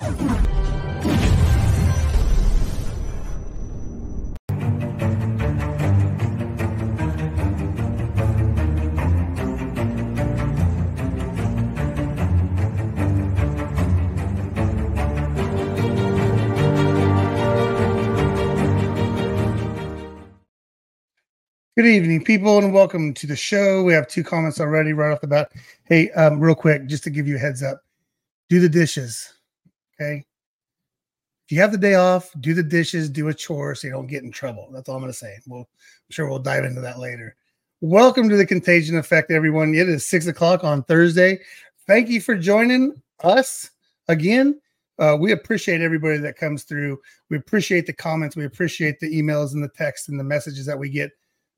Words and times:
Good 0.00 0.08
evening, 21.86 22.24
people, 22.24 22.58
and 22.58 22.72
welcome 22.72 23.14
to 23.14 23.26
the 23.26 23.36
show. 23.36 23.84
We 23.84 23.92
have 23.92 24.08
two 24.08 24.24
comments 24.24 24.60
already 24.60 24.92
right 24.92 25.12
off 25.12 25.20
the 25.20 25.28
bat. 25.28 25.52
Hey, 25.84 26.10
um, 26.12 26.40
real 26.40 26.56
quick, 26.56 26.86
just 26.86 27.04
to 27.04 27.10
give 27.10 27.28
you 27.28 27.36
a 27.36 27.38
heads 27.38 27.62
up, 27.62 27.80
do 28.48 28.58
the 28.58 28.68
dishes. 28.68 29.33
Okay. 30.00 30.24
If 31.46 31.52
you 31.52 31.60
have 31.60 31.72
the 31.72 31.78
day 31.78 31.94
off, 31.94 32.32
do 32.40 32.54
the 32.54 32.62
dishes, 32.62 33.10
do 33.10 33.28
a 33.28 33.34
chore 33.34 33.74
so 33.74 33.86
you 33.86 33.92
don't 33.92 34.06
get 34.06 34.24
in 34.24 34.32
trouble. 34.32 34.68
That's 34.72 34.88
all 34.88 34.96
I'm 34.96 35.02
going 35.02 35.12
to 35.12 35.18
say. 35.18 35.38
We'll, 35.46 35.60
I'm 35.60 36.10
sure 36.10 36.28
we'll 36.28 36.38
dive 36.38 36.64
into 36.64 36.80
that 36.80 36.98
later. 36.98 37.36
Welcome 37.80 38.28
to 38.30 38.36
the 38.36 38.46
Contagion 38.46 38.96
Effect, 38.96 39.30
everyone. 39.30 39.74
It 39.74 39.88
is 39.88 40.06
six 40.06 40.26
o'clock 40.26 40.64
on 40.64 40.82
Thursday. 40.84 41.38
Thank 41.86 42.08
you 42.08 42.20
for 42.20 42.34
joining 42.34 43.00
us 43.22 43.70
again. 44.08 44.58
Uh, 44.98 45.16
we 45.20 45.32
appreciate 45.32 45.80
everybody 45.80 46.18
that 46.18 46.38
comes 46.38 46.64
through. 46.64 46.98
We 47.28 47.36
appreciate 47.36 47.86
the 47.86 47.92
comments. 47.92 48.36
We 48.36 48.46
appreciate 48.46 48.98
the 49.00 49.14
emails 49.14 49.52
and 49.52 49.62
the 49.62 49.68
texts 49.68 50.08
and 50.08 50.18
the 50.18 50.24
messages 50.24 50.66
that 50.66 50.78
we 50.78 50.88
get 50.88 51.10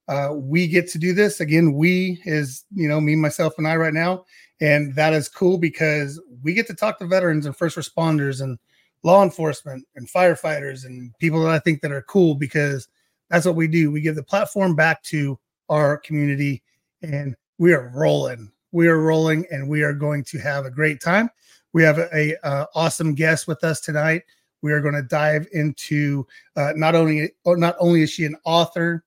uh, 0.09 0.31
we 0.35 0.69
get 0.69 0.89
to 0.89 0.99
do 0.99 1.13
this 1.13 1.41
again. 1.41 1.73
We 1.73 2.21
is 2.25 2.65
you 2.75 2.89
know 2.89 3.01
me, 3.01 3.17
myself, 3.17 3.55
and 3.59 3.67
I 3.67 3.77
right 3.77 3.95
now, 3.95 4.25
and 4.61 4.95
that 4.95 5.13
is 5.13 5.29
cool 5.29 5.59
because 5.59 6.21
we 6.43 6.55
get 6.55 6.67
to 6.69 6.75
talk 6.75 6.99
to 6.99 7.07
veterans 7.07 7.47
and 7.47 7.57
first 7.57 7.77
responders 7.77 8.41
and 8.41 8.59
law 9.03 9.23
enforcement 9.23 9.87
and 9.97 10.09
firefighters 10.09 10.85
and 10.85 11.17
people 11.19 11.43
that 11.43 11.51
I 11.51 11.59
think 11.59 11.81
that 11.83 11.93
are 11.93 12.03
cool 12.03 12.35
because 12.35 12.89
that's 13.29 13.47
what 13.47 13.57
we 13.57 13.69
do. 13.69 13.91
We 13.91 14.01
give 14.01 14.17
the 14.17 14.23
platform 14.23 14.75
back 14.75 15.03
to 15.05 15.39
our 15.69 15.99
community, 15.99 16.63
and 17.03 17.35
we 17.59 17.73
are 17.75 17.91
rolling. 17.95 18.53
We 18.73 18.89
are 18.89 19.01
rolling, 19.01 19.47
and 19.51 19.69
we 19.69 19.83
are 19.83 19.93
going 19.93 20.25
to 20.25 20.39
have 20.39 20.65
a 20.65 20.71
great 20.71 21.01
time. 21.01 21.31
We 21.73 21.83
have 21.83 21.99
a, 21.99 22.09
a 22.15 22.37
uh, 22.47 22.67
awesome 22.75 23.15
guest 23.15 23.47
with 23.47 23.63
us 23.65 23.81
tonight. 23.81 24.23
We 24.63 24.73
are 24.73 24.81
going 24.81 24.95
to 24.95 25.03
dive 25.03 25.47
into 25.53 26.27
uh, 26.57 26.73
not 26.77 26.95
only 26.95 27.33
not 27.45 27.77
only 27.79 28.03
is 28.03 28.11
she 28.11 28.25
an 28.25 28.37
author 28.45 29.05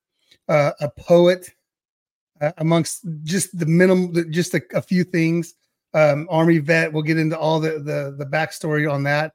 uh, 0.47 0.72
a 0.80 0.89
poet, 0.89 1.50
uh, 2.42 2.52
amongst 2.58 3.06
just 3.23 3.58
the 3.58 3.66
minimum, 3.66 4.32
just 4.32 4.54
a, 4.54 4.62
a 4.73 4.82
few 4.82 5.04
things. 5.04 5.56
Um, 5.94 6.28
Army 6.30 6.59
vet. 6.59 6.94
We'll 6.94 7.04
get 7.04 7.18
into 7.18 7.38
all 7.38 7.59
the 7.59 7.80
the, 7.80 8.16
the 8.18 8.26
backstory 8.26 8.92
on 8.92 9.04
that. 9.04 9.34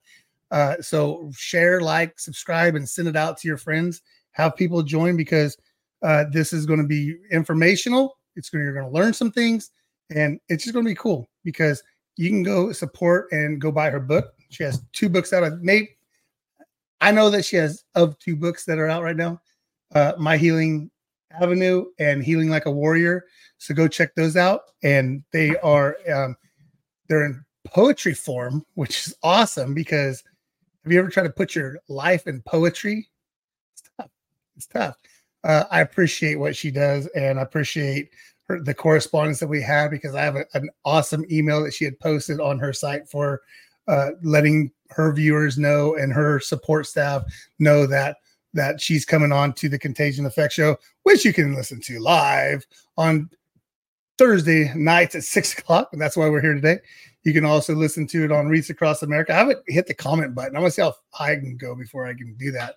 Uh, 0.50 0.80
so 0.80 1.30
share, 1.34 1.80
like, 1.80 2.19
subscribe, 2.19 2.77
and 2.77 2.88
send 2.88 3.08
it 3.08 3.16
out 3.16 3.38
to 3.38 3.48
your 3.48 3.56
friends. 3.56 4.02
Have 4.33 4.56
people 4.56 4.83
join 4.83 5.16
because 5.16 5.56
uh, 6.02 6.24
this 6.30 6.52
is 6.52 6.66
going 6.66 6.80
to 6.80 6.86
be 6.86 7.16
informational. 7.33 8.19
It's 8.36 8.50
going 8.50 8.62
you're 8.64 8.74
going 8.74 8.86
to 8.86 8.92
learn 8.92 9.12
some 9.12 9.33
things, 9.33 9.70
and 10.11 10.39
it's 10.48 10.64
just 10.64 10.74
going 10.74 10.84
to 10.84 10.91
be 10.91 10.94
cool 10.96 11.28
because 11.44 11.83
you 12.16 12.28
can 12.28 12.42
go 12.42 12.72
support 12.72 13.33
and 13.33 13.61
go 13.61 13.72
buy 13.72 13.91
her 13.91 14.00
book. 14.00 14.34
She 14.50 14.62
has 14.62 14.83
two 14.92 15.08
books 15.08 15.33
out. 15.33 15.42
Of 15.42 15.61
maybe 15.62 15.96
I 17.00 17.11
know 17.11 17.30
that 17.30 17.44
she 17.44 17.56
has 17.56 17.84
of 17.94 18.18
two 18.18 18.36
books 18.36 18.64
that 18.66 18.78
are 18.78 18.89
out 18.89 19.02
right 19.02 19.16
now. 19.16 19.41
Uh, 19.94 20.12
My 20.18 20.36
Healing 20.36 20.91
Avenue 21.40 21.86
and 21.98 22.22
Healing 22.22 22.48
Like 22.48 22.66
a 22.66 22.70
Warrior. 22.70 23.24
So 23.58 23.74
go 23.74 23.88
check 23.88 24.14
those 24.14 24.36
out. 24.36 24.62
And 24.82 25.22
they 25.32 25.56
are 25.58 25.96
um, 26.12 26.36
they're 27.08 27.24
in 27.24 27.44
poetry 27.66 28.14
form, 28.14 28.64
which 28.74 29.06
is 29.06 29.14
awesome 29.22 29.74
because 29.74 30.22
have 30.84 30.92
you 30.92 30.98
ever 30.98 31.08
tried 31.08 31.24
to 31.24 31.30
put 31.30 31.55
your 31.55 31.78
life 31.88 32.27
in 32.27 32.42
poetry? 32.42 33.08
It's 33.72 33.82
tough. 33.98 34.10
It's 34.56 34.66
tough. 34.66 34.96
Uh, 35.42 35.64
I 35.70 35.80
appreciate 35.80 36.36
what 36.36 36.56
she 36.56 36.70
does, 36.70 37.06
and 37.08 37.38
I 37.38 37.42
appreciate 37.42 38.11
her, 38.48 38.61
the 38.61 38.74
correspondence 38.74 39.40
that 39.40 39.48
we 39.48 39.62
have 39.62 39.90
because 39.90 40.14
I 40.14 40.22
have 40.22 40.36
a, 40.36 40.45
an 40.55 40.68
awesome 40.84 41.24
email 41.30 41.62
that 41.64 41.74
she 41.74 41.84
had 41.84 41.98
posted 42.01 42.40
on 42.40 42.58
her 42.58 42.72
site 42.72 43.08
for 43.08 43.42
uh, 43.89 44.11
letting 44.22 44.70
her 44.90 45.12
viewers 45.12 45.58
know 45.58 45.96
and 45.96 46.12
her 46.12 46.40
support 46.40 46.86
staff 46.86 47.22
know 47.58 47.86
that 47.86 48.18
that 48.54 48.80
she's 48.80 49.04
coming 49.04 49.32
on 49.32 49.52
to 49.54 49.68
the 49.68 49.78
Contagion 49.78 50.26
Effect 50.26 50.52
show, 50.52 50.76
which 51.02 51.24
you 51.24 51.32
can 51.32 51.54
listen 51.54 51.80
to 51.82 52.00
live 52.00 52.66
on 52.96 53.28
Thursday 54.16 54.72
nights 54.74 55.14
at 55.14 55.24
six 55.24 55.52
o'clock. 55.58 55.88
And 55.92 56.00
that's 56.00 56.16
why 56.16 56.28
we're 56.28 56.40
here 56.40 56.54
today. 56.54 56.78
You 57.24 57.32
can 57.32 57.44
also 57.44 57.74
listen 57.74 58.06
to 58.08 58.24
it 58.24 58.32
on 58.32 58.48
Wreaths 58.48 58.70
Across 58.70 59.02
America. 59.02 59.32
I 59.32 59.38
haven't 59.38 59.62
hit 59.66 59.86
the 59.86 59.94
comment 59.94 60.34
button. 60.34 60.56
I 60.56 60.60
want 60.60 60.72
to 60.72 60.74
see 60.74 60.82
how 60.82 60.94
high 61.10 61.32
I 61.32 61.36
can 61.36 61.56
go 61.56 61.74
before 61.74 62.06
I 62.06 62.14
can 62.14 62.34
do 62.38 62.52
that. 62.52 62.76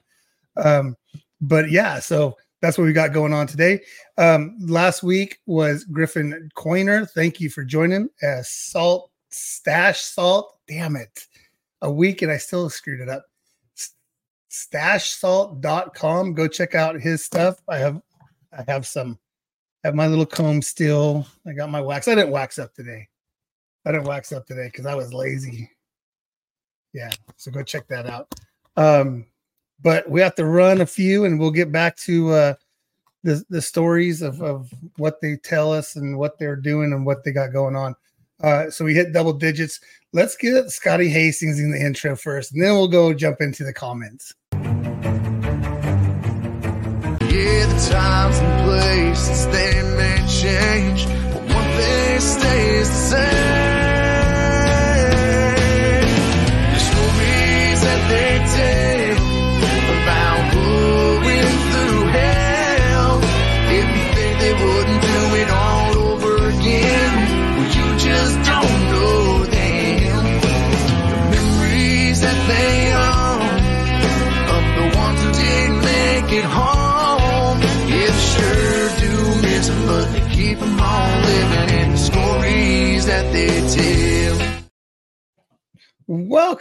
Um, 0.56 0.96
but 1.42 1.70
yeah, 1.70 2.00
so 2.00 2.36
that's 2.62 2.78
what 2.78 2.86
we 2.86 2.94
got 2.94 3.14
going 3.14 3.34
on 3.34 3.46
today. 3.46 3.82
Um, 4.18 4.58
last 4.60 5.04
week 5.04 5.40
was 5.46 5.84
Griffin 5.84 6.50
Coiner. 6.56 7.06
Thank 7.06 7.40
you 7.40 7.50
for 7.50 7.64
joining. 7.64 8.10
Uh, 8.24 8.42
salt 8.42 9.12
stash 9.30 10.02
salt. 10.02 10.58
Damn 10.68 10.96
it. 10.96 11.28
A 11.82 11.92
week 11.92 12.22
and 12.22 12.32
I 12.32 12.38
still 12.38 12.70
screwed 12.70 13.02
it 13.02 13.10
up 13.10 13.26
stashsalt.com. 14.50 16.34
Go 16.34 16.48
check 16.48 16.76
out 16.76 17.00
his 17.00 17.24
stuff. 17.24 17.62
I 17.68 17.78
have 17.78 18.02
I 18.58 18.64
have 18.68 18.88
some 18.88 19.18
I 19.84 19.88
have 19.90 19.96
my 19.96 20.08
little 20.08 20.26
comb 20.26 20.62
still. 20.62 21.26
I 21.46 21.54
got 21.54 21.70
my 21.70 21.82
wax. 21.82 22.08
I 22.08 22.16
didn't 22.16 22.32
wax 22.32 22.60
up 22.60 22.74
today. 22.74 23.08
I 23.86 23.92
didn't 23.92 24.08
wax 24.08 24.32
up 24.32 24.46
today 24.46 24.68
because 24.68 24.86
I 24.86 24.96
was 24.96 25.14
lazy. 25.14 25.70
Yeah, 26.94 27.12
so 27.36 27.52
go 27.52 27.64
check 27.64 27.88
that 27.88 28.08
out. 28.08 28.34
Um, 28.76 29.26
but 29.82 30.10
we 30.10 30.20
have 30.22 30.36
to 30.36 30.46
run 30.46 30.82
a 30.82 30.86
few 30.86 31.26
and 31.26 31.40
we'll 31.40 31.52
get 31.52 31.72
back 31.72 31.96
to 31.98 32.30
uh 32.30 32.54
the 33.24 33.44
the 33.50 33.62
stories 33.62 34.22
of, 34.22 34.42
of 34.42 34.72
what 34.98 35.22
they 35.22 35.36
tell 35.38 35.72
us 35.74 35.96
and 35.96 36.18
what 36.18 36.40
they're 36.40 36.56
doing 36.56 36.94
and 36.94 37.06
what 37.06 37.24
they 37.24 37.32
got 37.32 37.54
going 37.54 37.76
on. 37.76 37.96
Uh, 38.42 38.70
so 38.70 38.86
we 38.86 38.94
hit 38.94 39.12
double 39.14 39.34
digits. 39.34 39.80
Let's 40.14 40.36
get 40.36 40.70
Scotty 40.70 41.10
Hastings 41.10 41.60
in 41.60 41.72
the 41.72 41.80
intro 41.80 42.16
first, 42.16 42.54
and 42.54 42.64
then 42.64 42.74
we'll 42.74 42.88
go 42.88 43.12
jump 43.14 43.42
into 43.42 43.64
the 43.64 43.74
comments. 43.74 44.36
Yeah, 44.54 44.60
the 47.66 47.90
times 47.92 48.38
and 48.38 48.66
places 48.66 49.48
they 49.48 49.82
may 49.98 50.24
change, 50.28 51.08
but 51.34 51.42
one 51.42 51.72
thing 51.78 52.20
stays 52.20 52.90
the 52.90 52.96
same. 52.96 53.47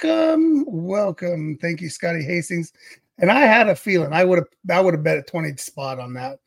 Welcome, 0.03 0.65
welcome. 0.69 1.57
Thank 1.57 1.81
you, 1.81 1.89
Scotty 1.89 2.23
Hastings. 2.23 2.71
And 3.19 3.31
I 3.31 3.41
had 3.41 3.69
a 3.69 3.75
feeling 3.75 4.12
I 4.12 4.25
would 4.25 4.37
have 4.37 4.49
I 4.71 4.79
would 4.79 4.93
have 4.93 5.03
bet 5.03 5.17
a 5.17 5.23
20 5.23 5.57
spot 5.57 5.99
on 5.99 6.12
that. 6.15 6.39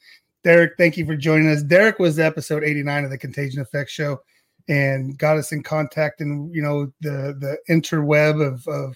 Derek, 0.43 0.73
thank 0.77 0.97
you 0.97 1.05
for 1.05 1.15
joining 1.15 1.49
us. 1.49 1.63
Derek 1.63 1.97
was 1.97 2.19
episode 2.19 2.63
89 2.63 3.05
of 3.05 3.09
the 3.09 3.17
Contagion 3.17 3.59
Effect 3.59 3.89
show 3.89 4.19
and 4.67 5.17
got 5.17 5.37
us 5.37 5.51
in 5.51 5.63
contact 5.63 6.21
and 6.21 6.53
you 6.53 6.61
know 6.61 6.93
the 7.01 7.35
the 7.39 7.57
interweb 7.73 8.45
of, 8.45 8.67
of 8.67 8.95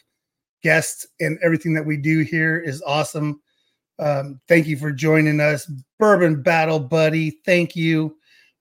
guests 0.62 1.08
and 1.20 1.40
everything 1.42 1.74
that 1.74 1.86
we 1.86 1.98
do 1.98 2.20
here 2.20 2.60
is 2.60 2.84
awesome. 2.86 3.42
Um, 3.98 4.40
thank 4.48 4.68
you 4.68 4.78
for 4.78 4.92
joining 4.92 5.40
us. 5.40 5.66
Bourbon 5.98 6.44
Battle 6.44 6.80
Buddy, 6.80 7.40
thank 7.44 7.76
you. 7.76 8.18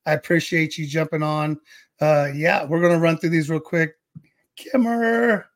I 0.07 0.13
appreciate 0.13 0.75
you 0.75 0.87
jumping 0.87 1.21
on. 1.21 1.59
Uh, 2.01 2.29
yeah, 2.33 2.65
we're 2.65 2.81
gonna 2.81 2.97
run 2.97 3.19
through 3.19 3.29
these 3.29 3.51
real 3.51 3.59
quick. 3.59 3.93
Kimmer. 4.55 5.52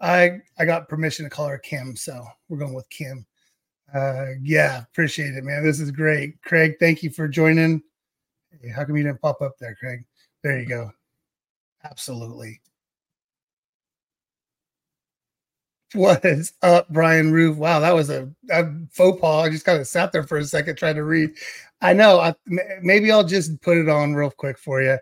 I 0.00 0.40
I 0.58 0.64
got 0.64 0.88
permission 0.88 1.24
to 1.24 1.30
call 1.30 1.48
her 1.48 1.58
Kim, 1.58 1.94
so 1.96 2.24
we're 2.48 2.58
going 2.58 2.74
with 2.74 2.88
Kim. 2.90 3.26
Uh, 3.92 4.26
yeah, 4.42 4.82
appreciate 4.82 5.34
it, 5.34 5.44
man. 5.44 5.64
This 5.64 5.80
is 5.80 5.90
great, 5.90 6.40
Craig. 6.42 6.74
Thank 6.80 7.02
you 7.02 7.10
for 7.10 7.28
joining. 7.28 7.82
Hey, 8.62 8.70
how 8.70 8.84
come 8.84 8.96
you 8.96 9.02
didn't 9.02 9.20
pop 9.20 9.42
up 9.42 9.56
there, 9.58 9.74
Craig? 9.74 10.04
There 10.42 10.58
you 10.58 10.66
go. 10.66 10.90
Absolutely. 11.84 12.60
What 15.92 16.24
is 16.24 16.52
up, 16.62 16.88
Brian 16.90 17.32
Roof? 17.32 17.56
Wow, 17.56 17.80
that 17.80 17.94
was 17.94 18.10
a, 18.10 18.30
a 18.50 18.64
faux 18.92 19.20
pas. 19.20 19.46
I 19.46 19.50
just 19.50 19.64
kind 19.64 19.80
of 19.80 19.88
sat 19.88 20.12
there 20.12 20.22
for 20.22 20.38
a 20.38 20.44
second 20.44 20.76
trying 20.76 20.94
to 20.94 21.02
read. 21.02 21.32
I 21.80 21.92
know. 21.94 22.20
I, 22.20 22.34
maybe 22.80 23.10
I'll 23.10 23.24
just 23.24 23.60
put 23.60 23.76
it 23.76 23.88
on 23.88 24.14
real 24.14 24.30
quick 24.30 24.56
for 24.56 24.80
you. 24.80 24.98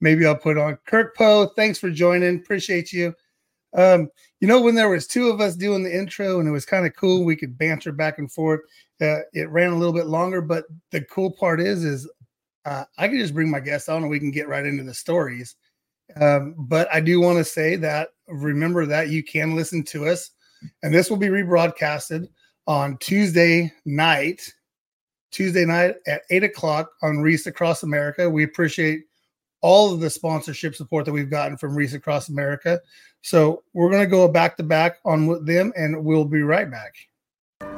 Maybe 0.00 0.26
I'll 0.26 0.34
put 0.36 0.58
on 0.58 0.76
Kirk 0.86 1.16
Poe. 1.16 1.46
Thanks 1.54 1.78
for 1.78 1.88
joining. 1.88 2.36
Appreciate 2.38 2.92
you. 2.92 3.14
Um, 3.74 4.08
you 4.40 4.48
know, 4.48 4.60
when 4.60 4.74
there 4.74 4.90
was 4.90 5.06
two 5.06 5.28
of 5.28 5.40
us 5.40 5.56
doing 5.56 5.82
the 5.82 5.96
intro 5.96 6.38
and 6.38 6.48
it 6.48 6.52
was 6.52 6.66
kind 6.66 6.86
of 6.86 6.94
cool, 6.96 7.24
we 7.24 7.36
could 7.36 7.56
banter 7.56 7.92
back 7.92 8.18
and 8.18 8.30
forth. 8.30 8.60
Uh, 9.00 9.20
it 9.32 9.48
ran 9.50 9.72
a 9.72 9.76
little 9.76 9.94
bit 9.94 10.06
longer, 10.06 10.40
but 10.40 10.64
the 10.90 11.00
cool 11.02 11.30
part 11.30 11.60
is, 11.60 11.84
is 11.84 12.08
uh, 12.64 12.84
I 12.98 13.08
can 13.08 13.18
just 13.18 13.34
bring 13.34 13.50
my 13.50 13.60
guests 13.60 13.88
on 13.88 14.02
and 14.02 14.10
we 14.10 14.18
can 14.18 14.30
get 14.30 14.48
right 14.48 14.66
into 14.66 14.84
the 14.84 14.94
stories. 14.94 15.56
Um, 16.20 16.54
but 16.58 16.88
I 16.92 17.00
do 17.00 17.20
want 17.20 17.38
to 17.38 17.44
say 17.44 17.76
that 17.76 18.10
remember 18.28 18.86
that 18.86 19.08
you 19.08 19.22
can 19.22 19.56
listen 19.56 19.82
to 19.84 20.08
us, 20.08 20.30
and 20.82 20.94
this 20.94 21.08
will 21.08 21.16
be 21.16 21.28
rebroadcasted 21.28 22.28
on 22.66 22.98
Tuesday 22.98 23.72
night, 23.84 24.52
Tuesday 25.30 25.64
night 25.64 25.96
at 26.06 26.22
eight 26.30 26.44
o'clock 26.44 26.90
on 27.02 27.20
Wreaths 27.20 27.46
Across 27.46 27.82
America. 27.82 28.28
We 28.28 28.44
appreciate 28.44 29.04
all 29.62 29.94
of 29.94 30.00
the 30.00 30.10
sponsorship 30.10 30.74
support 30.74 31.06
that 31.06 31.12
we've 31.12 31.30
gotten 31.30 31.56
from 31.56 31.74
Wreaths 31.74 31.94
Across 31.94 32.28
America. 32.28 32.80
So 33.22 33.62
we're 33.72 33.90
going 33.90 34.02
to 34.02 34.10
go 34.10 34.28
back 34.28 34.56
to 34.56 34.62
back 34.62 34.98
on 35.04 35.44
them, 35.44 35.72
and 35.76 36.04
we'll 36.04 36.24
be 36.24 36.42
right 36.42 36.70
back. 36.70 36.94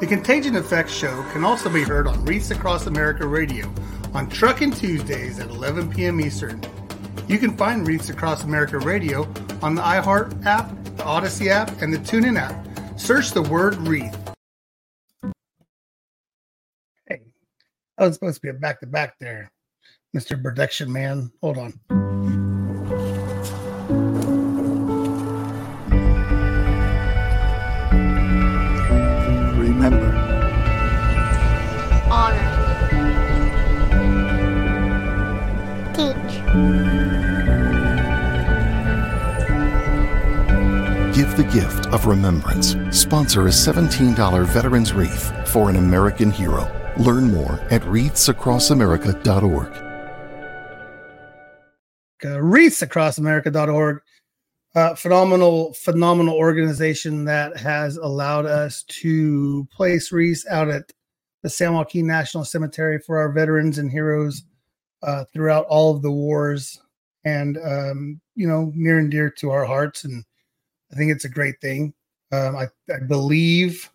The 0.01 0.07
Contagion 0.07 0.57
Effect 0.57 0.91
show 0.91 1.23
can 1.33 1.45
also 1.45 1.71
be 1.71 1.83
heard 1.83 2.07
on 2.07 2.25
Wreaths 2.25 2.51
Across 2.51 2.87
America 2.87 3.27
Radio 3.27 3.73
on 4.15 4.29
Trucking 4.29 4.73
Tuesdays 4.73 5.39
at 5.39 5.51
11 5.51 5.91
p.m. 5.91 6.21
Eastern. 6.21 6.63
You 7.29 7.39
can 7.39 7.57
find 7.57 7.87
Wreaths 7.87 8.09
Across 8.09 8.45
America 8.45 8.79
Radio 8.79 9.23
on 9.63 9.75
the 9.75 9.83
iHeart 9.83 10.45
app, 10.47 10.71
the 10.97 11.05
Odyssey 11.05 11.51
app, 11.51 11.81
and 11.83 11.93
the 11.93 11.99
TuneIn 11.99 12.39
app. 12.39 12.99
Search 12.99 13.33
the 13.33 13.43
word 13.43 13.77
Wreath. 13.77 14.17
Hey, 17.07 17.21
I 17.99 18.07
was 18.07 18.15
supposed 18.15 18.37
to 18.37 18.41
be 18.41 18.49
a 18.49 18.55
back 18.55 18.81
to 18.81 18.87
back 18.87 19.19
there, 19.19 19.51
Mr. 20.15 20.41
Production 20.41 20.93
Man. 20.93 21.33
Hold 21.41 21.59
on. 21.59 21.73
Remember, 29.59 30.15
honor, 32.11 32.51
teach, 35.93 36.35
give 41.17 41.37
the 41.37 41.45
gift 41.53 41.87
of 41.87 42.07
remembrance. 42.07 42.77
Sponsor 42.91 43.47
a 43.49 43.51
$17 43.51 44.47
Veterans 44.47 44.93
Wreath 44.93 45.33
for 45.49 45.71
an 45.71 45.77
American 45.77 46.31
hero. 46.31 46.71
Learn 46.99 47.33
more 47.33 47.59
at 47.71 47.83
wreathsacrossamerica.org. 47.83 49.94
uh, 52.25 52.39
wreathsacrossamerica.org. 52.39 54.01
Uh, 54.75 54.95
phenomenal, 54.97 55.73
phenomenal 55.75 56.35
organization 56.35 57.25
that 57.25 57.57
has 57.57 57.97
allowed 57.97 58.45
us 58.45 58.83
to 58.85 59.69
place 59.73 60.11
wreaths 60.11 60.45
out 60.49 60.69
at 60.69 60.91
the 61.43 61.51
San 61.51 61.75
Joaquin 61.75 62.07
National 62.07 62.45
Cemetery 62.45 62.99
for 62.99 63.19
our 63.19 63.31
veterans 63.31 63.79
and 63.79 63.89
heroes 63.89 64.43
uh, 65.05 65.25
throughout 65.33 65.67
all 65.67 65.95
of 65.95 66.03
the 66.03 66.11
wars, 66.11 66.81
and 67.25 67.59
um, 67.59 68.21
you 68.35 68.49
know, 68.49 68.73
near 68.75 68.99
and 68.99 69.11
dear 69.11 69.31
to 69.31 69.51
our 69.51 69.65
hearts. 69.65 70.05
And 70.05 70.25
I 70.91 70.97
think 70.97 71.13
it's 71.13 71.27
a 71.27 71.29
great 71.29 71.61
thing. 71.61 71.95
Um, 72.33 72.57
I, 72.57 72.67
I 72.93 73.01
believe, 73.07 73.89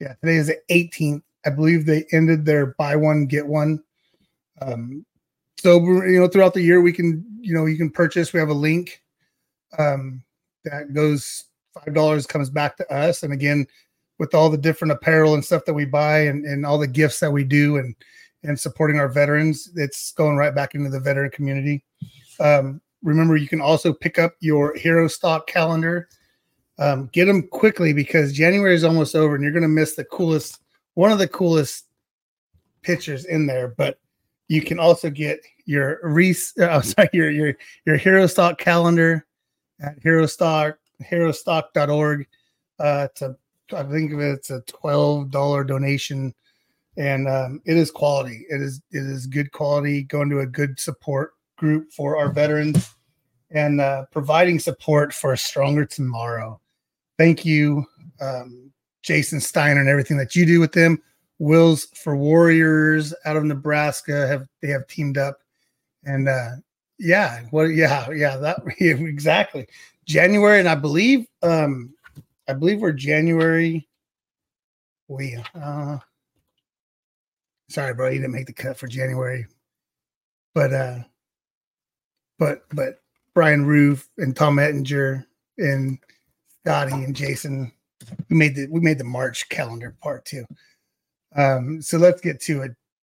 yeah, 0.00 0.14
today 0.20 0.36
is 0.36 0.46
the 0.46 0.60
18th. 0.70 1.22
I 1.44 1.50
believe 1.50 1.84
they 1.84 2.06
ended 2.12 2.46
their 2.46 2.66
buy 2.78 2.96
one 2.96 3.26
get 3.26 3.46
one. 3.46 3.82
Um, 4.62 5.04
so 5.58 5.80
you 5.80 6.20
know, 6.20 6.28
throughout 6.28 6.54
the 6.54 6.62
year, 6.62 6.80
we 6.80 6.92
can 6.92 7.24
you 7.44 7.54
know 7.54 7.66
you 7.66 7.76
can 7.76 7.90
purchase. 7.90 8.32
We 8.32 8.40
have 8.40 8.48
a 8.48 8.54
link 8.54 9.02
um, 9.78 10.22
that 10.64 10.92
goes 10.94 11.44
five 11.74 11.94
dollars 11.94 12.26
comes 12.26 12.50
back 12.50 12.76
to 12.78 12.92
us, 12.92 13.22
and 13.22 13.32
again, 13.32 13.66
with 14.18 14.34
all 14.34 14.50
the 14.50 14.58
different 14.58 14.92
apparel 14.92 15.34
and 15.34 15.44
stuff 15.44 15.64
that 15.66 15.74
we 15.74 15.84
buy, 15.84 16.20
and 16.20 16.44
and 16.44 16.64
all 16.64 16.78
the 16.78 16.86
gifts 16.86 17.20
that 17.20 17.30
we 17.30 17.44
do, 17.44 17.76
and 17.76 17.94
and 18.42 18.58
supporting 18.58 18.98
our 18.98 19.08
veterans, 19.08 19.70
it's 19.76 20.12
going 20.12 20.36
right 20.36 20.54
back 20.54 20.74
into 20.74 20.90
the 20.90 21.00
veteran 21.00 21.30
community. 21.30 21.84
Um, 22.40 22.80
remember, 23.02 23.36
you 23.36 23.48
can 23.48 23.60
also 23.60 23.92
pick 23.92 24.18
up 24.18 24.34
your 24.40 24.74
Herostock 24.74 25.46
calendar. 25.46 26.08
Um, 26.76 27.08
get 27.12 27.26
them 27.26 27.46
quickly 27.46 27.92
because 27.92 28.32
January 28.32 28.74
is 28.74 28.84
almost 28.84 29.14
over, 29.14 29.34
and 29.34 29.44
you're 29.44 29.52
going 29.52 29.62
to 29.62 29.68
miss 29.68 29.94
the 29.94 30.04
coolest, 30.04 30.58
one 30.94 31.12
of 31.12 31.18
the 31.18 31.28
coolest 31.28 31.84
pictures 32.82 33.24
in 33.26 33.46
there. 33.46 33.68
But 33.68 33.98
you 34.48 34.62
can 34.62 34.78
also 34.78 35.10
get 35.10 35.40
your 35.64 36.00
Reese, 36.02 36.56
uh, 36.58 36.80
sorry, 36.82 37.08
your 37.12 37.30
your 37.30 37.54
your 37.86 37.98
Herostock 37.98 38.58
calendar 38.58 39.26
at 39.80 40.00
Herostock 40.02 40.74
herostock.org. 41.02 42.26
Uh, 42.78 43.08
it's 43.10 43.22
I 43.72 43.82
think 43.84 44.12
of 44.12 44.20
it, 44.20 44.32
it's 44.32 44.50
a 44.50 44.60
twelve 44.62 45.30
dollar 45.30 45.64
donation, 45.64 46.34
and 46.96 47.28
um, 47.28 47.62
it 47.64 47.76
is 47.76 47.90
quality. 47.90 48.46
It 48.48 48.60
is 48.60 48.82
it 48.90 49.02
is 49.02 49.26
good 49.26 49.52
quality. 49.52 50.02
Going 50.02 50.30
to 50.30 50.40
a 50.40 50.46
good 50.46 50.78
support 50.78 51.32
group 51.56 51.92
for 51.92 52.16
our 52.16 52.30
veterans 52.30 52.94
and 53.50 53.80
uh, 53.80 54.04
providing 54.10 54.58
support 54.58 55.14
for 55.14 55.32
a 55.32 55.38
stronger 55.38 55.84
tomorrow. 55.84 56.60
Thank 57.16 57.44
you, 57.44 57.86
um, 58.20 58.72
Jason 59.02 59.40
Steiner, 59.40 59.80
and 59.80 59.88
everything 59.88 60.16
that 60.16 60.34
you 60.34 60.44
do 60.44 60.60
with 60.60 60.72
them. 60.72 61.00
Wills 61.38 61.86
for 61.94 62.16
Warriors 62.16 63.12
out 63.24 63.36
of 63.36 63.44
Nebraska 63.44 64.26
have 64.26 64.46
they 64.62 64.68
have 64.68 64.86
teamed 64.86 65.18
up, 65.18 65.38
and 66.04 66.28
uh, 66.28 66.50
yeah, 66.98 67.42
well, 67.50 67.68
yeah, 67.68 68.08
yeah, 68.10 68.36
that 68.36 68.62
exactly 68.78 69.66
January, 70.06 70.60
and 70.60 70.68
I 70.68 70.74
believe, 70.74 71.26
um, 71.42 71.92
I 72.48 72.52
believe 72.52 72.80
we're 72.80 72.92
January. 72.92 73.88
We, 75.08 75.38
uh, 75.54 75.98
sorry, 77.68 77.94
bro, 77.94 78.08
you 78.08 78.20
didn't 78.20 78.32
make 78.32 78.46
the 78.46 78.52
cut 78.52 78.76
for 78.76 78.86
January, 78.86 79.46
but 80.54 80.72
uh, 80.72 80.98
but 82.38 82.64
but 82.72 83.00
Brian 83.34 83.66
Roof 83.66 84.08
and 84.18 84.36
Tom 84.36 84.58
Ettinger 84.58 85.26
and 85.58 85.98
Scotty 86.60 86.92
and 86.92 87.14
Jason, 87.14 87.72
we 88.30 88.36
made 88.36 88.54
the 88.54 88.68
we 88.70 88.80
made 88.80 88.98
the 88.98 89.04
March 89.04 89.48
calendar 89.48 89.96
part 90.00 90.24
too. 90.24 90.44
Um, 91.36 91.82
so 91.82 91.98
let's 91.98 92.20
get 92.20 92.40
to 92.42 92.62
it, 92.62 92.72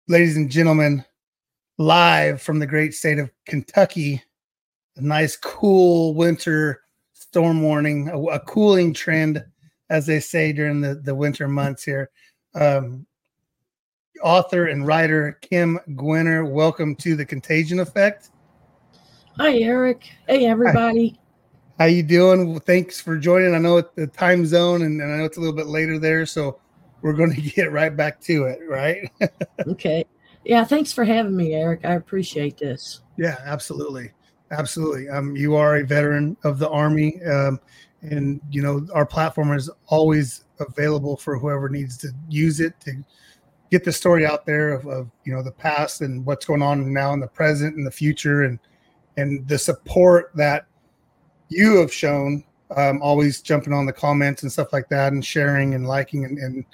ladies 0.09 0.37
and 0.37 0.51
gentlemen. 0.51 1.05
Live 1.79 2.43
from 2.43 2.59
the 2.59 2.67
great 2.67 2.93
state 2.93 3.19
of 3.19 3.31
Kentucky, 3.47 4.23
a 4.97 5.01
nice 5.01 5.37
cool 5.37 6.15
winter 6.15 6.83
storm 7.15 7.63
warning, 7.63 8.09
a, 8.11 8.21
a 8.25 8.41
cooling 8.41 8.93
trend, 8.93 9.43
as 9.89 10.05
they 10.05 10.21
say 10.21 10.53
during 10.53 10.83
the, 10.83 10.97
the 10.97 11.15
winter 11.15 11.49
months 11.49 11.83
here. 11.83 12.11
Um, 12.55 13.07
author 14.23 14.67
and 14.67 14.87
writer 14.87 15.39
Kim 15.41 15.79
Gwinner, 15.91 16.47
welcome 16.47 16.95
to 16.97 17.17
the 17.17 17.25
Contagion 17.25 17.81
Effect. 17.81 18.29
Hi, 19.39 19.57
Eric. 19.61 20.03
Hey, 20.29 20.45
everybody. 20.45 21.19
How 21.79 21.87
you 21.87 22.03
doing? 22.03 22.61
Thanks 22.61 23.01
for 23.01 23.17
joining. 23.17 23.55
I 23.55 23.59
know 23.59 23.79
it's 23.79 23.95
the 23.95 24.07
time 24.07 24.45
zone, 24.45 24.83
and, 24.83 25.01
and 25.01 25.11
I 25.11 25.17
know 25.17 25.25
it's 25.25 25.39
a 25.39 25.41
little 25.41 25.57
bit 25.57 25.69
later 25.69 25.99
there, 25.99 26.27
so 26.27 26.61
we're 27.03 27.13
going 27.13 27.35
to 27.35 27.41
get 27.41 27.73
right 27.73 27.95
back 27.95 28.21
to 28.23 28.45
it, 28.45 28.61
right? 28.69 29.11
okay. 29.69 30.05
Yeah, 30.45 30.65
thanks 30.65 30.93
for 30.93 31.05
having 31.05 31.37
me, 31.37 31.55
Eric. 31.55 31.85
I 31.85 31.95
appreciate 31.95 32.57
this. 32.57 33.01
Yeah, 33.19 33.37
absolutely, 33.45 34.13
absolutely. 34.51 35.09
Um, 35.09 35.37
you 35.37 35.55
are 35.57 35.77
a 35.77 35.85
veteran 35.85 36.37
of 36.45 36.59
the 36.59 36.69
Army, 36.71 37.23
um, 37.25 37.61
and 38.01 38.41
you 38.51 38.63
know 38.63 38.87
our 38.95 39.05
platform 39.05 39.53
is 39.53 39.69
always 39.89 40.45
available 40.59 41.17
for 41.17 41.39
whoever 41.39 41.69
needs 41.69 41.99
to 41.99 42.09
use 42.31 42.61
it 42.61 42.79
to 42.81 43.05
get 43.71 43.85
the 43.85 43.93
story 43.93 44.25
out 44.25 44.47
there 44.47 44.73
of, 44.73 44.87
of 44.87 45.11
you 45.25 45.35
know 45.35 45.43
the 45.43 45.53
past 45.53 46.01
and 46.01 46.25
what's 46.25 46.47
going 46.47 46.63
on 46.63 46.91
now 46.93 47.13
in 47.13 47.21
the 47.21 47.29
present 47.29 47.77
and 47.77 47.87
the 47.87 47.91
future, 47.91 48.45
and 48.45 48.59
and 49.19 49.47
the 49.47 49.59
support 49.59 50.31
that 50.35 50.67
you 51.49 51.77
have 51.77 51.93
shown. 51.93 52.45
Um, 52.77 53.03
always 53.03 53.43
jumping 53.43 53.73
on 53.73 53.85
the 53.85 53.93
comments 53.93 54.45
and 54.45 54.53
stuff 54.53 54.73
like 54.73 54.89
that, 54.91 55.13
and 55.13 55.25
sharing 55.25 55.75
and 55.75 55.89
liking 55.89 56.25
and, 56.25 56.39
and 56.39 56.65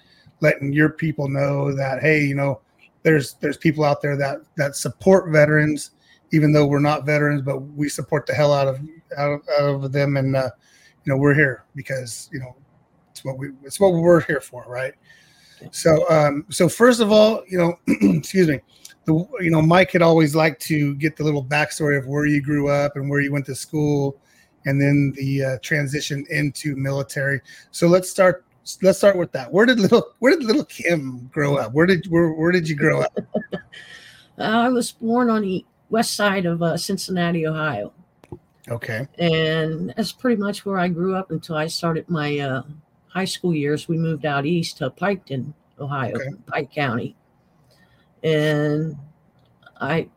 letting 0.41 0.73
your 0.73 0.91
people 0.91 1.29
know 1.29 1.75
that 1.75 2.01
hey, 2.03 2.23
you 2.23 2.35
know 2.35 2.61
there's 3.03 3.35
there's 3.35 3.57
people 3.57 3.85
out 3.85 4.03
there 4.03 4.17
that 4.17 4.39
that 4.57 4.75
support 4.75 5.31
veterans, 5.31 5.93
even 6.33 6.53
though 6.53 6.67
we're 6.67 6.81
not 6.81 7.07
veterans, 7.07 7.41
but 7.41 7.61
we 7.61 7.89
support 7.89 8.27
the 8.27 8.35
hell 8.35 8.53
out 8.53 8.67
of 8.67 8.81
out 9.17 9.33
of, 9.33 9.41
out 9.61 9.85
of 9.85 9.93
them, 9.93 10.17
and 10.17 10.35
uh, 10.35 10.51
you 11.05 11.13
know 11.13 11.17
we're 11.19 11.35
here 11.35 11.65
because 11.77 12.29
you 12.33 12.41
know 12.41 12.57
it's 13.11 13.25
what 13.25 13.39
we 13.39 13.51
it's 13.63 13.79
what 13.79 13.93
we're 13.93 14.21
here 14.23 14.41
for, 14.41 14.65
right? 14.67 14.95
So 15.71 16.09
um, 16.11 16.45
so 16.51 16.69
first 16.69 17.01
of 17.01 17.13
all, 17.13 17.45
you 17.47 17.59
know, 17.59 17.79
excuse 18.19 18.49
me, 18.49 18.61
the 19.05 19.15
you 19.41 19.51
know 19.51 19.63
Mike 19.63 19.93
had 19.93 20.03
always 20.03 20.35
liked 20.35 20.61
to 20.63 20.97
get 20.97 21.17
the 21.17 21.23
little 21.23 21.45
backstory 21.45 21.97
of 21.97 22.09
where 22.09 22.27
you 22.27 22.43
grew 22.43 22.69
up 22.69 22.97
and 22.97 23.09
where 23.09 23.21
you 23.21 23.33
went 23.33 23.47
to 23.47 23.55
school, 23.55 24.21
and 24.65 24.81
then 24.81 25.13
the 25.17 25.45
uh, 25.45 25.59
transition 25.63 26.27
into 26.29 26.75
military. 26.75 27.41
So 27.71 27.87
let's 27.87 28.11
start 28.11 28.46
let's 28.83 28.99
start 28.99 29.17
with 29.17 29.33
that. 29.33 29.53
Where 29.53 29.67
did 29.67 29.79
little 29.81 30.15
where 30.19 30.33
did 30.37 30.45
little 30.45 30.65
Kim 30.65 31.29
grow 31.33 31.57
up? 31.57 31.73
Where 31.73 31.87
did 31.87 32.07
where 32.09 32.33
where 32.33 32.53
did 32.53 32.69
you 32.69 32.77
grow 32.77 33.03
up? 33.03 33.17
Uh, 34.39 34.43
I 34.43 34.69
was 34.69 34.93
born 34.93 35.31
on 35.31 35.41
the 35.41 35.65
west 35.89 36.13
side 36.13 36.45
of 36.45 36.63
uh, 36.63 36.77
Cincinnati, 36.77 37.47
Ohio. 37.47 37.91
Okay. 38.69 39.09
and 39.19 39.95
that's 39.97 40.13
pretty 40.13 40.37
much 40.39 40.67
where 40.67 40.79
I 40.79 40.89
grew 40.89 41.15
up 41.17 41.31
until 41.31 41.57
I 41.57 41.69
started 41.69 42.07
my 42.11 42.39
uh, 42.41 42.63
high 43.07 43.25
school 43.25 43.55
years. 43.55 43.89
We 43.89 43.97
moved 43.97 44.27
out 44.27 44.45
east 44.45 44.77
to 44.77 44.91
Piketon, 44.91 45.55
Ohio, 45.81 46.17
Okay. 46.17 46.29
Pike 46.49 46.71
County, 46.71 47.17
and 48.23 48.95
I 49.81 50.11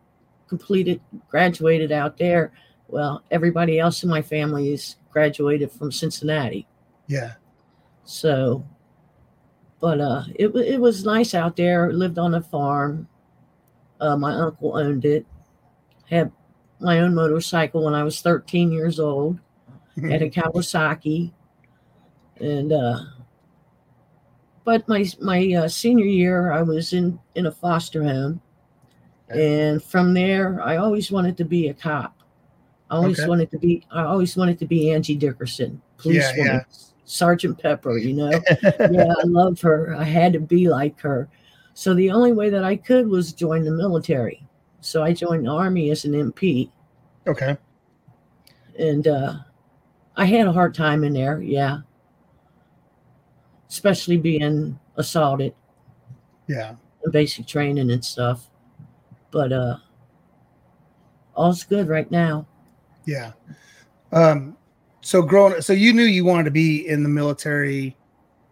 completed, 0.49 0.99
graduated 1.29 1.93
out 1.93 2.17
there. 2.17 2.51
Well, 2.89 3.23
everybody 3.31 3.79
else 3.79 4.03
in 4.03 4.09
my 4.09 4.21
family 4.21 4.73
is 4.73 4.97
graduated 5.11 5.71
from 5.71 5.93
Cincinnati, 5.93 6.67
Yeah. 7.07 7.35
So. 8.09 8.65
But 9.79 10.01
uh, 10.01 10.23
it 10.35 10.49
it 10.55 10.81
was 10.81 11.05
nice 11.05 11.33
out 11.33 11.55
there. 11.55 11.93
Lived 11.93 12.19
on 12.19 12.35
a 12.35 12.41
farm. 12.41 13.07
Uh, 13.99 14.17
my 14.17 14.33
uncle 14.33 14.77
owned 14.77 15.05
it. 15.05 15.25
Had 16.09 16.31
my 16.79 16.99
own 16.99 17.15
motorcycle 17.15 17.83
when 17.85 17.93
I 17.93 18.03
was 18.03 18.21
13 18.21 18.71
years 18.71 18.99
old 18.99 19.39
had 20.09 20.21
a 20.21 20.29
Kawasaki, 20.31 21.31
and 22.39 22.71
uh, 22.73 22.99
but 24.63 24.87
my 24.87 25.05
my 25.21 25.53
uh, 25.53 25.67
senior 25.67 26.05
year 26.05 26.51
I 26.51 26.61
was 26.61 26.93
in 26.93 27.19
in 27.35 27.45
a 27.45 27.51
foster 27.51 28.03
home, 28.03 28.41
and 29.29 29.83
from 29.83 30.13
there 30.13 30.61
I 30.61 30.77
always 30.77 31.11
wanted 31.11 31.37
to 31.37 31.45
be 31.45 31.69
a 31.69 31.73
cop. 31.73 32.15
I 32.89 32.95
always 32.97 33.19
Okay. 33.19 33.27
wanted 33.29 33.51
to 33.51 33.57
be 33.59 33.83
I 33.91 34.03
always 34.03 34.35
wanted 34.37 34.59
to 34.59 34.65
be 34.65 34.91
Angie 34.91 35.15
Dickinson, 35.15 35.81
policewoman, 35.97 36.45
yeah. 36.57 36.63
Sergeant 37.09 37.57
Pepper. 37.57 37.97
You 37.97 38.13
know, 38.13 38.29
yeah, 38.63 39.13
I 39.19 39.23
love 39.25 39.59
her. 39.61 39.95
I 39.97 40.03
had 40.03 40.31
to 40.33 40.39
be 40.39 40.69
like 40.69 40.99
her. 41.01 41.27
So 41.73 41.93
the 41.93 42.11
only 42.11 42.33
way 42.33 42.49
that 42.49 42.63
I 42.63 42.75
could 42.75 43.07
was 43.07 43.33
join 43.33 43.63
the 43.63 43.71
military. 43.71 44.45
So 44.81 45.03
I 45.03 45.13
joined 45.13 45.45
the 45.45 45.51
army 45.51 45.91
as 45.91 46.05
an 46.05 46.13
MP 46.13 46.69
okay. 47.27 47.57
and 48.77 49.07
uh, 49.07 49.33
I 50.15 50.25
had 50.25 50.47
a 50.47 50.51
hard 50.51 50.73
time 50.73 51.03
in 51.03 51.13
there. 51.13 51.41
Yeah, 51.41 51.79
especially 53.69 54.17
being 54.17 54.79
assaulted 54.95 55.53
Yeah. 56.47 56.75
basic 57.11 57.45
training 57.47 57.91
and 57.91 58.03
stuff. 58.05 58.49
But 59.31 59.51
uh, 59.51 59.77
all's 61.35 61.63
good 61.63 61.87
right 61.87 62.09
now. 62.11 62.45
Yeah. 63.05 63.31
Um, 64.11 64.57
so 65.01 65.21
growing 65.21 65.61
so 65.61 65.73
you 65.73 65.93
knew 65.93 66.03
you 66.03 66.25
wanted 66.25 66.43
to 66.43 66.51
be 66.51 66.87
in 66.87 67.03
the 67.03 67.09
military 67.09 67.95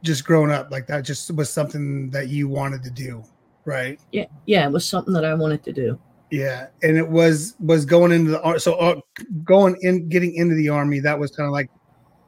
just 0.03 0.25
growing 0.25 0.51
up 0.51 0.71
like 0.71 0.87
that 0.87 1.01
just 1.01 1.31
was 1.35 1.49
something 1.49 2.09
that 2.11 2.29
you 2.29 2.47
wanted 2.47 2.83
to 2.83 2.91
do, 2.91 3.23
right? 3.65 3.99
Yeah, 4.11 4.25
yeah, 4.45 4.65
it 4.65 4.71
was 4.71 4.87
something 4.87 5.13
that 5.13 5.25
I 5.25 5.33
wanted 5.33 5.63
to 5.63 5.73
do. 5.73 5.99
Yeah. 6.31 6.67
And 6.83 6.97
it 6.97 7.07
was 7.07 7.55
was 7.59 7.85
going 7.85 8.11
into 8.11 8.31
the 8.31 8.59
so 8.59 8.75
uh, 8.75 8.99
going 9.43 9.77
in 9.81 10.09
getting 10.09 10.35
into 10.35 10.55
the 10.55 10.69
army 10.69 10.99
that 10.99 11.17
was 11.17 11.31
kind 11.31 11.47
of 11.47 11.53
like 11.53 11.69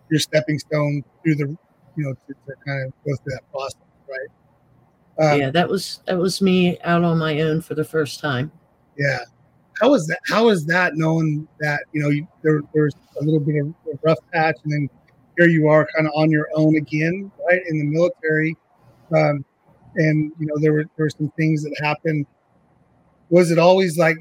your 0.09 0.19
stepping 0.19 0.57
stone 0.59 1.03
through 1.23 1.35
the 1.35 1.57
you 1.95 2.05
know 2.05 2.13
to, 2.13 2.33
to 2.33 2.55
kind 2.65 2.85
of 2.85 2.93
go 3.05 3.15
through 3.23 3.33
that 3.33 3.51
process, 3.51 3.81
right? 4.07 5.31
Um, 5.33 5.39
yeah, 5.39 5.49
that 5.51 5.67
was 5.67 6.01
that 6.05 6.17
was 6.17 6.41
me 6.41 6.79
out 6.81 7.03
on 7.03 7.17
my 7.17 7.41
own 7.41 7.61
for 7.61 7.75
the 7.75 7.83
first 7.83 8.19
time. 8.19 8.51
Yeah. 8.97 9.19
How 9.79 9.93
is 9.93 10.07
that? 10.07 10.19
How 10.27 10.49
is 10.49 10.65
that 10.65 10.95
knowing 10.95 11.47
that, 11.59 11.81
you 11.93 12.01
know, 12.01 12.09
you, 12.09 12.27
there, 12.41 12.61
there's 12.73 12.95
a 13.19 13.23
little 13.23 13.39
bit 13.39 13.61
of 13.61 13.67
a 13.93 13.97
rough 14.03 14.19
patch 14.33 14.57
and 14.63 14.73
then 14.73 14.89
here 15.37 15.47
you 15.47 15.67
are 15.69 15.87
kind 15.95 16.05
of 16.05 16.13
on 16.15 16.29
your 16.29 16.49
own 16.53 16.75
again, 16.75 17.31
right? 17.47 17.61
In 17.69 17.79
the 17.79 17.85
military. 17.85 18.57
Um, 19.15 19.45
and, 19.95 20.31
you 20.37 20.45
know, 20.45 20.55
there 20.59 20.73
were, 20.73 20.83
there 20.97 21.05
were 21.05 21.09
some 21.09 21.31
things 21.37 21.63
that 21.63 21.75
happened. 21.81 22.25
Was 23.29 23.51
it 23.51 23.57
always 23.57 23.97
like, 23.97 24.17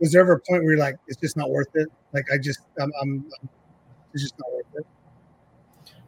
was 0.00 0.12
there 0.12 0.20
ever 0.20 0.34
a 0.34 0.40
point 0.40 0.62
where 0.62 0.74
you're 0.74 0.80
like, 0.80 0.96
it's 1.06 1.20
just 1.20 1.36
not 1.36 1.50
worth 1.50 1.74
it? 1.74 1.88
Like, 2.12 2.26
I 2.32 2.36
just, 2.36 2.60
I'm, 2.78 2.92
I'm, 3.00 3.24
I'm 3.40 3.48
it's 4.12 4.22
just 4.22 4.38
not 4.38 4.52
worth 4.52 4.66
it. 4.76 4.86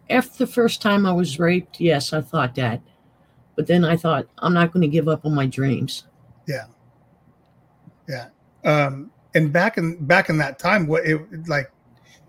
After 0.09 0.38
the 0.45 0.47
first 0.47 0.83
time 0.83 1.06
I 1.06 1.12
was 1.12 1.38
raped, 1.38 1.80
yes, 1.80 2.12
I 2.12 2.21
thought 2.21 2.54
that. 2.56 2.80
But 3.56 3.66
then 3.66 3.85
I 3.85 3.97
thought, 3.97 4.26
I'm 4.38 4.52
not 4.52 4.71
going 4.71 4.83
to 4.83 4.88
give 4.88 5.09
up 5.09 5.25
on 5.25 5.35
my 5.35 5.47
dreams. 5.47 6.04
Um, 8.67 9.11
and 9.35 9.51
back 9.53 9.79
in, 9.79 10.05
back 10.05 10.29
in 10.29 10.37
that 10.39 10.59
time, 10.59 10.87
what 10.87 11.07
it 11.07 11.21
like, 11.49 11.71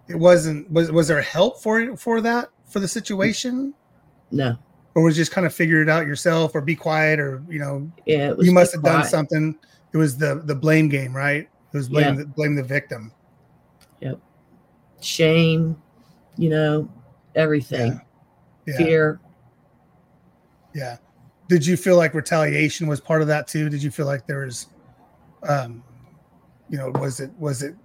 it 0.07 0.15
wasn't, 0.15 0.69
was, 0.71 0.91
was 0.91 1.07
there 1.09 1.21
help 1.21 1.61
for, 1.61 1.97
for 1.97 2.21
that, 2.21 2.49
for 2.69 2.79
the 2.79 2.87
situation? 2.87 3.73
No. 4.31 4.57
or 4.95 5.03
was 5.03 5.15
just 5.15 5.31
kind 5.31 5.45
of 5.47 5.53
figure 5.53 5.81
it 5.81 5.87
out 5.89 6.05
yourself 6.07 6.53
or 6.55 6.59
be 6.61 6.75
quiet 6.75 7.17
or 7.19 7.41
you 7.49 7.59
know 7.59 7.89
Yeah, 8.05 8.33
you 8.39 8.51
must 8.51 8.73
have 8.73 8.83
done 8.83 9.05
something 9.05 9.57
it 9.93 9.97
was 9.97 10.17
the 10.17 10.41
the 10.43 10.53
blame 10.55 10.89
game 10.89 11.15
right 11.15 11.43
it 11.73 11.77
was 11.77 11.87
blame 11.87 12.15
Yeah. 12.17 12.23
the, 12.23 12.25
blame 12.25 12.55
the 12.55 12.63
victim 12.63 13.13
Yep. 14.01 14.19
Shame, 15.01 15.81
you 16.35 16.49
know, 16.49 16.89
everything. 17.35 18.01
yeah 18.65 18.77
Fear. 18.77 19.19
yeah 20.73 20.97
did 21.47 21.65
you 21.65 21.77
feel 21.77 21.95
like 21.95 22.13
retaliation 22.13 22.85
was 22.87 22.99
part 22.99 23.21
of 23.21 23.29
that 23.29 23.47
too 23.47 23.69
did 23.69 23.81
you 23.81 23.91
feel 23.91 24.07
like 24.07 24.27
there 24.27 24.39
was 24.45 24.67
um 25.47 25.81
you 26.69 26.77
know 26.77 26.89
was 26.99 27.19
it 27.19 27.31
was 27.37 27.63
it 27.63 27.75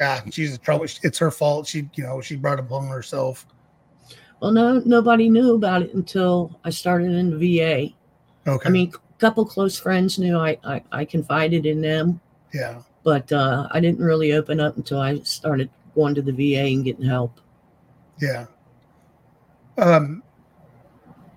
ah 0.00 0.22
she's 0.30 0.52
in 0.54 0.58
trouble 0.60 0.84
it's 1.02 1.18
her 1.18 1.30
fault 1.30 1.66
she 1.66 1.88
you 1.94 2.04
know 2.04 2.20
she 2.20 2.36
brought 2.36 2.58
it 2.58 2.64
upon 2.64 2.88
herself 2.88 3.46
Well, 4.40 4.52
no, 4.52 4.82
nobody 4.84 5.28
knew 5.28 5.54
about 5.54 5.82
it 5.82 5.94
until 5.94 6.58
I 6.64 6.70
started 6.70 7.12
in 7.12 7.30
the 7.30 7.38
VA. 7.58 7.90
okay 8.50 8.68
I 8.68 8.70
mean, 8.70 8.92
a 8.94 9.18
couple 9.18 9.44
close 9.44 9.78
friends 9.78 10.18
knew 10.18 10.38
I, 10.38 10.58
I, 10.64 10.82
I 10.90 11.04
confided 11.04 11.66
in 11.66 11.80
them, 11.80 12.20
yeah 12.52 12.82
but 13.04 13.30
uh, 13.32 13.68
I 13.70 13.80
didn't 13.80 14.00
really 14.00 14.32
open 14.32 14.60
up 14.60 14.76
until 14.76 15.00
I 15.00 15.18
started 15.20 15.68
going 15.94 16.14
to 16.14 16.22
the 16.22 16.32
VA 16.32 16.60
and 16.66 16.84
getting 16.84 17.04
help. 17.04 17.40
Yeah. 18.20 18.46
Um, 19.76 20.22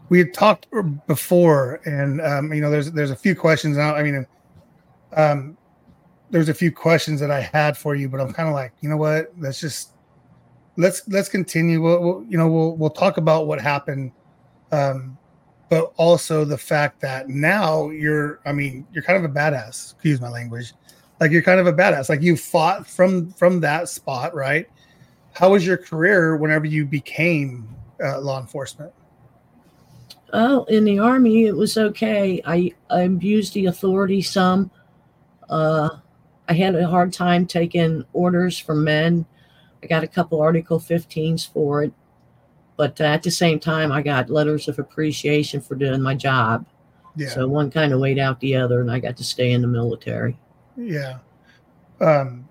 we 0.10 0.20
had 0.20 0.34
talked 0.34 0.68
before, 1.08 1.82
and 1.86 2.22
um, 2.22 2.54
you 2.54 2.62
know, 2.62 2.70
there's 2.70 2.92
there's 2.92 3.12
a 3.12 3.16
few 3.16 3.36
questions. 3.36 3.78
Now, 3.78 3.96
I 3.96 4.04
mean, 4.04 4.28
um, 5.16 5.58
there's 6.36 6.50
a 6.50 6.54
few 6.54 6.70
questions 6.70 7.22
that 7.22 7.32
I 7.32 7.40
had 7.40 7.78
for 7.78 7.96
you, 7.96 8.10
but 8.10 8.20
I'm 8.20 8.34
kind 8.34 8.50
of 8.50 8.56
like, 8.56 8.74
you 8.82 8.90
know 8.90 8.98
what? 8.98 9.32
Let's 9.40 9.62
just 9.62 9.92
let's 10.76 11.08
let's 11.08 11.30
continue. 11.30 11.82
We'll, 11.82 12.02
we'll 12.02 12.26
you 12.28 12.38
know 12.38 12.50
we'll 12.50 12.76
we'll 12.76 12.90
talk 12.90 13.16
about 13.16 13.48
what 13.48 13.62
happened, 13.62 14.12
um, 14.74 15.18
but 15.70 15.94
also 15.96 16.44
the 16.44 16.58
fact 16.58 17.00
that 17.00 17.30
now 17.30 17.90
you're, 17.90 18.42
I 18.46 18.52
mean, 18.52 18.86
you're 18.92 19.02
kind 19.02 19.18
of 19.18 19.32
a 19.32 19.34
badass. 19.34 19.94
Excuse 19.94 20.20
my 20.20 20.28
language. 20.28 20.74
Like 21.22 21.32
you're 21.32 21.42
kind 21.42 21.58
of 21.58 21.68
a 21.68 21.74
badass. 21.74 22.10
Like 22.10 22.22
you 22.22 22.36
fought 22.36 22.86
from 22.86 23.32
from 23.32 23.62
that 23.62 23.88
spot, 23.88 24.36
right? 24.36 24.68
How 25.32 25.52
was 25.52 25.66
your 25.66 25.78
career 25.78 26.36
whenever 26.36 26.66
you 26.66 26.86
became 26.86 27.66
uh, 28.04 28.20
law 28.20 28.42
enforcement? 28.42 28.92
Oh, 30.34 30.66
in 30.66 30.84
the 30.84 31.00
army, 31.00 31.46
it 31.46 31.56
was 31.56 31.78
okay. 31.78 32.42
I, 32.46 32.74
I 32.90 33.04
abused 33.04 33.54
the 33.54 33.68
authority 33.68 34.22
some. 34.22 34.70
Uh, 35.50 36.00
I 36.48 36.54
had 36.54 36.76
a 36.76 36.88
hard 36.88 37.12
time 37.12 37.46
taking 37.46 38.06
orders 38.14 38.58
from 38.60 38.84
men. 38.84 39.26
I 39.84 39.88
got 39.88 40.04
a 40.04 40.08
couple 40.08 40.42
Article 40.42 40.80
15s 40.80 41.52
for 41.52 41.84
it. 41.84 41.94
But 42.78 43.00
at 43.00 43.24
the 43.24 43.32
same 43.32 43.60
time, 43.60 43.92
I 43.92 44.02
got 44.02 44.30
letters 44.30 44.68
of 44.68 44.80
appreciation 44.80 45.62
for 45.62 45.76
doing 45.76 46.02
my 46.02 46.14
job. 46.14 46.66
Yeah, 47.16 47.30
So 47.30 47.48
one 47.48 47.72
kind 47.72 47.94
of 47.94 48.02
weighed 48.02 48.20
out 48.20 48.40
the 48.42 48.56
other, 48.58 48.82
and 48.82 48.92
I 48.92 49.00
got 49.00 49.16
to 49.18 49.24
stay 49.24 49.52
in 49.52 49.62
the 49.62 49.68
military. 49.68 50.38
yeah. 50.76 51.20
Um, 52.02 52.50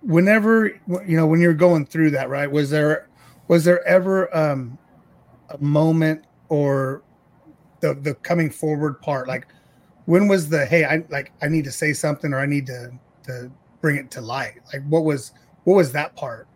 whenever 0.00 0.68
you 1.06 1.16
know 1.16 1.26
when 1.26 1.40
you're 1.42 1.52
going 1.52 1.84
through 1.84 2.12
that, 2.12 2.30
right? 2.30 2.50
Was 2.50 2.70
there 2.70 3.10
was 3.48 3.64
there 3.66 3.86
ever 3.86 4.34
um, 4.34 4.78
a 5.50 5.58
moment 5.58 6.24
or 6.48 7.02
the 7.80 7.92
the 7.92 8.14
coming 8.14 8.48
forward 8.48 9.02
part? 9.02 9.28
Like 9.28 9.46
when 10.10 10.26
was 10.26 10.48
the 10.48 10.66
hey, 10.66 10.84
I 10.84 11.04
like 11.08 11.32
I 11.40 11.46
need 11.48 11.64
to 11.64 11.72
say 11.72 11.92
something 11.92 12.32
or 12.32 12.40
I 12.40 12.46
need 12.46 12.66
to 12.66 12.90
to 13.24 13.50
bring 13.80 13.96
it 13.96 14.10
to 14.12 14.20
light? 14.20 14.54
Like 14.72 14.82
what 14.88 15.04
was 15.04 15.32
what 15.64 15.74
was 15.74 15.92
that 15.92 16.16
part? 16.16 16.48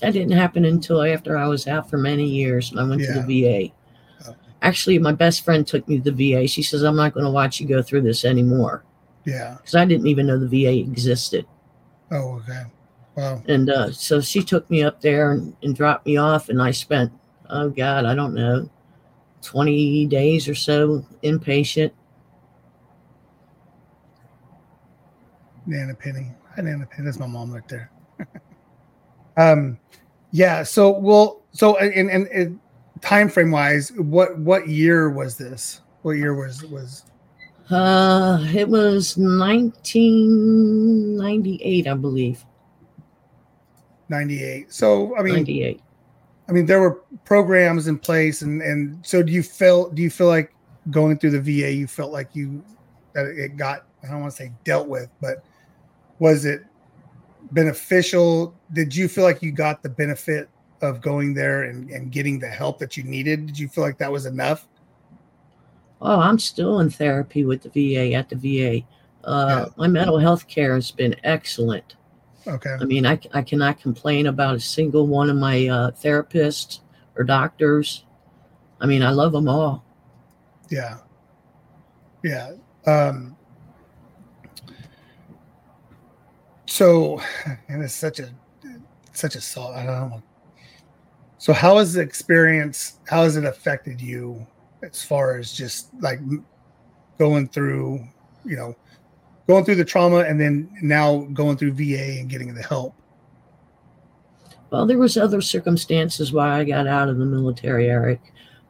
That 0.00 0.12
didn't 0.12 0.32
happen 0.32 0.64
until 0.66 1.02
after 1.02 1.38
I 1.38 1.46
was 1.46 1.66
out 1.66 1.88
for 1.88 1.96
many 1.96 2.26
years 2.28 2.70
and 2.70 2.78
I 2.80 2.84
went 2.84 3.00
to 3.02 3.12
the 3.22 3.22
VA. 3.70 4.34
Actually, 4.60 4.98
my 4.98 5.12
best 5.12 5.44
friend 5.44 5.66
took 5.66 5.88
me 5.88 5.98
to 6.00 6.10
the 6.10 6.32
VA. 6.32 6.46
She 6.46 6.62
says, 6.62 6.82
I'm 6.82 6.94
not 6.96 7.14
going 7.14 7.24
to 7.24 7.30
watch 7.32 7.58
you 7.60 7.66
go 7.66 7.82
through 7.82 8.02
this 8.02 8.24
anymore 8.24 8.84
Yeah. 9.24 9.56
because 9.56 9.74
I 9.74 9.84
didn't 9.84 10.06
even 10.06 10.26
know 10.26 10.38
the 10.38 10.46
VA 10.46 10.78
existed. 10.78 11.46
Oh, 12.12 12.40
okay. 12.40 12.64
Wow. 13.16 13.42
And 13.48 13.68
uh, 13.70 13.90
so 13.92 14.20
she 14.20 14.42
took 14.42 14.68
me 14.70 14.82
up 14.84 15.00
there 15.00 15.32
and, 15.32 15.56
and 15.62 15.74
dropped 15.74 16.06
me 16.06 16.16
off, 16.16 16.48
and 16.48 16.62
I 16.62 16.70
spent, 16.70 17.12
oh 17.50 17.70
God, 17.70 18.04
I 18.04 18.14
don't 18.14 18.34
know, 18.34 18.68
20 19.42 20.06
days 20.06 20.48
or 20.48 20.54
so 20.54 21.04
inpatient. 21.24 21.90
Nana 25.72 25.94
Penny. 25.94 26.30
Hi, 26.54 26.62
Nana 26.62 26.86
Penny. 26.86 27.06
That's 27.06 27.18
my 27.18 27.26
mom 27.26 27.52
right 27.52 27.66
there. 27.68 27.90
um, 29.36 29.76
yeah. 30.30 30.62
So, 30.62 30.90
well, 30.90 31.42
so 31.52 31.76
and 31.78 32.08
and, 32.10 32.28
and 32.28 32.60
time 33.00 33.28
frame 33.28 33.50
wise, 33.50 33.90
what 33.92 34.38
what 34.38 34.68
year 34.68 35.10
was 35.10 35.36
this? 35.36 35.80
What 36.02 36.12
year 36.12 36.34
was 36.34 36.62
was? 36.64 37.04
Uh, 37.70 38.38
it 38.54 38.68
was 38.68 39.16
1998, 39.16 41.86
I 41.86 41.94
believe. 41.94 42.44
98. 44.08 44.72
So 44.72 45.16
I 45.16 45.22
mean, 45.22 45.34
98. 45.34 45.80
I 46.48 46.52
mean, 46.52 46.66
there 46.66 46.80
were 46.80 47.02
programs 47.24 47.86
in 47.88 47.98
place, 47.98 48.42
and 48.42 48.60
and 48.60 48.98
so 49.06 49.22
do 49.22 49.32
you 49.32 49.42
feel 49.42 49.88
do 49.90 50.02
you 50.02 50.10
feel 50.10 50.26
like 50.26 50.52
going 50.90 51.18
through 51.18 51.30
the 51.30 51.40
VA, 51.40 51.72
you 51.72 51.86
felt 51.86 52.12
like 52.12 52.34
you 52.34 52.62
that 53.14 53.24
it 53.26 53.56
got 53.56 53.86
I 54.02 54.08
don't 54.10 54.20
want 54.20 54.32
to 54.32 54.36
say 54.36 54.52
dealt 54.64 54.88
with, 54.88 55.08
but 55.20 55.44
was 56.22 56.44
it 56.44 56.64
beneficial? 57.50 58.54
Did 58.72 58.94
you 58.94 59.08
feel 59.08 59.24
like 59.24 59.42
you 59.42 59.50
got 59.50 59.82
the 59.82 59.88
benefit 59.88 60.48
of 60.80 61.00
going 61.00 61.34
there 61.34 61.64
and, 61.64 61.90
and 61.90 62.12
getting 62.12 62.38
the 62.38 62.46
help 62.46 62.78
that 62.78 62.96
you 62.96 63.02
needed? 63.02 63.46
Did 63.46 63.58
you 63.58 63.66
feel 63.66 63.82
like 63.82 63.98
that 63.98 64.12
was 64.12 64.24
enough? 64.24 64.68
Oh, 66.00 66.20
I'm 66.20 66.38
still 66.38 66.78
in 66.78 66.90
therapy 66.90 67.44
with 67.44 67.62
the 67.62 67.70
VA 67.70 68.14
at 68.14 68.28
the 68.28 68.36
VA. 68.36 68.86
Uh, 69.28 69.64
Yeah. 69.66 69.72
My 69.76 69.88
mental 69.88 70.16
health 70.16 70.46
care 70.46 70.76
has 70.76 70.92
been 70.92 71.16
excellent. 71.24 71.96
Okay. 72.46 72.76
I 72.80 72.84
mean, 72.84 73.04
I, 73.04 73.18
I 73.34 73.42
cannot 73.42 73.80
complain 73.80 74.28
about 74.28 74.54
a 74.54 74.60
single 74.60 75.08
one 75.08 75.28
of 75.28 75.34
my 75.34 75.66
uh, 75.66 75.90
therapists 75.90 76.82
or 77.16 77.24
doctors. 77.24 78.04
I 78.80 78.86
mean, 78.86 79.02
I 79.02 79.10
love 79.10 79.32
them 79.32 79.48
all. 79.48 79.84
Yeah. 80.70 80.98
Yeah. 82.22 82.52
Um 82.86 83.36
so 86.72 87.20
and 87.68 87.82
it's 87.82 87.94
such 87.94 88.18
a 88.18 88.30
such 89.12 89.36
a 89.36 89.40
salt. 89.40 89.74
I 89.76 89.84
don't 89.84 90.10
know. 90.10 90.22
So 91.38 91.52
how 91.52 91.78
has 91.78 91.92
the 91.92 92.00
experience 92.00 92.98
how 93.06 93.24
has 93.24 93.36
it 93.36 93.44
affected 93.44 94.00
you 94.00 94.46
as 94.82 95.04
far 95.04 95.36
as 95.36 95.52
just 95.52 95.92
like 96.00 96.18
going 97.18 97.48
through, 97.48 98.06
you 98.44 98.56
know, 98.56 98.74
going 99.46 99.64
through 99.64 99.74
the 99.74 99.84
trauma 99.84 100.20
and 100.20 100.40
then 100.40 100.70
now 100.80 101.28
going 101.34 101.56
through 101.56 101.72
VA 101.72 102.18
and 102.20 102.30
getting 102.30 102.54
the 102.54 102.62
help? 102.62 102.94
Well, 104.70 104.86
there 104.86 104.98
was 104.98 105.18
other 105.18 105.42
circumstances 105.42 106.32
why 106.32 106.58
I 106.58 106.64
got 106.64 106.86
out 106.86 107.10
of 107.10 107.18
the 107.18 107.26
military, 107.26 107.90
Eric. 107.90 108.20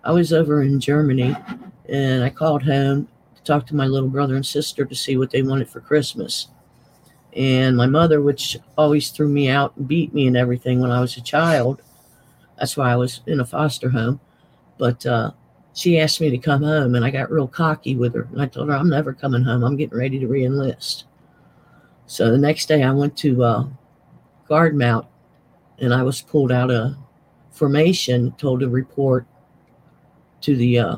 I 0.03 0.11
was 0.11 0.33
over 0.33 0.63
in 0.63 0.81
Germany 0.81 1.37
and 1.89 2.25
I 2.25 2.31
called 2.31 2.65
home 2.65 3.07
to 3.37 3.43
talk 3.45 3.65
to 3.69 3.77
my 3.77 3.87
little 3.87 4.09
brother 4.09 4.35
and 4.35 4.45
sister 4.45 4.85
to 4.85 4.95
see 4.97 5.17
what 5.17 5.31
they 5.31 5.43
wanted 5.43 5.69
for 5.69 5.81
Christmas. 5.81 6.49
And 7.35 7.77
my 7.77 7.87
mother, 7.87 8.21
which 8.21 8.59
always 8.77 9.11
threw 9.11 9.29
me 9.29 9.49
out 9.49 9.75
and 9.77 9.89
beat 9.89 10.13
me 10.13 10.27
and 10.27 10.37
everything 10.37 10.81
when 10.81 10.91
I 10.91 11.01
was 11.01 11.17
a 11.17 11.23
child, 11.23 11.81
that's 12.59 12.77
why 12.77 12.93
I 12.93 12.97
was 12.97 13.21
in 13.27 13.41
a 13.41 13.45
foster 13.45 13.89
home. 13.89 14.21
But 14.79 15.05
uh, 15.07 15.31
she 15.75 15.99
asked 15.99 16.21
me 16.21 16.31
to 16.31 16.39
come 16.39 16.63
home 16.63 16.95
and 16.95 17.05
I 17.05 17.11
got 17.11 17.31
real 17.31 17.49
cocky 17.49 17.97
with 17.97 18.15
her. 18.15 18.29
And 18.33 18.43
I 18.43 18.47
told 18.47 18.69
her, 18.69 18.75
I'm 18.75 18.91
never 18.91 19.13
coming 19.13 19.43
home. 19.43 19.65
I'm 19.65 19.77
getting 19.77 19.99
ready 19.99 20.19
to 20.19 20.27
re 20.27 20.45
enlist. 20.45 21.05
So 22.07 22.31
the 22.31 22.39
next 22.39 22.67
day 22.67 22.83
I 22.83 22.93
went 22.93 23.17
to 23.19 23.43
uh, 23.43 23.67
guard 24.47 24.77
mount 24.77 25.07
and 25.79 25.95
I 25.95 26.03
was 26.03 26.21
pulled 26.21 26.53
out 26.53 26.71
of 26.71 26.95
formation, 27.51 28.33
told 28.33 28.61
to 28.61 28.69
report 28.69 29.27
to 30.43 30.57
the 30.57 30.79
uh, 30.79 30.97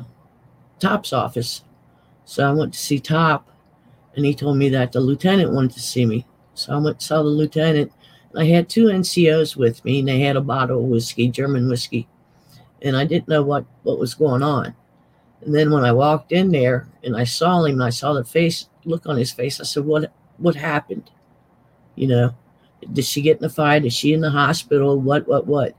top's 0.79 1.13
office. 1.13 1.63
So 2.25 2.47
I 2.47 2.51
went 2.51 2.73
to 2.73 2.79
see 2.79 2.99
Top, 2.99 3.49
and 4.15 4.25
he 4.25 4.33
told 4.33 4.57
me 4.57 4.69
that 4.69 4.91
the 4.91 4.99
lieutenant 4.99 5.51
wanted 5.51 5.71
to 5.71 5.79
see 5.79 6.05
me. 6.05 6.25
So 6.53 6.73
I 6.73 6.77
went 6.77 7.01
saw 7.01 7.21
the 7.21 7.29
lieutenant. 7.29 7.91
And 8.31 8.41
I 8.41 8.45
had 8.45 8.69
two 8.69 8.85
NCOs 8.85 9.55
with 9.55 9.83
me, 9.85 9.99
and 9.99 10.07
they 10.07 10.19
had 10.19 10.35
a 10.35 10.41
bottle 10.41 10.79
of 10.79 10.85
whiskey, 10.89 11.27
German 11.29 11.67
whiskey, 11.69 12.07
and 12.81 12.95
I 12.95 13.05
didn't 13.05 13.27
know 13.29 13.43
what 13.43 13.65
what 13.83 13.99
was 13.99 14.13
going 14.13 14.43
on. 14.43 14.75
And 15.41 15.53
then 15.53 15.71
when 15.71 15.83
I 15.85 15.91
walked 15.91 16.31
in 16.31 16.51
there 16.51 16.87
and 17.03 17.15
I 17.15 17.23
saw 17.23 17.63
him, 17.63 17.75
and 17.75 17.83
I 17.83 17.89
saw 17.91 18.13
the 18.13 18.23
face 18.23 18.67
look 18.85 19.05
on 19.05 19.17
his 19.17 19.31
face, 19.31 19.59
I 19.59 19.63
said, 19.63 19.85
"What 19.85 20.11
what 20.37 20.55
happened?" 20.55 21.09
You 21.95 22.07
know, 22.07 22.35
did 22.93 23.05
she 23.05 23.21
get 23.21 23.37
in 23.39 23.45
a 23.45 23.49
fight? 23.49 23.85
Is 23.85 23.93
she 23.93 24.13
in 24.13 24.21
the 24.21 24.29
hospital? 24.29 24.99
What, 24.99 25.27
what, 25.27 25.47
what? 25.47 25.75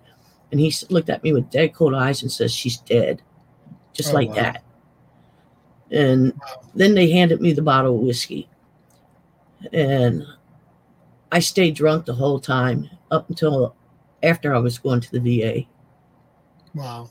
And 0.50 0.60
he 0.60 0.72
looked 0.90 1.10
at 1.10 1.22
me 1.22 1.32
with 1.32 1.50
dead 1.50 1.74
cold 1.74 1.94
eyes 1.94 2.22
and 2.22 2.30
says, 2.30 2.52
She's 2.52 2.78
dead. 2.78 3.22
Just 3.92 4.10
Oh, 4.10 4.14
like 4.14 4.28
wow. 4.30 4.34
that. 4.36 4.64
And 5.90 6.32
then 6.74 6.94
they 6.94 7.10
handed 7.10 7.40
me 7.40 7.52
the 7.52 7.62
bottle 7.62 7.94
of 7.96 8.00
whiskey. 8.02 8.48
And 9.72 10.24
I 11.32 11.38
stayed 11.38 11.74
drunk 11.76 12.06
the 12.06 12.14
whole 12.14 12.40
time 12.40 12.88
up 13.10 13.28
until 13.28 13.74
after 14.22 14.54
I 14.54 14.58
was 14.58 14.78
going 14.78 15.00
to 15.00 15.12
the 15.18 15.40
VA. 15.40 15.66
Wow. 16.74 17.10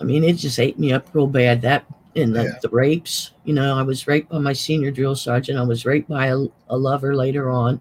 I 0.00 0.04
mean, 0.04 0.24
it 0.24 0.34
just 0.34 0.58
ate 0.58 0.78
me 0.78 0.92
up 0.92 1.06
real 1.14 1.26
bad. 1.26 1.62
That 1.62 1.84
and 2.16 2.34
the, 2.34 2.44
Yeah. 2.44 2.58
the 2.60 2.68
rapes, 2.68 3.32
you 3.44 3.54
know, 3.54 3.78
I 3.78 3.82
was 3.82 4.06
raped 4.06 4.30
by 4.30 4.38
my 4.38 4.52
senior 4.52 4.90
drill 4.90 5.14
sergeant. 5.14 5.58
I 5.58 5.62
was 5.62 5.86
raped 5.86 6.08
by 6.08 6.26
a, 6.26 6.44
a 6.68 6.76
lover 6.76 7.14
later 7.16 7.50
on. 7.50 7.80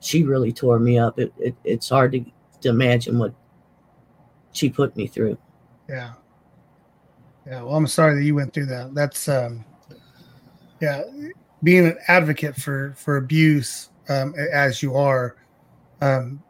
She 0.00 0.22
really 0.22 0.52
tore 0.52 0.78
me 0.78 0.98
up. 0.98 1.18
It, 1.18 1.32
it, 1.38 1.54
it's 1.64 1.88
hard 1.88 2.12
to, 2.12 2.24
to 2.62 2.68
imagine 2.68 3.18
what 3.18 3.34
she 4.52 4.70
put 4.70 4.96
me 4.96 5.06
through. 5.06 5.36
Yeah. 5.88 6.12
Yeah. 7.48 7.62
Well, 7.62 7.76
I'm 7.76 7.86
sorry 7.86 8.14
that 8.14 8.24
you 8.24 8.34
went 8.34 8.52
through 8.52 8.66
that. 8.66 8.94
That's 8.94 9.28
um 9.28 9.64
yeah, 10.80 11.02
being 11.62 11.86
an 11.86 11.98
advocate 12.08 12.56
for 12.56 12.92
for 12.96 13.16
abuse 13.16 13.90
um 14.08 14.34
as 14.52 14.82
you 14.82 14.94
are 14.94 15.36
um 16.00 16.42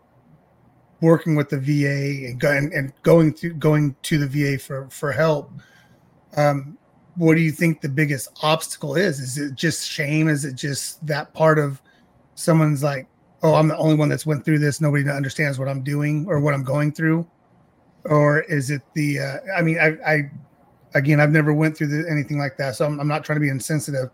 working 1.01 1.37
with 1.37 1.49
the 1.49 1.59
VA 1.59 2.29
and 2.29 2.41
going 2.41 2.73
and 2.75 2.93
going 3.03 3.33
through 3.33 3.55
going 3.55 3.95
to 4.03 4.19
the 4.19 4.27
VA 4.27 4.59
for 4.59 4.89
for 4.91 5.13
help 5.13 5.53
um 6.37 6.77
what 7.17 7.35
do 7.35 7.41
you 7.41 7.51
think 7.53 7.81
the 7.81 7.89
biggest 7.89 8.29
obstacle 8.43 8.97
is 8.97 9.19
is 9.21 9.39
it 9.39 9.55
just 9.55 9.89
shame 9.89 10.29
is 10.29 10.45
it 10.45 10.55
just 10.55 11.05
that 11.07 11.33
part 11.35 11.59
of 11.59 11.81
someone's 12.35 12.83
like 12.83 13.09
oh 13.43 13.55
i'm 13.55 13.67
the 13.67 13.77
only 13.79 13.95
one 13.95 14.09
that's 14.09 14.27
went 14.27 14.45
through 14.45 14.59
this 14.59 14.81
nobody 14.81 15.09
understands 15.09 15.59
what 15.59 15.69
i'm 15.69 15.83
doing 15.83 16.27
or 16.29 16.39
what 16.39 16.53
i'm 16.53 16.63
going 16.63 16.93
through 16.93 17.27
or 18.05 18.41
is 18.43 18.71
it 18.71 18.83
the 18.95 19.19
uh, 19.19 19.37
i 19.57 19.63
mean 19.63 19.79
i 19.79 19.97
i 20.07 20.31
again 20.95 21.21
i've 21.21 21.31
never 21.31 21.53
went 21.53 21.77
through 21.77 21.87
the, 21.87 22.09
anything 22.11 22.39
like 22.39 22.57
that 22.57 22.75
so 22.77 22.87
I'm, 22.87 22.99
I'm 23.01 23.09
not 23.09 23.25
trying 23.25 23.37
to 23.37 23.41
be 23.41 23.49
insensitive 23.49 24.11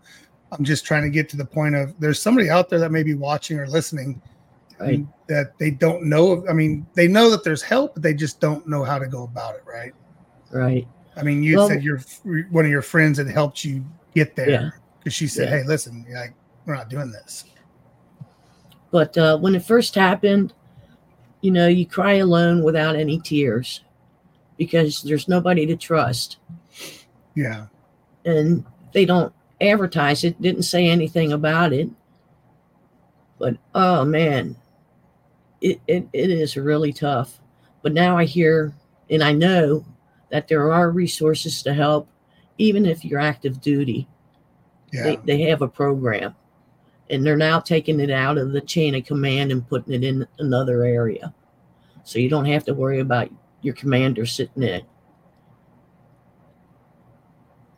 i'm 0.51 0.63
just 0.63 0.85
trying 0.85 1.03
to 1.03 1.09
get 1.09 1.29
to 1.29 1.37
the 1.37 1.45
point 1.45 1.75
of 1.75 1.93
there's 1.99 2.19
somebody 2.21 2.49
out 2.49 2.69
there 2.69 2.79
that 2.79 2.91
may 2.91 3.03
be 3.03 3.13
watching 3.13 3.57
or 3.59 3.67
listening 3.67 4.21
Right. 4.77 5.05
that 5.27 5.57
they 5.57 5.71
don't 5.71 6.03
know 6.03 6.45
i 6.49 6.53
mean 6.53 6.85
they 6.95 7.07
know 7.07 7.29
that 7.29 7.45
there's 7.45 7.61
help 7.61 7.93
but 7.93 8.03
they 8.03 8.13
just 8.13 8.41
don't 8.41 8.67
know 8.67 8.83
how 8.83 8.99
to 8.99 9.07
go 9.07 9.23
about 9.23 9.55
it 9.55 9.63
right 9.65 9.93
Right. 10.51 10.85
i 11.15 11.23
mean 11.23 11.41
you 11.43 11.57
Well- 11.57 11.69
said 11.69 11.81
your 11.81 12.01
one 12.51 12.65
of 12.65 12.71
your 12.71 12.81
friends 12.81 13.17
had 13.17 13.27
helped 13.27 13.63
you 13.63 13.85
get 14.13 14.35
there 14.35 14.49
Yeah. 14.49 14.69
because 14.99 15.13
she 15.13 15.27
said 15.27 15.49
Yeah. 15.49 15.59
hey 15.59 15.63
listen 15.63 16.05
like 16.13 16.33
we're 16.65 16.75
not 16.75 16.89
doing 16.89 17.09
this 17.11 17.45
But 18.91 19.17
uh, 19.17 19.37
when 19.37 19.55
it 19.55 19.63
first 19.63 19.93
happened, 19.95 20.53
you 21.41 21.51
know, 21.51 21.67
you 21.67 21.85
cry 21.85 22.13
alone 22.15 22.63
without 22.63 22.95
any 22.95 23.19
tears 23.19 23.81
because 24.57 25.01
there's 25.01 25.27
nobody 25.27 25.65
to 25.65 25.75
trust. 25.75 26.37
Yeah. 27.35 27.67
And 28.25 28.65
they 28.93 29.05
don't 29.05 29.33
advertise 29.61 30.23
it 30.23 30.41
didn't 30.41 30.63
say 30.63 30.87
anything 30.87 31.31
about 31.31 31.73
it. 31.73 31.89
But 33.37 33.57
oh 33.73 34.05
man 34.05 34.55
it, 35.61 35.79
it, 35.87 36.07
it 36.13 36.29
is 36.29 36.57
really 36.57 36.93
tough. 36.93 37.39
But 37.81 37.93
now 37.93 38.17
i 38.17 38.25
hear 38.25 38.73
and 39.09 39.23
i 39.23 39.31
know 39.31 39.85
that 40.31 40.47
there 40.47 40.71
are 40.71 40.89
resources 40.89 41.61
to 41.63 41.73
help 41.73 42.09
even 42.57 42.85
if 42.85 43.05
you're 43.05 43.19
active 43.19 43.61
duty. 43.61 44.07
Yeah. 44.91 45.03
They, 45.03 45.15
they 45.17 45.41
have 45.49 45.61
a 45.61 45.67
program 45.67 46.35
and 47.09 47.25
they're 47.25 47.37
now 47.37 47.59
taking 47.59 47.99
it 47.99 48.09
out 48.09 48.37
of 48.37 48.51
the 48.51 48.61
chain 48.61 48.95
of 48.95 49.05
command 49.05 49.51
and 49.51 49.67
putting 49.67 49.93
it 49.93 50.03
in 50.03 50.27
another 50.39 50.83
area. 50.83 51.33
So 52.03 52.19
you 52.19 52.29
don't 52.29 52.45
have 52.45 52.63
to 52.65 52.73
worry 52.73 52.99
about 52.99 53.29
your 53.61 53.73
commander 53.73 54.25
sitting 54.25 54.63
in 54.63 54.81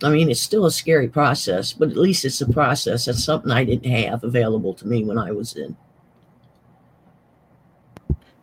I 0.04 0.10
mean, 0.10 0.30
it's 0.30 0.42
still 0.42 0.66
a 0.66 0.72
scary 0.72 1.08
process, 1.08 1.74
but 1.74 1.90
at 1.90 1.98
least 1.98 2.24
it's 2.24 2.42
a 2.42 2.52
process. 2.52 3.06
That's 3.06 3.24
something 3.24 3.52
I 3.52 3.64
didn't 3.64 3.92
have 3.92 4.24
available 4.24 4.74
to 4.76 4.88
me 4.88 5.04
when 5.04 5.18
I 5.18 5.32
was 5.32 5.56
in. 5.56 5.76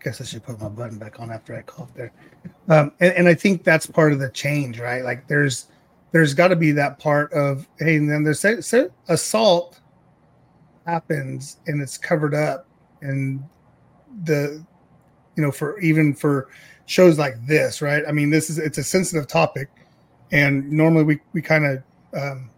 guess 0.05 0.21
I 0.21 0.25
should 0.25 0.43
put 0.43 0.61
my 0.61 0.69
button 0.69 0.99
back 0.99 1.19
on 1.19 1.33
after 1.33 1.57
I 1.57 1.63
coughed 1.63 1.97
there. 1.97 2.13
Um, 2.69 2.93
and, 3.01 3.15
and 3.15 3.29
I 3.29 3.35
think 3.35 3.65
that's 3.65 3.87
part 3.87 4.13
of 4.13 4.19
the 4.19 4.29
change, 4.31 4.79
right? 4.79 5.03
Like 5.03 5.27
there's 5.27 5.67
there's 6.13 6.35
got 6.35 6.49
to 6.49 6.57
be 6.57 6.71
that 6.73 6.99
part 6.99 7.33
of 7.33 7.67
hey, 7.79 7.97
and 7.97 8.09
then 8.09 8.23
there's 8.23 8.45
assault 9.09 9.81
happens 10.87 11.57
and 11.67 11.81
it's 11.81 11.97
covered 11.97 12.35
up, 12.35 12.67
and 13.01 13.43
the 14.25 14.65
you 15.37 15.43
know 15.43 15.51
for 15.51 15.81
even 15.81 16.15
for 16.15 16.49
shows 16.87 17.19
like 17.19 17.35
this, 17.47 17.81
right? 17.81 18.05
I 18.07 18.13
mean, 18.13 18.31
this 18.31 18.51
is 18.51 18.59
it's 18.59 18.79
a 18.79 18.85
sensitive 18.85 19.27
topic, 19.27 19.69
and 20.35 20.71
normally 20.71 21.05
we 21.05 21.21
we 21.33 21.41
kind 21.41 21.65
of 21.65 21.83
um, 22.21 22.51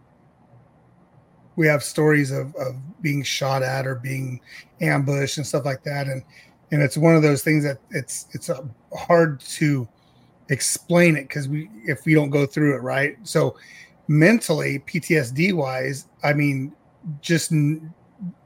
we 1.55 1.67
have 1.67 1.83
stories 1.83 2.31
of 2.31 2.53
of 2.55 2.75
being 3.01 3.23
shot 3.23 3.63
at 3.63 3.87
or 3.87 3.95
being 3.95 4.41
ambushed 4.81 5.37
and 5.37 5.47
stuff 5.47 5.63
like 5.63 5.83
that, 5.83 6.07
and 6.07 6.23
and 6.71 6.81
it's 6.81 6.97
one 6.97 7.15
of 7.15 7.21
those 7.21 7.43
things 7.43 7.63
that 7.63 7.77
it's 7.91 8.27
it's 8.33 8.49
uh, 8.49 8.63
hard 8.97 9.39
to 9.39 9.87
explain 10.49 11.15
it 11.15 11.27
because 11.27 11.47
we 11.47 11.69
if 11.85 12.05
we 12.05 12.13
don't 12.13 12.29
go 12.29 12.45
through 12.45 12.73
it 12.73 12.79
right 12.79 13.17
so 13.23 13.53
mentally 14.07 14.79
ptsd 14.87 15.53
wise 15.53 16.07
i 16.23 16.31
mean 16.31 16.71
just 17.19 17.51
n- 17.51 17.93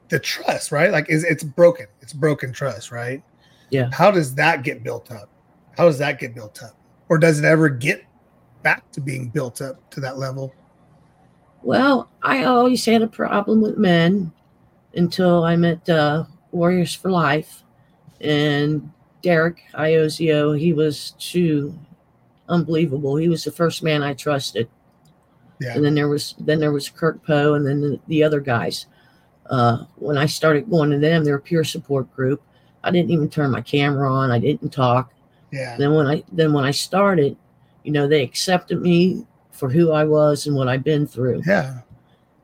the 0.09 0.17
trust 0.17 0.71
right 0.71 0.91
like 0.91 1.07
is 1.11 1.23
it's 1.23 1.43
broken 1.43 1.85
it's 2.01 2.11
broken 2.11 2.51
trust 2.51 2.91
right 2.91 3.21
Yeah. 3.69 3.89
How 3.93 4.11
does 4.11 4.35
that 4.35 4.63
get 4.63 4.83
built 4.83 5.11
up? 5.11 5.29
How 5.77 5.85
does 5.85 5.97
that 5.99 6.19
get 6.19 6.35
built 6.35 6.61
up? 6.61 6.75
Or 7.07 7.17
does 7.17 7.39
it 7.39 7.45
ever 7.45 7.69
get 7.69 8.03
back 8.63 8.91
to 8.91 9.01
being 9.01 9.29
built 9.29 9.61
up 9.61 9.89
to 9.91 9.99
that 9.99 10.17
level? 10.17 10.53
Well, 11.63 12.09
I 12.23 12.45
always 12.45 12.83
had 12.85 13.01
a 13.01 13.07
problem 13.07 13.61
with 13.61 13.77
men 13.77 14.31
until 14.95 15.43
I 15.43 15.55
met 15.55 15.87
uh, 15.89 16.25
Warriors 16.51 16.95
for 16.95 17.11
Life 17.11 17.63
and 18.19 18.91
Derek 19.21 19.61
Iozio. 19.73 20.57
He 20.57 20.73
was 20.73 21.11
too 21.19 21.77
unbelievable. 22.49 23.15
He 23.15 23.29
was 23.29 23.43
the 23.43 23.51
first 23.51 23.83
man 23.83 24.03
I 24.03 24.13
trusted. 24.13 24.69
Yeah. 25.59 25.75
And 25.75 25.85
then 25.85 25.93
there 25.93 26.09
was 26.09 26.33
then 26.39 26.59
there 26.59 26.71
was 26.71 26.89
Kirk 26.89 27.23
Poe 27.25 27.53
and 27.53 27.65
then 27.65 27.81
the, 27.81 27.99
the 28.07 28.23
other 28.23 28.39
guys. 28.39 28.87
Uh, 29.49 29.85
when 29.97 30.17
I 30.17 30.25
started 30.25 30.69
going 30.69 30.89
to 30.91 30.97
them, 30.97 31.23
they 31.23 31.31
were 31.31 31.37
a 31.37 31.41
peer 31.41 31.63
support 31.63 32.11
group. 32.15 32.41
I 32.83 32.89
didn't 32.89 33.11
even 33.11 33.29
turn 33.29 33.51
my 33.51 33.61
camera 33.61 34.11
on. 34.11 34.31
I 34.31 34.39
didn't 34.39 34.69
talk. 34.71 35.13
Yeah. 35.51 35.77
Then 35.77 35.93
when 35.93 36.07
I 36.07 36.23
then 36.31 36.53
when 36.53 36.63
I 36.63 36.71
started, 36.71 37.37
you 37.83 37.91
know, 37.91 38.07
they 38.07 38.23
accepted 38.23 38.81
me 38.81 39.25
for 39.51 39.69
who 39.69 39.91
I 39.91 40.03
was 40.05 40.47
and 40.47 40.55
what 40.55 40.67
I've 40.67 40.83
been 40.83 41.05
through. 41.07 41.41
Yeah. 41.45 41.79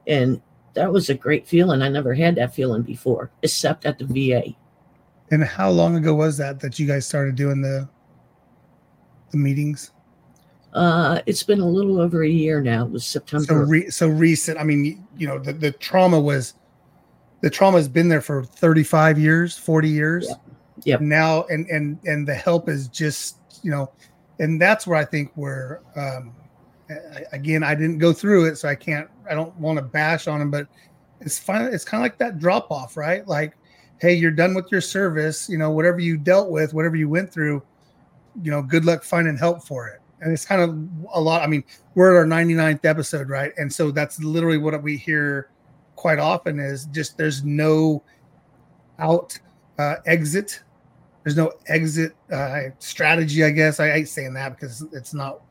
And 0.08 0.42
that 0.74 0.92
was 0.92 1.10
a 1.10 1.14
great 1.14 1.48
feeling. 1.48 1.82
I 1.82 1.90
never 1.90 2.14
had 2.14 2.36
that 2.36 2.54
feeling 2.54 2.84
before, 2.84 3.32
except 3.42 3.86
at 3.86 3.98
the 4.00 4.06
VA. 4.06 4.56
And 5.32 5.44
how 5.44 5.70
long 5.70 5.96
ago 5.96 6.14
was 6.16 6.38
that 6.38 6.60
that 6.62 6.80
you 6.80 6.88
guys 6.88 7.06
started 7.06 7.36
doing 7.36 7.62
the 7.62 7.88
the 9.32 9.38
meetings? 9.38 9.92
Uh, 10.74 11.22
it's 11.26 11.44
been 11.44 11.60
a 11.60 11.68
little 11.68 12.00
over 12.00 12.24
a 12.24 12.30
year 12.30 12.62
now. 12.62 12.86
It 12.86 12.92
was 12.92 13.04
So 13.06 13.20
September. 13.20 13.66
re- 13.66 13.90
so 13.90 14.08
recent. 14.08 14.60
I 14.60 14.64
mean, 14.64 15.06
you 15.18 15.28
know, 15.28 15.40
the, 15.40 15.54
the 15.54 15.72
trauma 15.72 16.20
was 16.20 16.54
the 17.42 17.50
trauma 17.50 17.78
has 17.78 17.88
been 17.88 18.08
there 18.10 18.22
for 18.22 18.44
35 18.44 19.18
years, 19.20 19.58
40 19.58 19.90
years. 19.90 20.28
Yeah. 20.30 20.36
Yep. 20.84 21.02
Now 21.02 21.44
and 21.50 21.66
and 21.68 21.98
and 22.06 22.28
the 22.28 22.36
help 22.36 22.70
is 22.70 22.88
just, 22.88 23.38
you 23.64 23.72
know, 23.72 23.92
and 24.40 24.62
that's 24.62 24.88
where 24.88 24.98
I 24.98 25.06
think 25.06 25.32
we're 25.36 25.80
um 25.96 26.34
again, 27.32 27.64
I 27.64 27.76
didn't 27.76 27.98
go 27.98 28.14
through 28.14 28.46
it, 28.46 28.58
so 28.58 28.68
I 28.70 28.76
can't 28.76 29.10
I 29.30 29.36
don't 29.36 29.56
want 29.58 29.78
to 29.78 29.84
bash 29.84 30.28
on 30.28 30.40
them, 30.40 30.52
but 30.52 30.68
it's 31.22 31.40
fine. 31.40 31.74
It's 31.74 31.84
kind 31.84 32.02
of 32.02 32.06
like 32.06 32.18
that 32.20 32.40
drop 32.40 32.72
off, 32.72 32.98
right? 32.98 33.28
Like, 33.28 33.54
hey, 34.00 34.14
you're 34.14 34.32
done 34.32 34.54
with 34.54 34.72
your 34.72 34.82
service, 34.82 35.50
you 35.50 35.58
know, 35.58 35.72
whatever 35.72 36.00
you 36.00 36.18
dealt 36.18 36.50
with, 36.50 36.74
whatever 36.74 36.96
you 36.96 37.10
went 37.10 37.32
through, 37.32 37.62
you 38.42 38.52
know, 38.52 38.62
good 38.62 38.86
luck 38.86 39.04
finding 39.04 39.38
help 39.38 39.64
for 39.64 39.88
it. 39.88 40.02
And 40.22 40.32
it's 40.32 40.46
kind 40.46 40.62
of 40.62 40.70
a 41.14 41.22
lot. 41.22 41.42
I 41.42 41.48
mean, 41.48 41.64
we're 41.96 42.16
at 42.16 42.18
our 42.18 42.26
99th 42.26 42.86
episode, 42.86 43.30
right? 43.30 43.52
And 43.58 43.72
so 43.72 43.92
that's 43.92 44.22
literally 44.24 44.58
what 44.58 44.82
we 44.82 44.98
hear 44.98 45.50
quite 45.96 46.20
often 46.20 46.60
is 46.60 46.86
just 46.86 47.18
there's 47.18 47.44
no 47.44 48.04
out 49.00 49.38
uh, 49.78 49.96
exit. 50.06 50.62
There's 51.28 51.36
no 51.36 51.52
exit 51.68 52.16
uh, 52.32 52.70
strategy, 52.80 53.44
I 53.44 53.50
guess. 53.50 53.82
I 53.82 53.92
hate 53.92 54.08
saying 54.08 54.34
that 54.36 54.58
because 54.58 54.82
it's 54.94 55.14
not. 55.14 55.42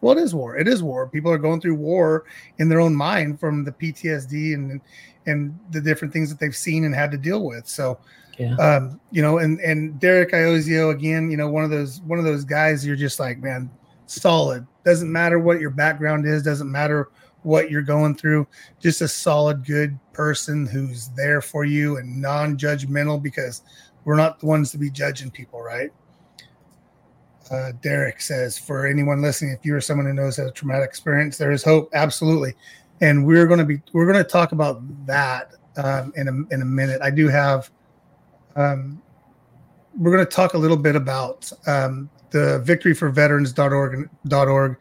Well, 0.00 0.16
it 0.16 0.22
is 0.22 0.34
war. 0.34 0.56
It 0.56 0.66
is 0.66 0.82
war. 0.82 1.10
People 1.10 1.30
are 1.30 1.36
going 1.36 1.60
through 1.60 1.74
war 1.74 2.24
in 2.56 2.70
their 2.70 2.80
own 2.80 2.96
mind 2.96 3.38
from 3.38 3.62
the 3.62 3.70
PTSD 3.70 4.54
and 4.54 4.80
and 5.26 5.58
the 5.72 5.80
different 5.82 6.14
things 6.14 6.30
that 6.30 6.40
they've 6.40 6.56
seen 6.56 6.84
and 6.84 6.94
had 6.94 7.10
to 7.10 7.18
deal 7.18 7.44
with. 7.44 7.68
So, 7.68 7.98
yeah. 8.38 8.54
um, 8.54 8.98
you 9.10 9.20
know, 9.20 9.36
and 9.36 9.60
and 9.60 10.00
Derek 10.00 10.32
Iozio 10.32 10.90
again, 10.90 11.30
you 11.30 11.36
know, 11.36 11.50
one 11.50 11.64
of 11.64 11.70
those 11.70 12.00
one 12.00 12.18
of 12.18 12.24
those 12.24 12.46
guys. 12.46 12.86
You're 12.86 12.96
just 12.96 13.20
like, 13.20 13.36
man, 13.36 13.68
solid. 14.06 14.66
Doesn't 14.86 15.12
matter 15.12 15.38
what 15.38 15.60
your 15.60 15.68
background 15.68 16.24
is. 16.24 16.44
Doesn't 16.44 16.72
matter 16.72 17.10
what 17.42 17.70
you're 17.70 17.82
going 17.82 18.14
through. 18.14 18.46
Just 18.80 19.02
a 19.02 19.08
solid, 19.08 19.66
good 19.66 19.98
person 20.14 20.64
who's 20.64 21.08
there 21.08 21.42
for 21.42 21.66
you 21.66 21.98
and 21.98 22.22
non-judgmental 22.22 23.22
because 23.22 23.60
we're 24.06 24.16
not 24.16 24.38
the 24.38 24.46
ones 24.46 24.70
to 24.70 24.78
be 24.78 24.88
judging 24.88 25.30
people, 25.32 25.60
right? 25.60 25.90
Uh, 27.50 27.72
Derek 27.82 28.20
says, 28.20 28.56
for 28.56 28.86
anyone 28.86 29.20
listening, 29.20 29.50
if 29.52 29.66
you 29.66 29.74
are 29.74 29.80
someone 29.80 30.06
who 30.06 30.14
knows 30.14 30.36
has 30.36 30.48
a 30.48 30.52
traumatic 30.52 30.88
experience, 30.88 31.36
there 31.36 31.50
is 31.50 31.64
hope. 31.64 31.90
Absolutely. 31.92 32.54
And 33.00 33.26
we're 33.26 33.46
going 33.46 33.58
to 33.58 33.64
be, 33.64 33.82
we're 33.92 34.10
going 34.10 34.22
to 34.22 34.28
talk 34.28 34.52
about 34.52 34.80
that 35.06 35.54
um, 35.76 36.12
in 36.16 36.28
a, 36.28 36.54
in 36.54 36.62
a 36.62 36.64
minute. 36.64 37.02
I 37.02 37.10
do 37.10 37.26
have, 37.26 37.68
um, 38.54 39.02
we're 39.98 40.12
going 40.12 40.24
to 40.24 40.30
talk 40.30 40.54
a 40.54 40.58
little 40.58 40.76
bit 40.76 40.94
about 40.94 41.50
um, 41.66 42.08
the 42.30 42.62
victoryforveterans.org. 42.64 44.08
.org. 44.32 44.76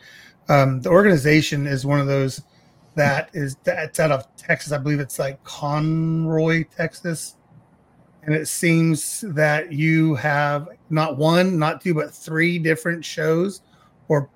Um, 0.50 0.82
the 0.82 0.90
organization 0.90 1.66
is 1.66 1.84
one 1.84 2.00
of 2.00 2.06
those 2.06 2.44
that 2.94 3.32
is 3.34 3.56
that's 3.64 4.00
out 4.00 4.12
of 4.12 4.34
Texas. 4.38 4.72
I 4.72 4.78
believe 4.78 5.00
it's 5.00 5.18
like 5.18 5.44
Conroe, 5.44 6.64
Texas. 6.76 7.38
And 8.26 8.34
it 8.34 8.48
seems 8.48 9.22
that 9.22 9.72
you 9.72 10.16
have 10.16 10.70
not 10.90 11.18
one, 11.18 11.60
not 11.60 11.82
two, 11.82 11.94
but 11.94 12.12
three 12.12 12.58
different 12.58 13.06
shows 13.06 13.62
or 14.08 14.30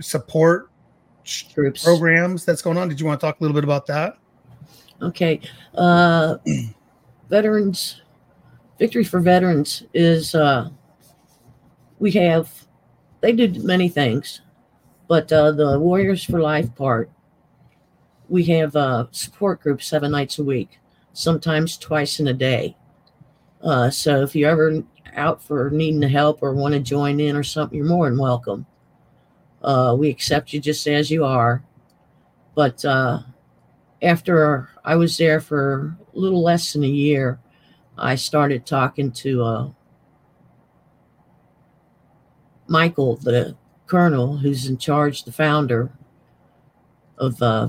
support 0.00 0.70
Groups. 1.54 1.84
programs 1.84 2.44
that's 2.44 2.62
going 2.62 2.78
on. 2.78 2.88
Did 2.88 3.00
you 3.00 3.06
want 3.06 3.20
to 3.20 3.26
talk 3.26 3.40
a 3.40 3.42
little 3.42 3.54
bit 3.54 3.64
about 3.64 3.86
that? 3.86 4.16
Okay. 5.02 5.40
Uh, 5.74 6.38
veterans, 7.28 8.02
Victory 8.78 9.04
for 9.04 9.20
Veterans 9.20 9.84
is, 9.92 10.34
uh, 10.34 10.70
we 11.98 12.10
have, 12.12 12.66
they 13.20 13.32
do 13.32 13.48
many 13.62 13.88
things, 13.88 14.40
but 15.06 15.30
uh, 15.32 15.52
the 15.52 15.78
Warriors 15.78 16.24
for 16.24 16.40
Life 16.40 16.74
part, 16.74 17.10
we 18.28 18.44
have 18.44 18.74
uh, 18.74 19.06
support 19.10 19.60
groups 19.60 19.86
seven 19.86 20.10
nights 20.10 20.38
a 20.38 20.44
week, 20.44 20.78
sometimes 21.12 21.76
twice 21.76 22.20
in 22.20 22.28
a 22.28 22.32
day. 22.32 22.76
Uh, 23.64 23.88
so 23.88 24.22
if 24.22 24.36
you're 24.36 24.50
ever 24.50 24.82
out 25.16 25.42
for 25.42 25.70
needing 25.70 26.02
help 26.02 26.42
or 26.42 26.54
want 26.54 26.74
to 26.74 26.80
join 26.80 27.18
in 27.18 27.34
or 27.34 27.42
something, 27.42 27.76
you're 27.76 27.86
more 27.86 28.08
than 28.08 28.18
welcome. 28.18 28.66
Uh, 29.62 29.96
we 29.98 30.10
accept 30.10 30.52
you 30.52 30.60
just 30.60 30.86
as 30.86 31.10
you 31.10 31.24
are. 31.24 31.64
But 32.54 32.84
uh, 32.84 33.20
after 34.02 34.68
I 34.84 34.96
was 34.96 35.16
there 35.16 35.40
for 35.40 35.96
a 36.14 36.18
little 36.18 36.42
less 36.42 36.74
than 36.74 36.84
a 36.84 36.88
year, 36.88 37.40
I 37.96 38.16
started 38.16 38.66
talking 38.66 39.10
to 39.12 39.42
uh, 39.42 39.70
Michael, 42.68 43.16
the 43.16 43.56
colonel 43.86 44.36
who's 44.36 44.66
in 44.66 44.76
charge, 44.76 45.24
the 45.24 45.32
founder 45.32 45.90
of 47.16 47.40
uh, 47.40 47.68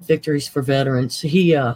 Victories 0.00 0.48
for 0.48 0.62
Veterans. 0.62 1.20
He, 1.20 1.54
uh, 1.54 1.74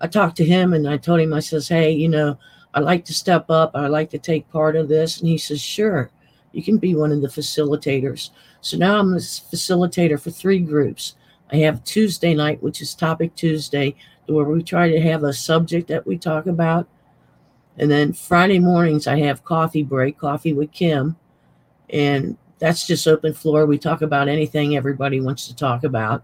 I 0.00 0.06
talked 0.06 0.36
to 0.38 0.44
him 0.44 0.74
and 0.74 0.88
I 0.88 0.98
told 0.98 1.20
him, 1.20 1.32
I 1.32 1.40
says, 1.40 1.68
hey, 1.68 1.92
you 1.92 2.08
know, 2.08 2.38
I'd 2.74 2.84
like 2.84 3.04
to 3.06 3.14
step 3.14 3.50
up. 3.50 3.72
I'd 3.74 3.88
like 3.88 4.10
to 4.10 4.18
take 4.18 4.50
part 4.50 4.76
of 4.76 4.88
this. 4.88 5.20
And 5.20 5.28
he 5.28 5.38
says, 5.38 5.60
sure, 5.60 6.10
you 6.52 6.62
can 6.62 6.78
be 6.78 6.94
one 6.94 7.12
of 7.12 7.20
the 7.20 7.28
facilitators. 7.28 8.30
So 8.60 8.76
now 8.76 8.98
I'm 8.98 9.14
a 9.14 9.18
facilitator 9.18 10.20
for 10.20 10.30
three 10.30 10.60
groups. 10.60 11.16
I 11.52 11.56
have 11.56 11.82
Tuesday 11.84 12.34
night, 12.34 12.62
which 12.62 12.80
is 12.80 12.94
Topic 12.94 13.34
Tuesday, 13.34 13.96
where 14.26 14.44
we 14.44 14.62
try 14.62 14.88
to 14.88 15.00
have 15.00 15.24
a 15.24 15.32
subject 15.32 15.88
that 15.88 16.06
we 16.06 16.16
talk 16.16 16.46
about. 16.46 16.86
And 17.76 17.90
then 17.90 18.12
Friday 18.12 18.58
mornings, 18.60 19.06
I 19.06 19.18
have 19.20 19.44
coffee 19.44 19.82
break, 19.82 20.18
coffee 20.18 20.52
with 20.52 20.70
Kim. 20.70 21.16
And 21.88 22.36
that's 22.58 22.86
just 22.86 23.08
open 23.08 23.34
floor. 23.34 23.66
We 23.66 23.78
talk 23.78 24.02
about 24.02 24.28
anything 24.28 24.76
everybody 24.76 25.20
wants 25.20 25.48
to 25.48 25.56
talk 25.56 25.82
about. 25.82 26.22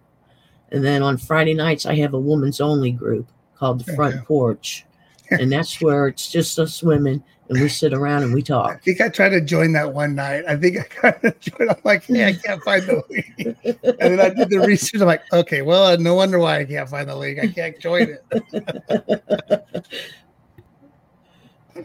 And 0.71 0.85
then 0.85 1.03
on 1.03 1.17
Friday 1.17 1.55
nights, 1.55 1.87
I 1.87 1.97
have 1.97 2.15
a 2.15 2.21
women's 2.21 2.61
only 2.61 2.93
group 2.93 3.29
called 3.57 3.85
the 3.85 3.95
Front. 3.95 4.25
Porch. 4.27 4.86
And 5.31 5.51
that's 5.51 5.81
where 5.81 6.09
it's 6.09 6.31
just 6.31 6.59
us 6.59 6.83
women 6.83 7.25
and 7.49 7.61
we 7.61 7.69
sit 7.69 7.93
around 7.93 8.23
and 8.25 8.35
we 8.35 8.43
talk. 8.43 8.71
I 8.71 8.79
think 8.79 9.01
I 9.01 9.09
tried 9.09 9.29
to 9.31 9.41
join 9.41 9.71
that 9.73 9.95
one 9.95 10.17
night. 10.17 10.45
I 10.49 10.57
think 10.57 10.79
I 10.79 10.83
kind 10.83 11.17
of 11.25 11.41
joined. 11.41 11.71
I'm 11.71 11.77
like, 11.85 12.05
hey, 12.05 12.29
I 12.29 12.33
can't 12.45 12.63
find 12.63 12.83
the 12.83 13.03
link. 13.09 13.57
And 13.65 13.99
then 13.99 14.21
I 14.21 14.29
did 14.31 14.51
the 14.51 14.61
research. 14.61 15.01
I'm 15.01 15.07
like, 15.07 15.23
okay, 15.33 15.63
well, 15.63 15.97
no 15.99 16.15
wonder 16.15 16.39
why 16.39 16.61
I 16.61 16.65
can't 16.65 16.89
find 16.89 17.09
the 17.09 17.17
link. 17.17 17.39
I 17.39 17.49
can't 17.49 17.79
join 17.79 18.03
it. 18.03 18.25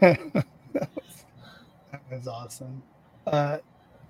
was, 0.00 0.44
that 1.92 2.02
was 2.10 2.26
awesome. 2.26 2.82
Uh, 3.26 3.58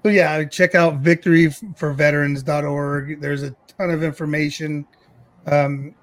so 0.03 0.09
yeah, 0.09 0.43
check 0.45 0.75
out 0.75 1.03
victoryforveterans.org. 1.03 3.21
There's 3.21 3.43
a 3.43 3.55
ton 3.79 3.91
of 3.91 4.03
information. 4.03 4.87
Um, 5.47 5.95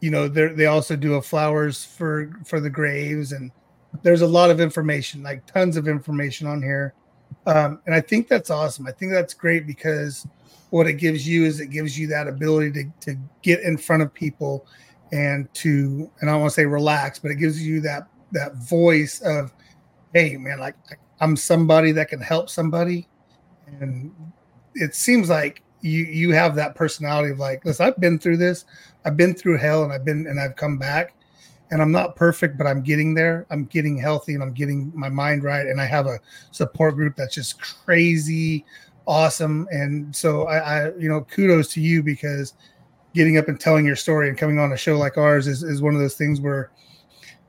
you 0.00 0.10
know, 0.10 0.28
they 0.28 0.48
they 0.48 0.66
also 0.66 0.96
do 0.96 1.14
a 1.14 1.22
flowers 1.22 1.84
for 1.84 2.30
for 2.44 2.60
the 2.60 2.70
graves, 2.70 3.32
and 3.32 3.50
there's 4.02 4.22
a 4.22 4.26
lot 4.26 4.50
of 4.50 4.60
information, 4.60 5.22
like 5.22 5.46
tons 5.46 5.76
of 5.76 5.88
information 5.88 6.46
on 6.46 6.62
here. 6.62 6.94
Um, 7.46 7.80
and 7.86 7.94
I 7.94 8.00
think 8.00 8.28
that's 8.28 8.50
awesome. 8.50 8.86
I 8.86 8.92
think 8.92 9.12
that's 9.12 9.34
great 9.34 9.66
because 9.66 10.26
what 10.70 10.86
it 10.86 10.94
gives 10.94 11.26
you 11.26 11.44
is 11.44 11.60
it 11.60 11.70
gives 11.70 11.98
you 11.98 12.06
that 12.08 12.26
ability 12.26 12.72
to, 12.72 13.12
to 13.12 13.18
get 13.42 13.60
in 13.60 13.76
front 13.76 14.02
of 14.02 14.12
people 14.12 14.66
and 15.12 15.52
to 15.54 16.10
and 16.20 16.28
I 16.28 16.32
don't 16.32 16.42
want 16.42 16.52
to 16.52 16.54
say 16.54 16.66
relax, 16.66 17.18
but 17.18 17.30
it 17.30 17.36
gives 17.36 17.64
you 17.64 17.80
that 17.82 18.08
that 18.32 18.56
voice 18.56 19.20
of, 19.20 19.52
hey 20.12 20.36
man, 20.36 20.58
like 20.58 20.74
I'm 21.20 21.36
somebody 21.36 21.92
that 21.92 22.08
can 22.08 22.20
help 22.20 22.50
somebody. 22.50 23.08
And 23.80 24.14
it 24.74 24.94
seems 24.94 25.28
like 25.28 25.62
you 25.84 26.04
you 26.04 26.32
have 26.32 26.54
that 26.56 26.74
personality 26.74 27.30
of 27.30 27.38
like, 27.38 27.64
listen, 27.64 27.86
I've 27.86 28.00
been 28.00 28.18
through 28.18 28.38
this, 28.38 28.64
I've 29.04 29.16
been 29.16 29.34
through 29.34 29.58
hell 29.58 29.84
and 29.84 29.92
I've 29.92 30.04
been 30.04 30.26
and 30.26 30.40
I've 30.40 30.56
come 30.56 30.78
back. 30.78 31.14
and 31.70 31.82
I'm 31.82 31.92
not 31.92 32.14
perfect, 32.14 32.56
but 32.56 32.66
I'm 32.66 32.82
getting 32.82 33.14
there. 33.14 33.46
I'm 33.50 33.64
getting 33.64 33.96
healthy 33.96 34.34
and 34.34 34.42
I'm 34.42 34.52
getting 34.52 34.92
my 34.94 35.08
mind 35.08 35.42
right. 35.44 35.66
And 35.66 35.80
I 35.80 35.86
have 35.86 36.06
a 36.06 36.20
support 36.50 36.94
group 36.94 37.16
that's 37.16 37.34
just 37.34 37.60
crazy 37.60 38.64
awesome. 39.06 39.66
And 39.70 40.14
so 40.14 40.46
I, 40.46 40.58
I 40.58 40.96
you 40.96 41.08
know, 41.08 41.22
kudos 41.22 41.72
to 41.74 41.80
you 41.80 42.02
because 42.02 42.54
getting 43.14 43.38
up 43.38 43.48
and 43.48 43.58
telling 43.58 43.86
your 43.86 43.96
story 43.96 44.28
and 44.28 44.38
coming 44.38 44.58
on 44.58 44.72
a 44.72 44.76
show 44.76 44.98
like 44.98 45.18
ours 45.18 45.46
is, 45.46 45.62
is 45.62 45.82
one 45.82 45.94
of 45.94 46.00
those 46.00 46.16
things 46.16 46.40
where 46.40 46.70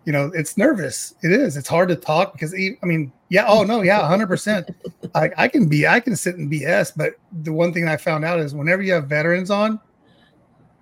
you 0.06 0.12
know 0.12 0.32
it's 0.34 0.58
nervous. 0.58 1.16
It 1.24 1.32
is. 1.32 1.58
It's 1.58 1.68
hard 1.68 1.90
to 1.90 1.96
talk 1.96 2.34
because 2.34 2.54
i 2.54 2.86
mean 2.86 3.12
yeah 3.30 3.46
oh 3.48 3.64
no 3.64 3.82
yeah 3.82 4.02
100% 4.02 4.74
I, 5.16 5.32
I 5.38 5.48
can 5.48 5.68
be 5.68 5.88
i 5.88 6.00
can 6.00 6.16
sit 6.16 6.36
and 6.36 6.52
bs 6.52 6.94
but 6.96 7.16
the 7.42 7.52
one 7.52 7.74
thing 7.74 7.88
i 7.88 7.98
found 7.98 8.24
out 8.24 8.40
is 8.40 8.54
whenever 8.54 8.84
you 8.84 8.94
have 8.94 9.08
veterans 9.08 9.50
on 9.50 9.80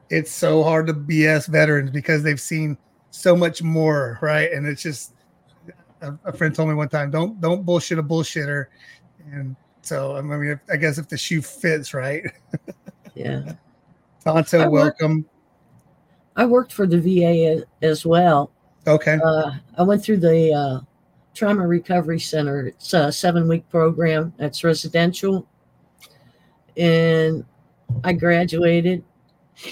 it's 0.09 0.31
so 0.31 0.61
hard 0.61 0.87
to 0.87 0.93
bs 0.93 1.47
veterans 1.47 1.89
because 1.89 2.21
they've 2.21 2.41
seen 2.41 2.77
so 3.11 3.35
much 3.35 3.63
more 3.63 4.17
right? 4.21 4.51
And 4.51 4.67
it's 4.67 4.81
just 4.81 5.13
a, 6.01 6.17
a 6.25 6.33
friend 6.33 6.53
told 6.53 6.69
me 6.69 6.75
one 6.75 6.89
time 6.89 7.11
don't 7.11 7.39
don't 7.39 7.63
bullshit 7.63 7.99
a 7.99 8.03
bullshitter. 8.03 8.65
And 9.31 9.55
so 9.81 10.15
i 10.17 10.21
mean 10.21 10.49
if, 10.49 10.59
i 10.71 10.75
guess 10.75 10.97
if 10.97 11.07
the 11.07 11.17
shoe 11.17 11.41
fits 11.41 11.93
right? 11.93 12.23
Yeah. 13.15 13.53
tonto 14.23 14.61
I 14.61 14.67
welcome. 14.67 15.25
I 16.35 16.45
worked 16.45 16.73
for 16.73 16.87
the 16.87 16.99
VA 16.99 17.63
as 17.85 18.05
well. 18.05 18.52
Okay 18.87 19.19
Uh, 19.23 19.51
I 19.77 19.83
went 19.83 20.03
through 20.03 20.17
the 20.17 20.53
uh, 20.53 20.79
Trauma 21.33 21.65
Recovery 21.67 22.19
Center. 22.19 22.67
It's 22.67 22.93
a 22.93 23.11
seven 23.11 23.47
week 23.47 23.67
program 23.69 24.33
that's 24.37 24.63
residential. 24.63 25.47
And 26.77 27.45
I 28.03 28.13
graduated 28.13 29.03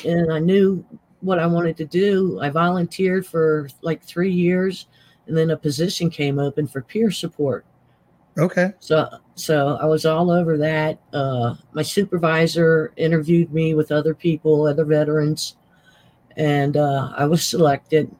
and 0.06 0.32
I 0.32 0.39
knew 0.39 0.86
what 1.21 1.39
I 1.39 1.47
wanted 1.47 1.78
to 1.78 1.86
do. 1.86 2.39
I 2.41 2.50
volunteered 2.50 3.26
for 3.26 3.67
like 3.82 4.04
three 4.04 4.32
years 4.32 4.88
and 5.28 5.38
then 5.38 5.52
a 5.52 5.58
position 5.58 6.10
came 6.10 6.39
open 6.39 6.67
for 6.67 6.82
peer 6.82 7.12
support. 7.12 7.65
okay 8.38 8.74
So, 8.80 9.08
so 9.36 9.78
I 9.82 9.86
was 9.86 10.06
all 10.06 10.32
over 10.32 10.58
that. 10.58 11.00
Uh, 11.13 11.56
my 11.74 11.84
supervisor 11.84 12.93
interviewed 12.97 13.54
me 13.54 13.74
with 13.76 13.91
other 13.91 14.13
people, 14.13 14.65
other 14.67 14.86
veterans, 14.86 15.58
and 16.38 16.78
uh, 16.78 17.13
I 17.15 17.26
was 17.26 17.43
selected, 17.43 18.13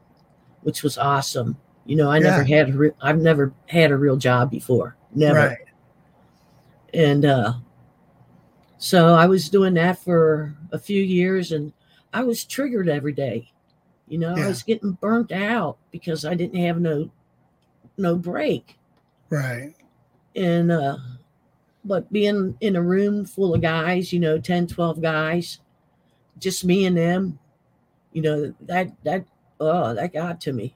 which 0.64 0.84
was 0.84 0.98
awesome. 0.98 1.58
You 1.86 1.96
know, 1.96 2.10
I 2.12 2.20
never 2.20 2.44
had 2.44 2.70
a 2.70 2.74
re- 2.74 2.92
I've 3.02 3.20
never 3.20 3.54
had 3.68 3.92
a 3.92 3.98
real 3.98 4.18
job 4.18 4.52
before, 4.52 4.96
never. 5.14 5.40
right 5.40 5.58
And 6.94 7.26
uh, 7.26 7.54
so 8.78 9.14
I 9.14 9.26
was 9.28 9.50
doing 9.50 9.74
that 9.76 10.00
for 10.04 10.56
a 10.72 10.80
few 10.80 11.02
years, 11.02 11.52
and 11.52 11.72
I 12.14 12.24
was 12.24 12.44
triggered 12.44 12.90
every 12.90 13.14
day. 13.14 13.52
You 14.08 14.18
know, 14.20 14.36
Yeah. 14.36 14.46
I 14.46 14.48
was 14.48 14.64
getting 14.64 14.92
burnt 14.94 15.32
out 15.32 15.78
because 15.92 16.26
I 16.26 16.34
didn't 16.36 16.60
have 16.60 16.80
no 16.80 17.10
no 17.98 18.16
break 18.16 18.78
right 19.30 19.76
and 20.36 20.72
uh 20.72 20.98
but 21.86 22.12
being 22.12 22.58
in 22.62 22.76
a 22.78 22.82
room 22.82 23.26
full 23.26 23.54
of 23.54 23.62
guys 23.62 24.12
you 24.12 24.20
know 24.20 24.40
10 24.40 24.68
12 24.68 25.02
guys 25.02 25.60
just 26.40 26.64
me 26.66 26.86
and 26.86 26.98
them 26.98 27.38
you 28.14 28.22
know 28.22 28.54
that 28.62 28.88
that 29.04 29.24
oh 29.62 29.94
that 29.94 30.12
got 30.14 30.42
to 30.42 30.52
me 30.54 30.76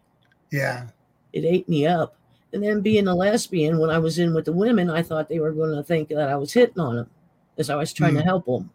yeah 0.52 0.88
it 1.34 1.44
ate 1.44 1.68
me 1.68 1.86
up 1.88 2.16
and 2.54 2.64
then 2.64 2.80
being 2.82 3.08
a 3.08 3.16
lesbian 3.16 3.78
when 3.80 3.90
i 3.90 3.98
was 3.98 4.20
in 4.20 4.34
with 4.34 4.46
the 4.46 4.52
women 4.54 4.90
i 4.90 5.02
thought 5.02 5.28
they 5.28 5.40
were 5.40 5.52
going 5.52 5.76
to 5.76 5.84
think 5.84 6.08
that 6.10 6.30
i 6.30 6.36
was 6.36 6.54
hitting 6.54 6.80
on 6.80 6.96
them 6.96 7.10
as 7.58 7.70
i 7.70 7.76
was 7.76 7.92
trying 7.92 8.14
to 8.16 8.22
Mm. 8.22 8.26
help 8.26 8.46
them 8.46 8.70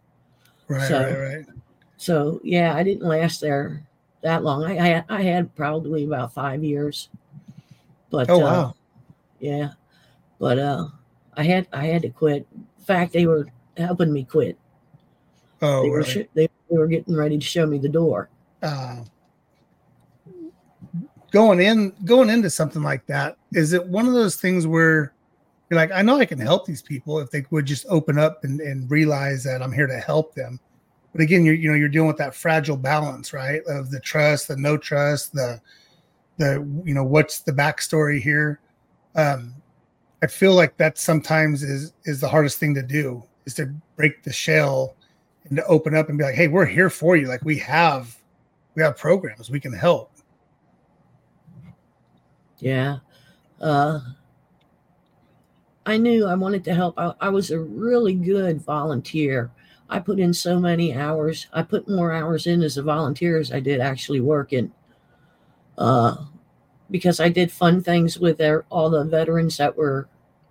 right 0.67 0.87
So- 0.87 1.01
right 1.01 1.19
right 1.37 1.45
so 1.97 2.39
yeah 2.43 2.75
i 2.75 2.83
didn't 2.83 3.07
last 3.07 3.41
there 3.41 3.83
that 4.21 4.43
long 4.43 4.63
i 4.65 4.97
i, 4.97 5.03
I 5.09 5.21
had 5.23 5.55
probably 5.55 6.03
about 6.03 6.33
five 6.33 6.63
years 6.63 7.09
but 8.09 8.29
oh 8.29 8.35
uh, 8.41 8.43
wow 8.43 8.75
Yeah, 9.39 9.69
but 10.39 10.59
uh, 10.59 10.85
I 11.35 11.43
had 11.43 11.65
I 11.73 11.85
had 11.87 12.01
to 12.03 12.09
quit. 12.09 12.45
In 12.53 12.83
fact, 12.85 13.11
they 13.13 13.25
were 13.25 13.47
helping 13.77 14.11
me 14.13 14.23
quit. 14.23 14.55
oh 15.63 15.81
they 15.81 15.89
were 15.89 16.01
really? 16.05 16.27
they, 16.35 16.47
they 16.69 16.77
were 16.77 16.85
getting 16.87 17.15
ready 17.15 17.39
to 17.39 17.45
show 17.45 17.65
me 17.65 17.79
the 17.79 17.89
door. 17.89 18.29
uh, 18.61 18.97
going 21.31 21.61
in 21.61 21.93
going 22.03 22.29
into 22.29 22.49
something 22.49 22.83
like 22.83 23.05
that 23.07 23.37
is 23.53 23.73
it 23.73 23.85
one 23.87 24.05
of 24.05 24.13
those 24.13 24.35
things 24.35 24.67
where 24.67 25.13
you're 25.69 25.79
like 25.79 25.91
i 25.91 26.01
know 26.01 26.17
i 26.17 26.25
can 26.25 26.39
help 26.39 26.65
these 26.65 26.81
people 26.81 27.19
if 27.19 27.31
they 27.31 27.43
would 27.49 27.65
just 27.65 27.85
open 27.89 28.19
up 28.19 28.43
and, 28.43 28.59
and 28.59 28.91
realize 28.91 29.43
that 29.43 29.61
i'm 29.61 29.71
here 29.71 29.87
to 29.87 29.97
help 29.97 30.35
them. 30.35 30.59
But 31.13 31.21
again 31.21 31.43
you're 31.43 31.55
you 31.55 31.69
know 31.69 31.75
you're 31.75 31.89
dealing 31.89 32.07
with 32.07 32.17
that 32.17 32.35
fragile 32.35 32.77
balance 32.77 33.33
right 33.33 33.61
of 33.67 33.91
the 33.91 33.99
trust 33.99 34.47
the 34.47 34.57
no 34.57 34.77
trust 34.77 35.33
the 35.33 35.59
the 36.37 36.65
you 36.85 36.93
know 36.93 37.03
what's 37.03 37.39
the 37.39 37.51
backstory 37.51 38.21
here? 38.21 38.59
Um 39.15 39.55
i 40.23 40.27
feel 40.27 40.53
like 40.53 40.77
that 40.77 40.97
sometimes 40.97 41.63
is 41.63 41.93
is 42.05 42.21
the 42.21 42.29
hardest 42.29 42.59
thing 42.59 42.73
to 42.75 42.83
do 42.83 43.23
is 43.45 43.53
to 43.55 43.73
break 43.95 44.23
the 44.23 44.31
shell 44.31 44.95
and 45.45 45.57
to 45.57 45.65
open 45.65 45.95
up 45.95 46.07
and 46.07 46.17
be 46.17 46.23
like 46.23 46.35
hey 46.35 46.47
we're 46.47 46.65
here 46.65 46.89
for 46.89 47.15
you. 47.17 47.27
Like 47.27 47.43
we 47.43 47.57
have 47.57 48.17
we 48.75 48.83
have 48.83 48.97
programs. 48.97 49.49
We 49.49 49.59
can 49.59 49.73
help 49.73 50.11
Yeah, 52.61 52.99
uh, 53.59 53.99
I 55.85 55.97
knew 55.97 56.27
I 56.27 56.35
wanted 56.35 56.63
to 56.65 56.75
help. 56.75 56.93
I, 56.97 57.13
I 57.19 57.29
was 57.29 57.49
a 57.49 57.59
really 57.59 58.13
good 58.13 58.61
volunteer. 58.61 59.51
I 59.89 59.99
put 59.99 60.19
in 60.19 60.33
so 60.33 60.59
many 60.59 60.93
hours. 60.93 61.47
I 61.51 61.63
put 61.63 61.89
more 61.89 62.13
hours 62.13 62.45
in 62.47 62.61
as 62.61 62.77
a 62.77 62.83
volunteer 62.83 63.39
as 63.39 63.51
I 63.51 63.59
did 63.59 63.81
actually 63.81 64.21
working. 64.21 64.71
Uh, 65.77 66.25
because 66.91 67.19
I 67.19 67.29
did 67.29 67.51
fun 67.51 67.81
things 67.81 68.19
with 68.19 68.37
their, 68.37 68.65
all 68.69 68.89
the 68.89 69.03
veterans 69.05 69.57
that 69.57 69.75
were 69.75 70.07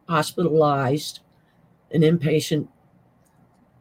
hospitalized 0.08 1.20
and 1.92 2.02
inpatient. 2.02 2.66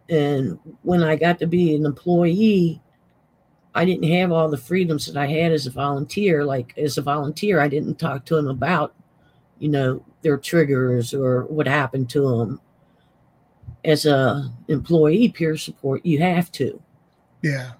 And 0.07 0.59
when 0.83 1.03
I 1.03 1.15
got 1.15 1.39
to 1.39 1.47
be 1.47 1.75
an 1.75 1.85
employee, 1.85 2.81
I 3.79 3.85
didn't 3.85 4.11
have 4.11 4.33
all 4.33 4.49
the 4.49 4.57
freedoms 4.57 5.05
that 5.05 5.15
I 5.15 5.25
had 5.25 5.53
as 5.53 5.65
a 5.65 5.71
volunteer. 5.71 6.43
Like 6.43 6.77
as 6.77 6.97
a 6.97 7.01
volunteer, 7.01 7.61
I 7.61 7.69
didn't 7.69 7.97
talk 7.97 8.25
to 8.25 8.35
them 8.35 8.47
about, 8.49 8.93
you 9.57 9.69
know, 9.69 10.03
their 10.21 10.37
triggers 10.37 11.13
or 11.13 11.43
what 11.45 11.65
happened 11.65 12.09
to 12.09 12.37
them. 12.37 12.61
As 13.85 14.05
a 14.05 14.51
employee, 14.67 15.29
peer 15.29 15.55
support, 15.55 16.05
you 16.05 16.19
have 16.19 16.51
to. 16.53 16.81
yeah 17.41 17.71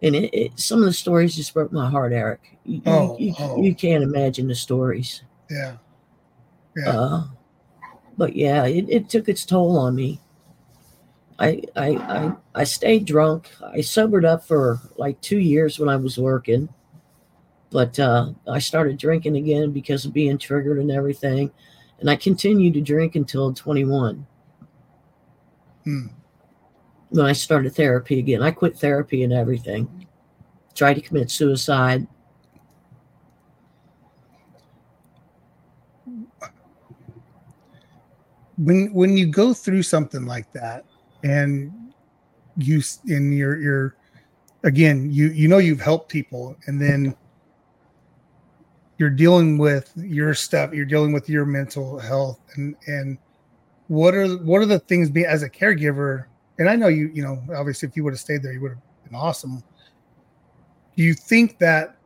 And 0.00 0.14
it, 0.14 0.32
it, 0.32 0.60
some 0.60 0.78
of 0.78 0.84
the 0.84 0.92
stories 0.92 1.34
just 1.34 1.52
broke 1.52 1.72
my 1.72 1.90
heart, 1.90 2.12
Eric. 2.12 2.56
You, 2.64 2.80
Oh, 2.86 3.16
you, 3.18 3.34
oh. 3.40 3.60
you 3.60 3.74
can't 3.74 4.04
imagine 4.04 4.46
the 4.46 4.54
stories. 4.54 5.22
yeah 5.50 5.74
yeah 6.76 6.88
Uh, 6.90 7.24
but 8.16 8.36
yeah, 8.36 8.64
it, 8.66 8.86
it 8.88 9.08
took 9.08 9.28
its 9.28 9.44
toll 9.44 9.76
on 9.76 9.96
me. 9.96 10.20
I, 11.38 11.62
I 11.76 11.88
I 11.96 12.32
I 12.54 12.64
stayed 12.64 13.04
drunk. 13.04 13.50
I 13.62 13.80
sobered 13.80 14.24
up 14.24 14.44
for 14.44 14.80
like 14.96 15.20
two 15.20 15.38
years 15.38 15.78
when 15.78 15.88
I 15.88 15.96
was 15.96 16.18
working, 16.18 16.68
but 17.70 17.98
uh, 17.98 18.32
I 18.48 18.58
started 18.58 18.98
drinking 18.98 19.36
again 19.36 19.72
because 19.72 20.04
of 20.04 20.12
being 20.12 20.38
triggered 20.38 20.78
and 20.78 20.90
everything, 20.90 21.50
and 22.00 22.08
I 22.10 22.16
continued 22.16 22.74
to 22.74 22.80
drink 22.80 23.16
until 23.16 23.52
21 23.52 24.26
Hmm. 25.84 26.06
when 27.10 27.26
I 27.26 27.32
started 27.32 27.74
therapy 27.74 28.20
again. 28.20 28.42
I 28.42 28.52
quit 28.52 28.78
therapy 28.78 29.24
and 29.24 29.32
everything. 29.32 30.06
Tried 30.74 30.94
to 30.94 31.00
commit 31.00 31.30
suicide. 31.30 32.06
when 38.58 38.92
when 38.92 39.16
you 39.16 39.26
go 39.26 39.52
through 39.54 39.82
something 39.82 40.24
like 40.26 40.50
that 40.52 40.84
and 41.22 41.72
you 42.56 42.82
in 43.06 43.32
your 43.32 43.60
your 43.60 43.96
again 44.64 45.10
you 45.10 45.28
you 45.28 45.48
know 45.48 45.58
you've 45.58 45.80
helped 45.80 46.10
people 46.10 46.56
and 46.66 46.80
then 46.80 47.16
you're 48.98 49.10
dealing 49.10 49.58
with 49.58 49.90
your 49.96 50.34
stuff 50.34 50.72
you're 50.72 50.84
dealing 50.84 51.12
with 51.12 51.28
your 51.28 51.46
mental 51.46 51.98
health 51.98 52.40
and 52.56 52.76
and 52.86 53.18
what 53.88 54.14
are 54.14 54.36
what 54.38 54.60
are 54.60 54.66
the 54.66 54.78
things 54.78 55.08
be 55.10 55.24
as 55.24 55.42
a 55.42 55.48
caregiver 55.48 56.26
and 56.58 56.68
i 56.68 56.76
know 56.76 56.88
you 56.88 57.10
you 57.14 57.22
know 57.22 57.42
obviously 57.56 57.88
if 57.88 57.96
you 57.96 58.04
would 58.04 58.12
have 58.12 58.20
stayed 58.20 58.42
there 58.42 58.52
you 58.52 58.60
would 58.60 58.72
have 58.72 58.82
been 59.12 59.20
awesome. 59.20 59.62
Do 60.96 61.02
you 61.02 61.14
think 61.14 61.58
that 61.58 61.96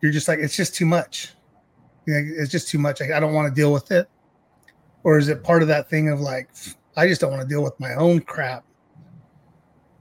you're 0.00 0.12
just 0.12 0.28
like 0.28 0.38
it's 0.38 0.56
just 0.56 0.74
too 0.74 0.86
much? 0.86 1.34
You 2.06 2.14
know, 2.14 2.30
it's 2.36 2.50
just 2.50 2.68
too 2.68 2.78
much 2.78 3.00
I, 3.02 3.16
I 3.16 3.20
don't 3.20 3.34
want 3.34 3.48
to 3.48 3.54
deal 3.54 3.72
with 3.72 3.90
it? 3.90 4.08
Or 5.02 5.18
is 5.18 5.28
it 5.28 5.42
part 5.42 5.62
of 5.62 5.68
that 5.68 5.88
thing 5.88 6.10
of 6.10 6.20
like 6.20 6.50
i 7.00 7.06
just 7.06 7.20
don't 7.20 7.30
want 7.30 7.42
to 7.42 7.48
deal 7.48 7.62
with 7.62 7.78
my 7.80 7.94
own 7.94 8.20
crap. 8.20 8.64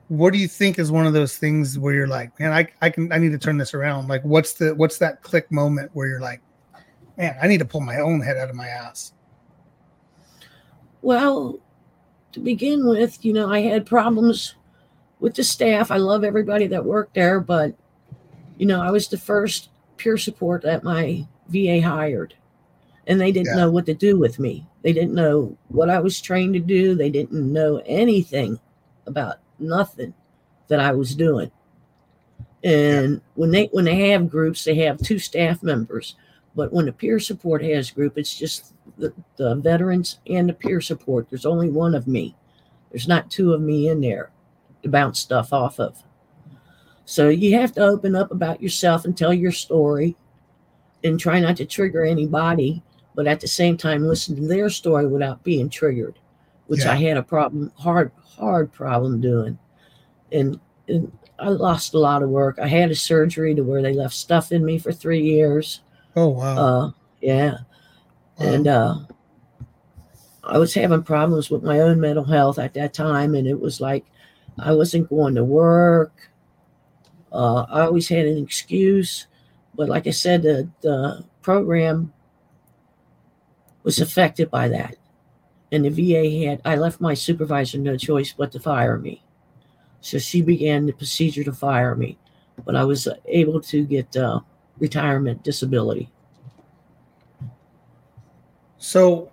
What 0.10 0.34
do 0.34 0.40
you 0.40 0.48
think 0.48 0.80
is 0.80 0.92
one 0.92 1.06
of 1.06 1.14
those 1.14 1.38
things 1.38 1.78
where 1.78 1.94
you're 1.94 2.08
like 2.08 2.38
man 2.40 2.52
i, 2.52 2.68
I 2.82 2.90
can 2.90 3.12
i 3.12 3.18
need 3.18 3.32
to 3.32 3.38
turn 3.38 3.58
this 3.58 3.74
around. 3.74 4.08
Like 4.08 4.24
what's 4.24 4.54
the 4.54 4.76
what's 4.76 4.98
that 5.00 5.22
click 5.22 5.52
moment 5.52 5.92
where 5.94 6.08
you're 6.08 6.20
like 6.20 6.42
man 7.18 7.38
i 7.42 7.48
need 7.48 7.60
to 7.60 7.66
pull 7.66 7.82
my 7.82 7.98
own 7.98 8.22
head 8.22 8.38
out 8.38 8.50
of 8.50 8.56
my 8.56 8.68
ass. 8.68 9.14
Well, 11.02 11.60
to 12.34 12.40
begin 12.40 12.86
with, 12.86 13.24
you 13.24 13.32
know, 13.32 13.50
I 13.50 13.62
had 13.62 13.86
problems 13.86 14.56
with 15.20 15.36
the 15.36 15.44
staff. 15.44 15.92
I 15.92 15.98
love 15.98 16.24
everybody 16.24 16.68
that 16.68 16.84
worked 16.84 17.16
there, 17.16 17.40
but 17.40 17.74
you 18.58 18.66
know, 18.66 18.82
I 18.82 18.92
was 18.92 19.08
the 19.08 19.18
first 19.18 19.70
peer 19.98 20.18
support 20.18 20.64
that 20.64 20.84
my 20.84 21.26
VA 21.48 21.82
hired, 21.82 22.36
and 23.10 23.20
they 23.20 23.32
didn't 23.32 23.48
Yeah. 23.48 23.56
know 23.64 23.72
what 23.72 23.86
to 23.88 23.94
do 23.94 24.18
with 24.18 24.40
me. 24.40 24.66
They 24.84 24.94
didn't 24.94 25.16
know 25.16 25.58
what 25.68 25.90
I 25.90 26.00
was 26.00 26.22
trained 26.22 26.54
to 26.54 26.60
do. 26.60 26.96
They 26.96 27.10
didn't 27.10 27.52
know 27.52 27.82
anything 27.86 28.60
about 29.08 29.38
nothing 29.58 30.14
that 30.70 30.80
I 30.80 30.94
was 30.94 31.16
doing. 31.16 31.52
And 32.64 33.22
when 33.36 33.52
they 33.52 33.66
when 33.72 33.86
they 33.86 34.10
have 34.10 34.30
groups, 34.30 34.64
they 34.64 34.76
have 34.76 35.02
two 35.02 35.18
staff 35.20 35.64
members. 35.64 36.16
But 36.56 36.72
when 36.72 36.86
the 36.86 36.92
peer 36.92 37.20
support 37.20 37.64
has 37.64 37.90
group, 37.92 38.18
it's 38.18 38.38
just 38.38 38.74
the, 38.98 39.14
the 39.38 39.56
veterans 39.56 40.20
and 40.28 40.48
the 40.48 40.54
peer 40.54 40.82
support. 40.82 41.30
There's 41.30 41.46
only 41.46 41.70
one 41.70 41.96
of 41.96 42.08
me. 42.08 42.36
There's 42.92 43.08
not 43.08 43.32
two 43.32 43.54
of 43.54 43.62
me 43.62 43.88
in 43.88 44.02
there 44.02 44.32
to 44.84 44.90
bounce 44.90 45.20
stuff 45.20 45.54
off 45.54 45.80
of. 45.80 46.04
So 47.06 47.30
you 47.30 47.56
have 47.56 47.72
to 47.74 47.82
open 47.82 48.16
up 48.16 48.30
about 48.32 48.62
yourself 48.62 49.06
and 49.06 49.18
tell 49.18 49.34
your 49.34 49.52
story 49.52 50.16
and 51.04 51.20
try 51.20 51.40
not 51.40 51.58
to 51.58 51.66
trigger 51.66 52.04
anybody, 52.04 52.84
but 53.16 53.28
at 53.28 53.40
the 53.40 53.48
same 53.48 53.78
time 53.78 54.08
listen 54.08 54.36
to 54.36 54.48
their 54.48 54.70
story 54.70 55.08
without 55.08 55.44
being 55.44 55.70
triggered, 55.70 56.18
which 56.68 56.86
Yeah. 56.86 56.94
I 56.94 56.96
had 56.96 57.18
a 57.18 57.24
problem, 57.24 57.72
hard, 57.76 58.12
hard 58.38 58.72
problem 58.72 59.22
doing. 59.22 59.58
And, 60.32 60.60
and 60.88 61.12
I 61.40 61.50
lost 61.50 61.94
a 61.94 62.00
lot 62.00 62.24
of 62.24 62.30
work. 62.30 62.60
I 62.60 62.68
had 62.68 62.92
a 62.92 62.96
surgery 62.96 63.56
to 63.56 63.64
where 63.64 63.82
they 63.82 63.94
left 63.94 64.14
stuff 64.14 64.52
in 64.52 64.66
me 64.66 64.78
for 64.78 64.92
three 64.92 65.22
years. 65.22 65.82
Oh 66.16 66.30
wow. 66.30 66.58
Uh, 66.58 66.92
yeah. 67.22 67.58
And 68.38 68.68
uh, 68.68 69.00
I 70.44 70.58
was 70.58 70.74
having 70.74 71.04
problems 71.04 71.50
with 71.50 71.64
my 71.64 71.80
own 71.82 72.00
mental 72.00 72.24
health 72.24 72.58
at 72.60 72.74
that 72.76 72.94
time, 72.94 73.36
and 73.36 73.48
it 73.48 73.60
was 73.60 73.82
like 73.82 74.06
I 74.58 74.74
wasn't 74.74 75.10
going 75.10 75.36
to 75.36 75.44
work. 75.44 76.32
Uh, 77.32 77.66
I 77.70 77.82
always 77.82 78.08
had 78.08 78.26
an 78.26 78.38
excuse, 78.38 79.28
but 79.76 79.90
like 79.90 80.08
I 80.08 80.12
said, 80.12 80.42
the, 80.42 80.70
the 80.82 81.24
program 81.42 82.12
was 83.84 84.00
affected 84.00 84.50
by 84.52 84.68
that, 84.70 84.96
and 85.72 85.86
the 85.86 85.90
VA 85.90 86.46
had. 86.48 86.62
I 86.66 86.76
left 86.76 87.02
my 87.02 87.14
supervisor 87.14 87.78
no 87.78 87.98
choice 87.98 88.34
but 88.38 88.52
to 88.54 88.60
fire 88.60 88.98
me, 88.98 89.24
so 90.02 90.18
she 90.18 90.42
began 90.42 90.86
the 90.86 90.94
procedure 90.94 91.44
to 91.44 91.54
fire 91.54 91.96
me, 91.96 92.18
but 92.66 92.76
I 92.76 92.84
was 92.84 93.08
able 93.26 93.62
to 93.62 93.86
get 93.86 94.16
uh, 94.16 94.42
retirement 94.80 95.44
disability. 95.44 96.10
So 98.78 99.32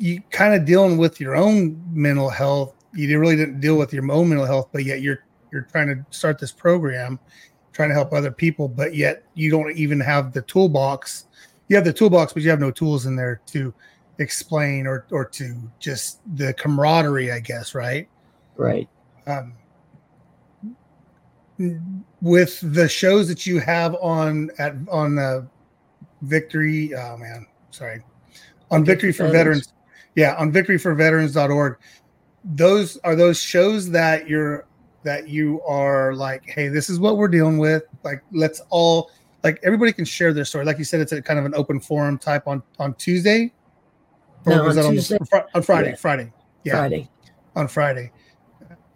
you 0.00 0.22
kind 0.30 0.54
of 0.54 0.64
dealing 0.64 0.96
with 0.98 1.20
your 1.20 1.36
own 1.36 1.82
mental 1.92 2.30
health. 2.30 2.74
You 2.94 3.18
really 3.18 3.36
didn't 3.36 3.60
deal 3.60 3.76
with 3.76 3.92
your 3.92 4.10
own 4.10 4.28
mental 4.28 4.46
health, 4.46 4.68
but 4.72 4.84
yet 4.84 5.02
you're 5.02 5.24
you're 5.52 5.62
trying 5.62 5.88
to 5.88 6.04
start 6.10 6.38
this 6.38 6.52
program, 6.52 7.18
trying 7.72 7.88
to 7.88 7.94
help 7.94 8.12
other 8.12 8.30
people, 8.30 8.68
but 8.68 8.94
yet 8.94 9.24
you 9.34 9.50
don't 9.50 9.76
even 9.76 10.00
have 10.00 10.32
the 10.32 10.42
toolbox. 10.42 11.26
You 11.70 11.76
have 11.76 11.86
the 11.86 11.92
toolbox, 11.92 12.34
but 12.34 12.42
you 12.42 12.50
have 12.50 12.60
no 12.60 12.70
tools 12.70 13.06
in 13.06 13.16
there 13.16 13.40
to 13.46 13.72
explain 14.18 14.86
or 14.86 15.06
or 15.10 15.24
to 15.24 15.56
just 15.78 16.20
the 16.36 16.52
camaraderie, 16.52 17.32
I 17.32 17.40
guess, 17.40 17.74
right? 17.74 18.06
Right. 18.56 18.88
um, 19.26 19.54
with 22.20 22.60
the 22.74 22.88
shows 22.88 23.28
that 23.28 23.46
you 23.46 23.60
have 23.60 23.94
on 23.96 24.50
at 24.58 24.74
on 24.90 25.14
the 25.14 25.46
victory 26.22 26.94
oh 26.94 27.16
man 27.16 27.46
sorry 27.70 28.02
on 28.70 28.84
victory 28.84 29.12
for 29.12 29.28
veterans 29.28 29.72
yeah 30.14 30.34
on 30.36 30.52
victoryforveterans.org 30.52 31.76
those 32.44 32.96
are 32.98 33.14
those 33.14 33.38
shows 33.38 33.90
that 33.90 34.28
you're 34.28 34.66
that 35.02 35.28
you 35.28 35.60
are 35.62 36.14
like 36.14 36.42
hey 36.46 36.68
this 36.68 36.88
is 36.88 36.98
what 36.98 37.16
we're 37.16 37.28
dealing 37.28 37.58
with 37.58 37.82
like 38.04 38.22
let's 38.32 38.60
all 38.70 39.10
like 39.44 39.58
everybody 39.62 39.92
can 39.92 40.04
share 40.04 40.32
their 40.32 40.44
story 40.44 40.64
like 40.64 40.78
you 40.78 40.84
said 40.84 41.00
it's 41.00 41.12
a 41.12 41.22
kind 41.22 41.38
of 41.38 41.44
an 41.44 41.54
open 41.54 41.80
forum 41.80 42.18
type 42.18 42.46
on 42.46 42.62
on 42.78 42.94
tuesday 42.94 43.52
No, 44.46 44.64
was 44.64 44.76
on 44.78 44.84
that 44.84 44.90
Tuesday. 44.92 45.16
on, 45.18 45.26
Fri- 45.26 45.40
on 45.54 45.62
friday 45.62 45.90
Yeah. 45.90 45.96
friday 45.96 46.32
yeah 46.64 46.72
Friday. 46.72 47.10
on 47.56 47.68
Friday. 47.68 48.12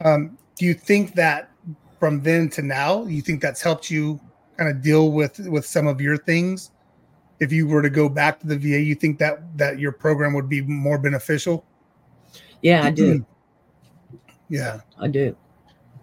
Um, 0.04 0.37
do 0.59 0.66
you 0.66 0.74
think 0.74 1.14
that 1.14 1.50
from 1.98 2.20
then 2.22 2.48
to 2.50 2.62
now, 2.62 3.04
you 3.07 3.22
think 3.22 3.40
that's 3.40 3.62
helped 3.62 3.90
you 3.90 4.20
kind 4.59 4.68
of 4.70 4.83
deal 4.83 5.11
with 5.12 5.38
with 5.48 5.64
some 5.66 5.87
of 5.87 6.00
your 6.00 6.16
things? 6.18 6.70
If 7.40 7.52
you 7.52 7.66
were 7.66 7.80
to 7.83 7.88
go 7.90 8.09
back 8.09 8.38
to 8.40 8.46
the 8.46 8.57
VA, 8.59 8.80
you 8.80 8.94
think 8.94 9.18
that 9.18 9.40
that 9.57 9.78
your 9.78 9.92
program 9.92 10.35
would 10.35 10.48
be 10.48 10.61
more 10.61 10.98
beneficial? 10.98 11.64
Yeah, 12.62 12.85
I 12.85 12.90
do. 12.90 13.24
Yeah, 14.50 14.80
I 15.00 15.09
do. 15.09 15.35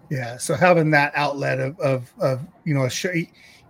yeah. 0.09 0.35
So 0.37 0.55
having 0.55 0.89
that 0.91 1.13
outlet 1.15 1.59
of 1.59 1.79
of 1.79 2.11
of 2.19 2.41
you 2.65 2.73
know 2.73 2.85
a 2.85 2.89
show, 2.89 3.13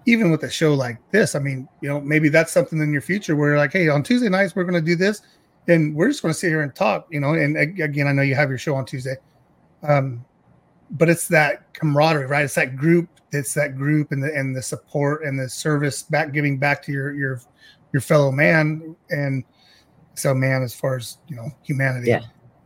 even 0.05 0.31
with 0.31 0.43
a 0.43 0.49
show 0.49 0.73
like 0.73 0.97
this, 1.11 1.35
I 1.35 1.39
mean, 1.39 1.67
you 1.81 1.89
know, 1.89 2.01
maybe 2.01 2.29
that's 2.29 2.51
something 2.51 2.79
in 2.79 2.91
your 2.91 3.01
future 3.01 3.35
where 3.35 3.49
you're 3.49 3.57
like, 3.57 3.73
hey, 3.73 3.87
on 3.87 4.03
Tuesday 4.03 4.29
nights 4.29 4.55
we're 4.55 4.63
going 4.63 4.83
to 4.83 4.85
do 4.85 4.95
this, 4.95 5.21
and 5.67 5.95
we're 5.95 6.07
just 6.07 6.21
going 6.21 6.33
to 6.33 6.39
sit 6.39 6.49
here 6.49 6.61
and 6.61 6.73
talk, 6.73 7.07
you 7.11 7.19
know. 7.19 7.33
And 7.33 7.57
again, 7.57 8.07
I 8.07 8.11
know 8.11 8.21
you 8.21 8.35
have 8.35 8.49
your 8.49 8.57
show 8.57 8.75
on 8.75 8.85
Tuesday, 8.85 9.15
um, 9.83 10.25
but 10.91 11.09
it's 11.09 11.27
that 11.29 11.73
camaraderie, 11.73 12.25
right? 12.25 12.43
It's 12.43 12.55
that 12.55 12.75
group. 12.75 13.09
It's 13.31 13.53
that 13.53 13.77
group 13.77 14.11
and 14.11 14.23
the 14.23 14.33
and 14.35 14.55
the 14.55 14.61
support 14.61 15.23
and 15.23 15.39
the 15.39 15.47
service 15.47 16.03
back, 16.03 16.33
giving 16.33 16.57
back 16.57 16.81
to 16.83 16.91
your 16.91 17.13
your 17.13 17.41
your 17.93 18.01
fellow 18.01 18.31
man 18.31 18.95
and 19.09 19.43
so 20.15 20.33
man 20.33 20.63
as 20.63 20.73
far 20.73 20.97
as 20.97 21.17
you 21.27 21.35
know 21.35 21.49
humanity. 21.63 22.09
Yeah. 22.09 22.23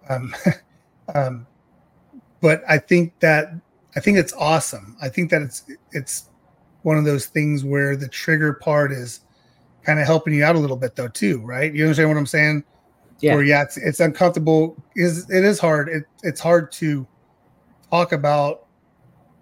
Um, 0.10 0.36
um, 1.16 1.48
but 2.42 2.64
I 2.68 2.78
think 2.78 3.20
that 3.20 3.54
I 3.96 4.00
think 4.00 4.18
it's 4.18 4.34
awesome. 4.34 4.98
I 5.02 5.10
think 5.10 5.32
that 5.32 5.42
it's 5.42 5.64
it's 5.92 6.30
one 6.86 7.00
of 7.00 7.04
those 7.04 7.26
things 7.26 7.64
where 7.64 7.96
the 7.96 8.08
trigger 8.08 8.54
part 8.54 8.92
is 8.92 9.22
kind 9.82 10.00
of 10.00 10.06
helping 10.06 10.36
you 10.36 10.44
out 10.44 10.56
a 10.56 10.60
little 10.60 10.78
bit 10.78 10.96
though 10.96 11.08
too, 11.08 11.42
right? 11.42 11.74
You 11.74 11.84
understand 11.84 12.10
what 12.10 12.18
I'm 12.18 12.28
saying? 12.28 12.64
Yeah. 13.22 13.34
Where 13.34 13.44
yeah, 13.44 13.64
it's, 13.64 13.76
it's 13.78 14.00
uncomfortable. 14.00 14.78
Is 14.96 15.28
it 15.32 15.44
is 15.44 15.58
hard. 15.60 15.90
It, 15.90 16.04
it's 16.22 16.40
hard 16.40 16.72
to 16.74 17.08
talk 17.90 18.12
about 18.12 18.68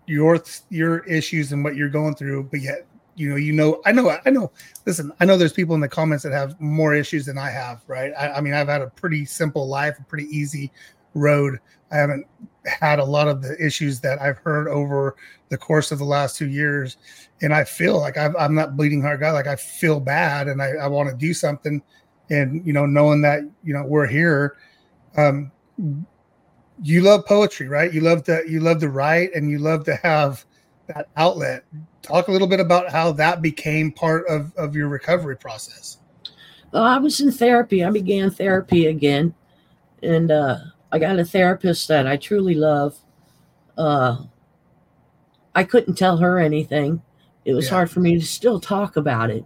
your 0.05 0.41
your 0.69 0.99
issues 0.99 1.51
and 1.51 1.65
what 1.65 1.75
you're 1.75 1.89
going 1.89 2.15
through, 2.15 2.43
but 2.43 2.61
yet 2.61 2.87
you 3.15 3.29
know 3.29 3.35
you 3.35 3.51
know 3.51 3.81
I 3.85 3.91
know 3.91 4.17
I 4.25 4.29
know. 4.29 4.49
Listen, 4.85 5.11
I 5.19 5.25
know 5.25 5.35
there's 5.35 5.51
people 5.51 5.75
in 5.75 5.81
the 5.81 5.89
comments 5.89 6.23
that 6.23 6.31
have 6.31 6.57
more 6.61 6.95
issues 6.95 7.25
than 7.25 7.37
I 7.37 7.49
have, 7.49 7.81
right? 7.87 8.13
I, 8.17 8.35
I 8.35 8.41
mean, 8.41 8.53
I've 8.53 8.69
had 8.69 8.81
a 8.81 8.87
pretty 8.87 9.25
simple 9.25 9.67
life, 9.67 9.99
a 9.99 10.03
pretty 10.03 10.29
easy 10.29 10.71
road. 11.13 11.59
I 11.93 11.97
haven't 11.97 12.25
had 12.65 12.99
a 12.99 13.05
lot 13.05 13.27
of 13.27 13.41
the 13.41 13.55
issues 13.63 13.99
that 14.01 14.21
I've 14.21 14.37
heard 14.39 14.67
over 14.67 15.15
the 15.49 15.57
course 15.57 15.91
of 15.91 15.99
the 15.99 16.05
last 16.05 16.37
two 16.37 16.49
years, 16.49 16.97
and 17.41 17.53
I 17.53 17.63
feel 17.63 17.99
like 17.99 18.17
I've, 18.17 18.35
I'm 18.35 18.55
not 18.55 18.75
bleeding 18.75 19.01
heart 19.01 19.19
guy. 19.19 19.31
Like 19.31 19.47
I 19.47 19.55
feel 19.55 19.99
bad, 19.99 20.47
and 20.47 20.61
I, 20.61 20.71
I 20.71 20.87
want 20.87 21.09
to 21.09 21.15
do 21.15 21.33
something, 21.33 21.81
and 22.29 22.65
you 22.65 22.73
know, 22.73 22.85
knowing 22.85 23.21
that 23.21 23.41
you 23.63 23.73
know 23.73 23.83
we're 23.83 24.07
here. 24.07 24.57
Um, 25.15 25.51
you 26.81 27.01
love 27.01 27.25
poetry, 27.25 27.67
right? 27.67 27.93
You 27.93 28.01
love 28.01 28.23
to 28.23 28.43
you 28.47 28.59
love 28.59 28.79
to 28.79 28.89
write, 28.89 29.35
and 29.35 29.49
you 29.49 29.59
love 29.59 29.85
to 29.85 29.95
have 29.97 30.43
that 30.87 31.09
outlet. 31.15 31.63
Talk 32.01 32.27
a 32.27 32.31
little 32.31 32.47
bit 32.47 32.59
about 32.59 32.91
how 32.91 33.11
that 33.13 33.41
became 33.41 33.91
part 33.91 34.25
of 34.27 34.51
of 34.55 34.75
your 34.75 34.87
recovery 34.87 35.37
process. 35.37 35.99
Well, 36.71 36.83
I 36.83 36.97
was 36.97 37.19
in 37.19 37.31
therapy. 37.31 37.83
I 37.83 37.91
began 37.91 38.31
therapy 38.31 38.87
again, 38.87 39.35
and 40.01 40.31
uh, 40.31 40.57
I 40.93 40.99
got 40.99 41.17
a 41.19 41.25
therapist 41.25 41.87
that 41.87 42.05
I 42.05 42.17
truly 42.17 42.53
love. 42.53 42.95
Uh, 43.77 44.25
I 45.55 45.63
couldn't 45.63 45.95
tell 45.95 46.17
her 46.17 46.37
anything. 46.39 47.01
It 47.45 47.53
was 47.53 47.65
Yeah. 47.65 47.71
hard 47.71 47.91
for 47.91 47.99
me 47.99 48.19
to 48.19 48.25
still 48.25 48.59
talk 48.59 48.95
about 48.95 49.29
it, 49.31 49.43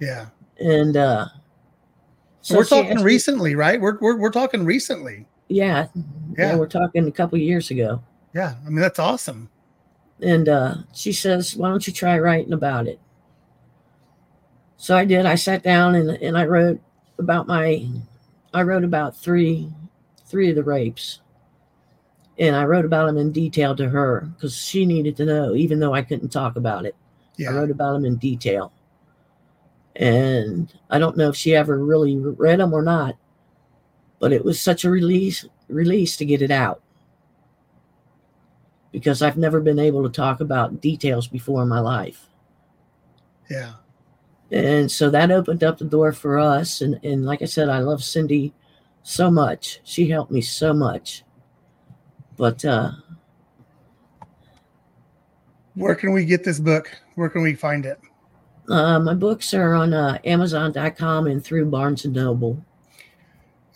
Yeah, 0.00 0.26
and 0.58 0.96
uh, 0.96 1.26
so 2.42 2.56
we're 2.56 2.64
talking 2.64 2.90
asked 2.90 2.98
me- 2.98 3.04
recently, 3.04 3.54
right? 3.54 3.80
We're, 3.80 3.96
we're 4.00 4.16
we're 4.18 4.30
talking 4.32 4.64
recently. 4.64 5.26
Yeah, 5.48 5.86
Yeah. 5.94 6.02
yeah, 6.36 6.56
we're 6.56 6.66
talking 6.66 7.06
a 7.06 7.12
couple 7.12 7.38
years 7.38 7.70
ago. 7.70 8.02
Yeah, 8.34 8.54
I 8.66 8.68
mean 8.68 8.80
that's 8.80 8.98
awesome. 8.98 9.48
And 10.20 10.48
uh, 10.48 10.74
she 10.92 11.12
says, 11.12 11.54
Why 11.56 11.68
don't 11.70 11.86
you 11.86 11.92
try 11.92 12.18
writing 12.18 12.52
about 12.52 12.88
it? 12.88 12.98
So 14.76 14.96
I 14.96 15.04
did. 15.04 15.26
I 15.26 15.36
sat 15.36 15.62
down 15.62 15.94
and, 15.94 16.10
and 16.10 16.36
I 16.36 16.44
wrote 16.44 16.80
about 17.18 17.46
my 17.46 17.86
I 18.52 18.62
wrote 18.62 18.84
about 18.84 19.16
three 19.16 19.72
three 20.28 20.50
of 20.50 20.56
the 20.56 20.62
rapes. 20.62 21.20
And 22.38 22.54
I 22.54 22.64
wrote 22.64 22.84
about 22.84 23.06
them 23.06 23.18
in 23.18 23.32
detail 23.32 23.74
to 23.76 23.88
her 23.88 24.30
because 24.34 24.56
she 24.56 24.86
needed 24.86 25.16
to 25.16 25.24
know, 25.24 25.54
even 25.54 25.80
though 25.80 25.94
I 25.94 26.02
couldn't 26.02 26.28
talk 26.28 26.56
about 26.56 26.86
it. 26.86 26.94
I 27.50 27.54
wrote 27.54 27.70
about 27.70 27.94
them 27.94 28.04
in 28.04 28.16
detail. 28.16 28.72
And 29.96 30.72
I 30.90 30.98
don't 30.98 31.16
know 31.16 31.30
if 31.30 31.36
she 31.36 31.56
ever 31.56 31.84
really 31.84 32.16
read 32.16 32.60
them 32.60 32.72
or 32.72 32.82
not, 32.82 33.16
but 34.20 34.32
it 34.32 34.44
was 34.44 34.60
such 34.60 34.84
a 34.84 34.90
release 34.90 35.44
release 35.68 36.16
to 36.16 36.24
get 36.24 36.40
it 36.42 36.50
out 36.50 36.80
because 38.92 39.22
I've 39.22 39.36
never 39.36 39.60
been 39.60 39.78
able 39.78 40.02
to 40.02 40.08
talk 40.08 40.40
about 40.40 40.80
details 40.80 41.26
before 41.28 41.62
in 41.62 41.68
my 41.68 41.80
life. 41.80 42.26
yeah, 43.50 43.74
And 44.50 44.90
so 44.90 45.10
that 45.10 45.30
opened 45.30 45.62
up 45.64 45.78
the 45.78 45.84
door 45.84 46.12
for 46.12 46.38
us. 46.38 46.80
And, 46.80 46.98
and 47.02 47.26
like 47.26 47.42
I 47.42 47.46
said, 47.46 47.68
I 47.68 47.80
love 47.80 48.02
Cindy 48.02 48.54
so 49.02 49.30
much. 49.30 49.80
She 49.84 50.08
helped 50.08 50.30
me 50.30 50.40
so 50.40 50.72
much. 50.72 51.24
But 52.36 52.64
uh, 52.64 52.92
Where 55.78 55.94
can 55.94 56.12
we 56.12 56.24
get 56.24 56.42
this 56.42 56.58
book? 56.58 56.90
Where 57.14 57.28
can 57.28 57.42
we 57.42 57.54
find 57.54 57.86
it? 57.86 58.00
Uh, 58.68 58.98
my 58.98 59.14
books 59.14 59.54
are 59.54 59.74
on 59.74 59.94
uh, 59.94 60.18
Amazon.com 60.24 61.28
and 61.28 61.42
through 61.42 61.66
Barnes 61.66 62.04
and 62.04 62.14
Noble. 62.14 62.62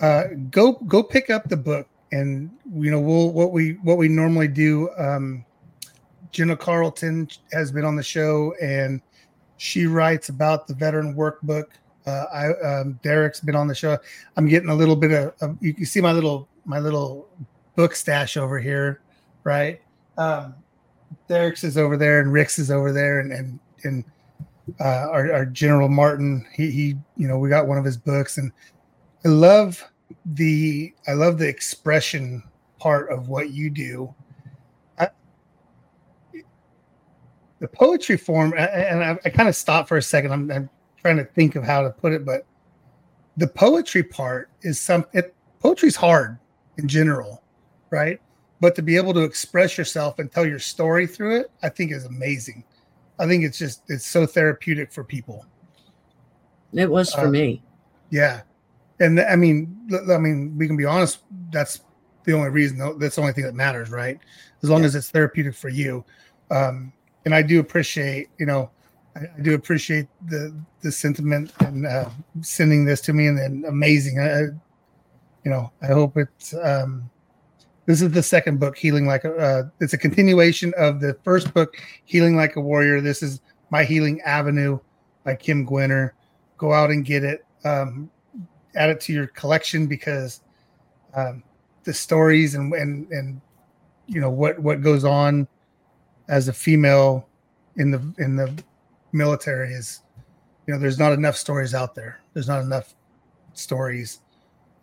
Uh, 0.00 0.24
go 0.50 0.72
go 0.72 1.00
pick 1.00 1.30
up 1.30 1.48
the 1.48 1.56
book, 1.56 1.86
and 2.10 2.50
you 2.74 2.90
know 2.90 3.00
we'll 3.00 3.30
what 3.30 3.52
we 3.52 3.74
what 3.84 3.98
we 3.98 4.08
normally 4.08 4.48
do. 4.48 4.90
Um, 4.98 5.44
Jenna 6.32 6.56
Carlton 6.56 7.28
has 7.52 7.70
been 7.70 7.84
on 7.84 7.94
the 7.94 8.02
show, 8.02 8.52
and 8.60 9.00
she 9.58 9.86
writes 9.86 10.28
about 10.28 10.66
the 10.66 10.74
veteran 10.74 11.14
workbook. 11.14 11.66
Uh, 12.07 12.24
I 12.32 12.53
um, 12.61 12.98
Derek's 13.03 13.40
been 13.40 13.55
on 13.55 13.68
the 13.68 13.74
show. 13.74 13.98
I'm 14.36 14.48
getting 14.48 14.70
a 14.70 14.74
little 14.74 14.96
bit 14.96 15.12
of, 15.12 15.34
of 15.40 15.57
you 15.61 15.72
can 15.72 15.86
see 15.86 16.00
my 16.00 16.12
little 16.12 16.48
my 16.64 16.78
little 16.78 17.28
book 17.76 17.94
stash 17.94 18.36
over 18.36 18.59
here, 18.59 19.00
right? 19.44 19.80
Um, 20.18 20.55
Derek's 21.28 21.64
is 21.64 21.78
over 21.78 21.96
there, 21.96 22.20
and 22.20 22.32
Rick's 22.32 22.59
is 22.59 22.70
over 22.70 22.92
there, 22.92 23.20
and 23.20 23.32
and 23.32 23.61
and 23.84 24.05
uh, 24.80 25.09
our, 25.11 25.32
our 25.32 25.46
General 25.46 25.88
Martin. 25.88 26.46
He 26.53 26.70
he, 26.70 26.96
you 27.16 27.28
know, 27.28 27.38
we 27.38 27.48
got 27.48 27.68
one 27.68 27.78
of 27.78 27.84
his 27.84 27.96
books, 27.96 28.38
and 28.38 28.53
I 29.24 29.28
love 29.28 29.82
the 30.24 30.92
I 31.07 31.12
love 31.12 31.38
the 31.38 31.48
expression 31.48 32.42
part 32.78 33.11
of 33.11 33.28
what 33.28 33.50
you 33.50 33.70
do. 33.70 34.14
The 37.61 37.68
poetry 37.68 38.16
form, 38.16 38.55
and 38.59 39.05
I, 39.05 39.16
I 39.24 39.30
kind 39.30 39.48
of 39.48 39.55
stopped 39.55 39.88
for 39.88 39.96
a 39.96 40.03
second. 40.03 40.32
I'm, 40.32 40.50
I'm 40.50 40.68
trying 41.03 41.16
to 41.18 41.24
think 41.24 41.57
of 41.57 41.64
how 41.64 41.82
to 41.82 41.90
put 41.90 42.12
it, 42.12 42.24
but 42.24 42.46
the 43.36 43.46
poetry 43.46 44.03
part 44.03 44.50
is 44.62 44.80
some. 44.80 45.05
It, 45.12 45.34
poetry's 45.61 45.96
hard 45.96 46.38
in 46.78 46.88
general, 46.88 47.42
right? 47.90 48.20
But 48.61 48.74
to 48.76 48.82
be 48.82 48.96
able 48.96 49.12
to 49.14 49.22
express 49.22 49.76
yourself 49.76 50.18
and 50.18 50.30
tell 50.30 50.46
your 50.46 50.59
story 50.59 51.07
through 51.07 51.40
it, 51.40 51.50
I 51.62 51.68
think 51.68 51.92
is 51.92 52.05
amazing. 52.05 52.64
I 53.18 53.26
think 53.26 53.44
it's 53.44 53.59
just 53.59 53.82
it's 53.88 54.07
so 54.07 54.26
therapeutic 54.26 54.92
for 54.92 55.05
people. 55.05 55.44
It 56.72 56.90
was 56.90 57.12
for 57.12 57.26
um, 57.26 57.32
me. 57.32 57.62
Yeah, 58.11 58.42
and 59.00 59.20
I 59.20 59.36
mean, 59.36 59.76
I 60.11 60.18
mean, 60.18 60.57
we 60.57 60.66
can 60.66 60.76
be 60.76 60.84
honest. 60.84 61.20
That's 61.50 61.80
the 62.24 62.32
only 62.32 62.50
reason. 62.50 62.98
That's 62.98 63.16
the 63.16 63.22
only 63.22 63.32
thing 63.32 63.44
that 63.44 63.55
matters, 63.55 63.90
right? 63.90 64.18
As 64.62 64.70
long 64.70 64.80
yeah. 64.80 64.86
as 64.86 64.94
it's 64.94 65.11
therapeutic 65.11 65.55
for 65.55 65.68
you. 65.68 66.05
Um, 66.50 66.92
and 67.24 67.34
I 67.34 67.42
do 67.42 67.61
appreciate, 67.61 68.28
you 68.38 68.46
know, 68.46 68.70
I, 69.16 69.20
I 69.20 69.40
do 69.40 69.54
appreciate 69.54 70.08
the 70.26 70.54
the 70.80 70.92
sentiment 70.92 71.52
and 71.60 71.86
uh, 71.86 72.08
sending 72.40 72.84
this 72.84 73.00
to 73.02 73.12
me, 73.12 73.26
and 73.26 73.38
then 73.38 73.64
amazing. 73.66 74.18
I, 74.18 74.40
you 75.44 75.50
know, 75.50 75.72
I 75.82 75.86
hope 75.86 76.16
it's. 76.16 76.54
Um, 76.54 77.08
this 77.84 78.00
is 78.00 78.12
the 78.12 78.22
second 78.22 78.60
book, 78.60 78.76
Healing 78.76 79.06
Like 79.06 79.24
a. 79.24 79.34
Uh, 79.34 79.62
it's 79.80 79.92
a 79.92 79.98
continuation 79.98 80.72
of 80.76 81.00
the 81.00 81.16
first 81.24 81.52
book, 81.52 81.74
Healing 82.04 82.36
Like 82.36 82.56
a 82.56 82.60
Warrior. 82.60 83.00
This 83.00 83.22
is 83.22 83.40
My 83.70 83.84
Healing 83.84 84.20
Avenue 84.22 84.78
by 85.24 85.34
Kim 85.34 85.66
Gwinner. 85.66 86.12
Go 86.58 86.72
out 86.72 86.90
and 86.90 87.04
get 87.04 87.24
it. 87.24 87.44
Um, 87.64 88.10
add 88.76 88.90
it 88.90 89.00
to 89.02 89.12
your 89.12 89.26
collection 89.28 89.86
because 89.86 90.40
um, 91.14 91.42
the 91.84 91.92
stories 91.92 92.54
and 92.54 92.72
and 92.72 93.10
and 93.10 93.40
you 94.06 94.20
know 94.20 94.30
what 94.30 94.58
what 94.58 94.82
goes 94.82 95.04
on 95.04 95.46
as 96.28 96.48
a 96.48 96.52
female 96.52 97.28
in 97.76 97.90
the 97.90 98.14
in 98.18 98.36
the 98.36 98.52
military 99.12 99.72
is 99.72 100.02
you 100.66 100.74
know 100.74 100.80
there's 100.80 100.98
not 100.98 101.12
enough 101.12 101.36
stories 101.36 101.74
out 101.74 101.94
there 101.94 102.20
there's 102.34 102.48
not 102.48 102.62
enough 102.62 102.94
stories 103.52 104.20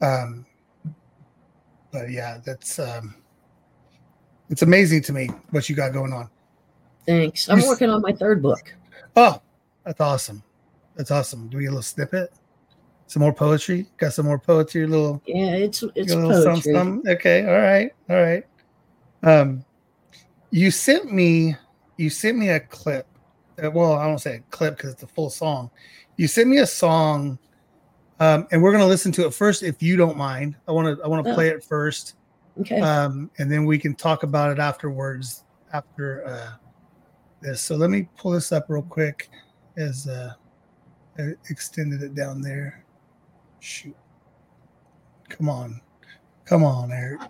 um 0.02 0.46
but 1.92 2.10
yeah 2.10 2.40
that's 2.46 2.80
um 2.80 3.16
it's 4.50 4.62
amazing 4.62 5.02
to 5.02 5.14
me 5.14 5.28
what 5.52 5.70
you 5.70 5.76
got 5.76 5.94
going 5.94 6.14
on 6.14 6.30
thanks 7.06 7.50
i'm 7.50 7.62
working 7.66 7.90
on 7.90 8.02
my 8.02 8.12
third 8.12 8.42
book 8.42 8.74
oh 9.16 9.42
that's 9.84 10.02
awesome 10.02 10.44
that's 10.96 11.12
awesome 11.12 11.48
do 11.50 11.58
we 11.58 11.64
get 11.64 11.70
a 11.70 11.72
little 11.72 11.82
snippet 11.82 12.32
some 13.10 13.22
more 13.22 13.34
poetry. 13.34 13.88
Got 13.98 14.14
some 14.14 14.28
more 14.28 14.38
poetry. 14.38 14.84
A 14.84 14.88
little. 14.88 15.20
Yeah, 15.26 15.56
it's 15.56 15.84
it's 15.96 16.14
poetry. 16.14 16.44
Something, 16.44 16.76
something. 16.76 17.12
Okay. 17.12 17.44
All 17.44 17.58
right. 17.58 17.92
All 18.08 18.16
right. 18.16 18.44
Um, 19.24 19.66
you 20.52 20.70
sent 20.70 21.12
me 21.12 21.56
you 21.98 22.12
sent 22.12 22.38
me 22.38 22.50
a 22.50 22.60
clip. 22.60 23.08
Uh, 23.64 23.72
well, 23.72 23.94
I 23.94 24.08
don't 24.08 24.20
say 24.20 24.36
a 24.38 24.40
clip 24.52 24.78
because 24.78 24.94
it's 24.94 25.04
a 25.04 25.08
full 25.08 25.30
song. 25.30 25.70
You 26.18 26.28
sent 26.28 26.50
me 26.50 26.58
a 26.58 26.68
song, 26.68 27.40
um, 28.20 28.48
and 28.52 28.62
we're 28.62 28.72
gonna 28.72 28.88
listen 28.88 29.12
to 29.14 29.26
it 29.26 29.34
first, 29.34 29.64
if 29.64 29.82
you 29.82 29.96
don't 29.98 30.18
mind. 30.18 30.56
I 30.68 30.72
want 30.72 30.98
to 30.98 31.04
I 31.04 31.08
want 31.08 31.26
to 31.26 31.32
oh. 31.32 31.36
play 31.36 31.50
it 31.50 31.64
first. 31.64 32.16
Okay. 32.60 32.80
Um, 32.80 33.32
and 33.38 33.52
then 33.52 33.66
we 33.66 33.78
can 33.80 33.96
talk 33.96 34.24
about 34.24 34.52
it 34.52 34.60
afterwards 34.60 35.46
after 35.72 36.26
uh, 36.28 36.52
this. 37.42 37.62
So 37.62 37.76
let 37.76 37.90
me 37.90 38.10
pull 38.18 38.32
this 38.32 38.52
up 38.52 38.66
real 38.70 38.82
quick 38.82 39.30
as 39.78 40.08
uh, 40.08 40.34
I 41.18 41.34
extended 41.50 42.02
it 42.02 42.16
down 42.16 42.42
there. 42.42 42.84
Shoot. 43.60 43.96
Come 45.30 45.48
on. 45.48 45.80
Come 46.46 46.64
on, 46.64 46.92
Eric. 46.92 47.22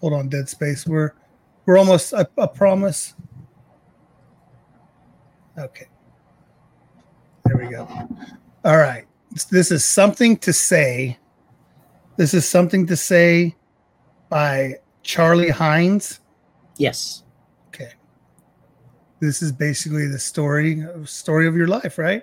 Hold 0.00 0.12
on, 0.12 0.28
Dead 0.28 0.48
Space. 0.48 0.86
We're 0.86 1.14
we're 1.66 1.78
almost 1.78 2.14
I, 2.14 2.26
I 2.38 2.46
promise. 2.46 3.14
Okay. 5.58 5.86
There 7.44 7.56
we 7.56 7.68
go. 7.68 7.88
All 8.64 8.78
right. 8.78 9.04
This 9.50 9.70
is 9.70 9.84
something 9.84 10.36
to 10.38 10.52
say. 10.52 11.18
This 12.16 12.34
is 12.34 12.48
something 12.48 12.86
to 12.86 12.96
say 12.96 13.54
by 14.28 14.74
Charlie 15.02 15.50
Hines. 15.50 16.20
Yes. 16.78 17.24
Okay. 17.68 17.92
This 19.20 19.42
is 19.42 19.52
basically 19.52 20.06
the 20.06 20.18
story 20.18 20.84
story 21.04 21.46
of 21.46 21.56
your 21.56 21.68
life, 21.68 21.98
right? 21.98 22.22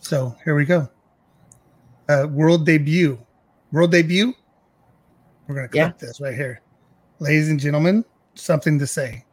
So 0.00 0.34
here 0.44 0.54
we 0.54 0.64
go. 0.64 0.88
Uh, 2.08 2.26
world 2.28 2.66
debut. 2.66 3.18
World 3.72 3.92
debut. 3.92 4.34
We're 5.46 5.54
going 5.54 5.66
to 5.66 5.70
click 5.70 5.94
yeah. 6.00 6.06
this 6.06 6.20
right 6.20 6.34
here. 6.34 6.62
Ladies 7.18 7.50
and 7.50 7.60
gentlemen, 7.60 8.04
something 8.34 8.78
to 8.78 8.86
say. 8.86 9.24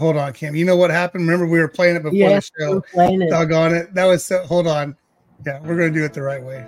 Hold 0.00 0.16
on, 0.16 0.32
Kim. 0.32 0.56
You 0.56 0.64
know 0.64 0.76
what 0.76 0.90
happened? 0.90 1.26
Remember 1.26 1.46
we 1.46 1.58
were 1.58 1.68
playing 1.68 1.96
it 1.96 2.02
before 2.02 2.16
yes, 2.16 2.50
the 2.56 2.64
show. 2.64 2.80
Playing 2.92 3.20
it. 3.20 3.28
Doggone 3.28 3.74
it. 3.74 3.94
That 3.94 4.06
was 4.06 4.24
so 4.24 4.42
hold 4.44 4.66
on. 4.66 4.96
Yeah, 5.44 5.60
we're 5.60 5.76
gonna 5.76 5.90
do 5.90 6.02
it 6.04 6.14
the 6.14 6.22
right 6.22 6.42
way. 6.42 6.66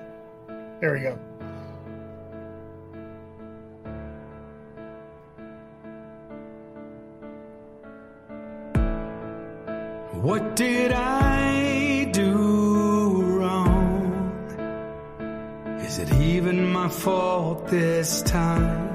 There 0.81 0.93
we 0.93 1.01
go. 1.01 1.19
What 10.23 10.55
did 10.55 10.93
I 10.93 12.05
do 12.13 13.23
wrong? 13.41 14.23
Is 15.81 15.99
it 15.99 16.13
even 16.15 16.71
my 16.71 16.89
fault 16.89 17.67
this 17.67 18.23
time? 18.23 18.89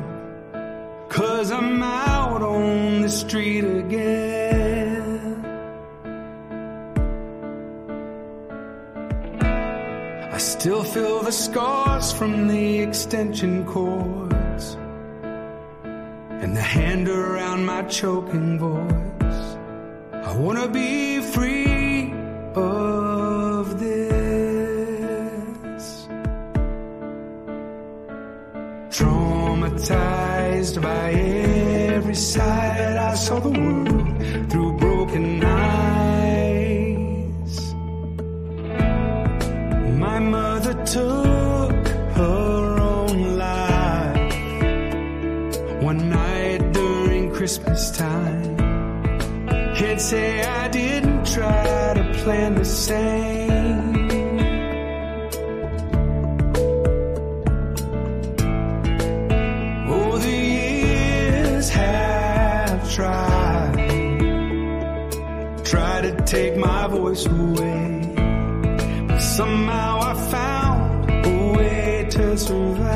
Cause 1.10 1.52
I'm 1.52 1.84
out 1.84 2.42
on 2.42 3.02
the 3.02 3.10
street 3.10 3.66
again. 3.66 5.44
I 10.32 10.38
still 10.38 10.86
feel 10.86 11.24
the 11.24 11.34
scars 11.34 12.14
from 12.14 12.48
the 12.48 12.80
extension 12.80 13.66
cords 13.66 14.78
and 16.42 16.56
the 16.56 16.62
hand 16.62 17.10
around 17.10 17.66
my 17.66 17.82
choking 17.82 18.58
voice. 18.58 19.58
I 20.14 20.34
wanna 20.38 20.70
be 20.70 21.07
of 22.58 23.80
this. 23.80 24.08
Traumatized 28.90 30.82
by 30.82 31.12
every 31.12 32.16
side, 32.16 32.98
I 32.98 33.14
saw 33.16 33.40
the 33.40 33.50
world 33.50 34.50
through 34.50 34.78
broken 34.78 35.44
eyes. 35.44 35.74
My 40.06 40.20
mother 40.20 40.74
took 40.86 41.88
her 42.22 42.80
own 42.80 43.38
life 43.38 44.34
one 45.82 46.10
night 46.10 46.62
during 46.74 47.32
Christmas 47.32 47.92
time. 47.92 48.58
Can't 49.76 50.02
say 50.02 50.42
I 50.44 50.68
didn't 50.70 51.17
try 51.34 51.94
to 51.94 52.04
plan 52.24 52.56
the 52.56 52.66
same. 52.66 54.08
Oh, 59.90 60.18
the 60.18 60.32
years 60.32 61.70
have 61.70 62.94
tried, 62.94 63.76
tried 65.66 66.02
to 66.04 66.14
take 66.26 66.56
my 66.58 66.88
voice 66.88 67.26
away. 67.26 68.14
but 69.08 69.20
Somehow 69.20 70.00
I 70.02 70.14
found 70.32 71.12
a 71.26 71.54
way 71.58 72.08
to 72.12 72.38
survive. 72.38 72.88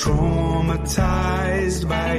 Traumatized 0.00 1.88
by 1.88 2.16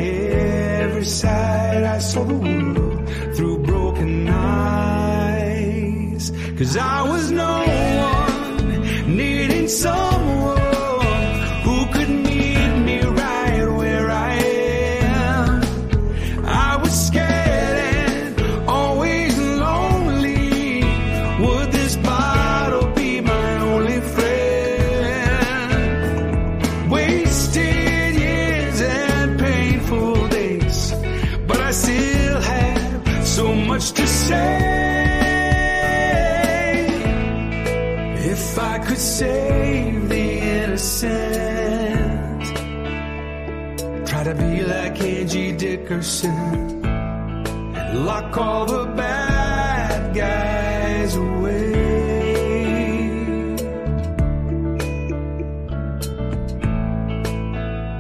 every 0.88 1.05
side, 1.05 1.83
I 1.83 1.99
saw 1.99 2.23
the 2.23 2.33
world 2.33 3.09
through 3.35 3.57
broken 3.59 4.27
eyes. 4.29 5.53
Cause 6.57 6.77
I 6.77 7.01
was 7.03 7.31
no 7.31 7.65
one 8.07 9.15
needing 9.17 9.67
someone 9.67 10.07
save 39.18 40.09
the 40.09 40.26
innocent, 40.53 42.43
try 44.07 44.24
to 44.24 44.36
be 44.36 44.61
like 44.61 45.01
Angie 45.01 45.53
Dickinson 45.53 46.86
and 46.86 48.05
lock 48.05 48.38
all 48.38 48.68
the 48.68 48.86
bad 48.95 50.13
guys 50.15 51.15
away. 51.15 51.72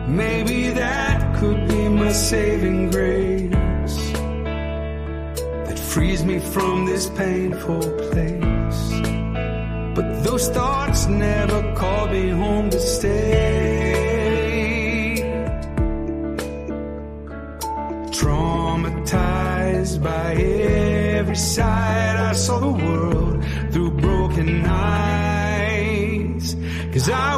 Maybe 0.07 0.69
that 0.69 1.35
could 1.39 1.67
be 1.67 1.89
my 1.89 2.11
saving 2.11 2.91
grace 2.91 4.11
that 5.65 5.79
frees 5.79 6.23
me 6.23 6.37
from 6.37 6.85
this 6.85 7.09
painful 7.09 7.81
place. 8.11 8.36
Those 10.37 10.49
thoughts 10.49 11.07
never 11.07 11.73
called 11.73 12.11
me 12.11 12.29
home 12.29 12.69
to 12.69 12.79
stay. 12.79 13.95
Traumatized 18.11 20.03
by 20.03 20.35
every 20.35 21.35
side, 21.35 22.17
I 22.17 22.33
saw 22.33 22.59
the 22.59 22.69
world 22.85 23.43
through 23.71 23.89
broken 23.97 24.63
eyes. 24.63 26.55
Cause 26.93 27.09
I 27.09 27.36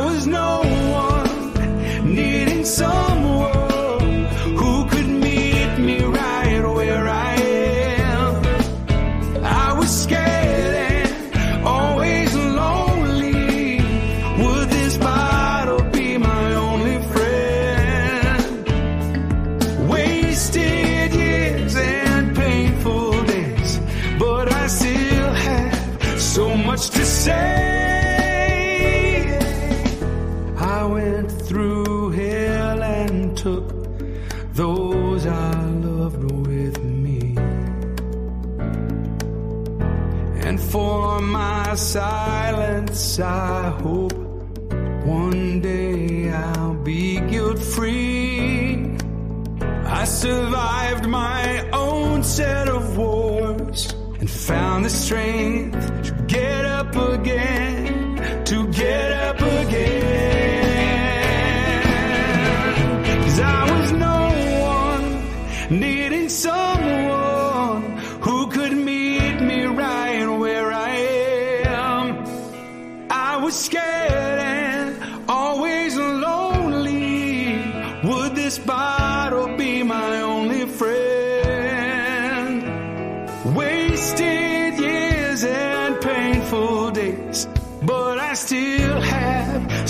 silence, 41.93 43.19
I 43.19 43.69
hope 43.81 43.98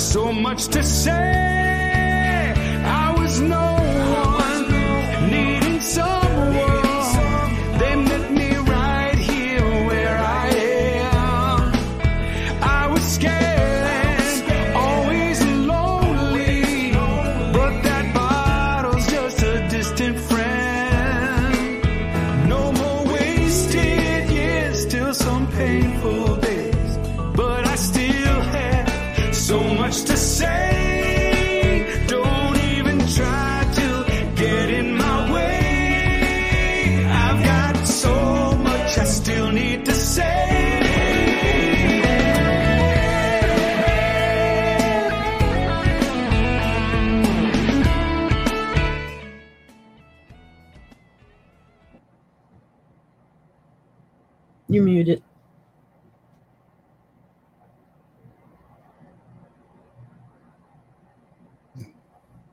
so 0.10 0.34
much 0.34 0.68
to 0.70 0.84
say. 0.84 1.69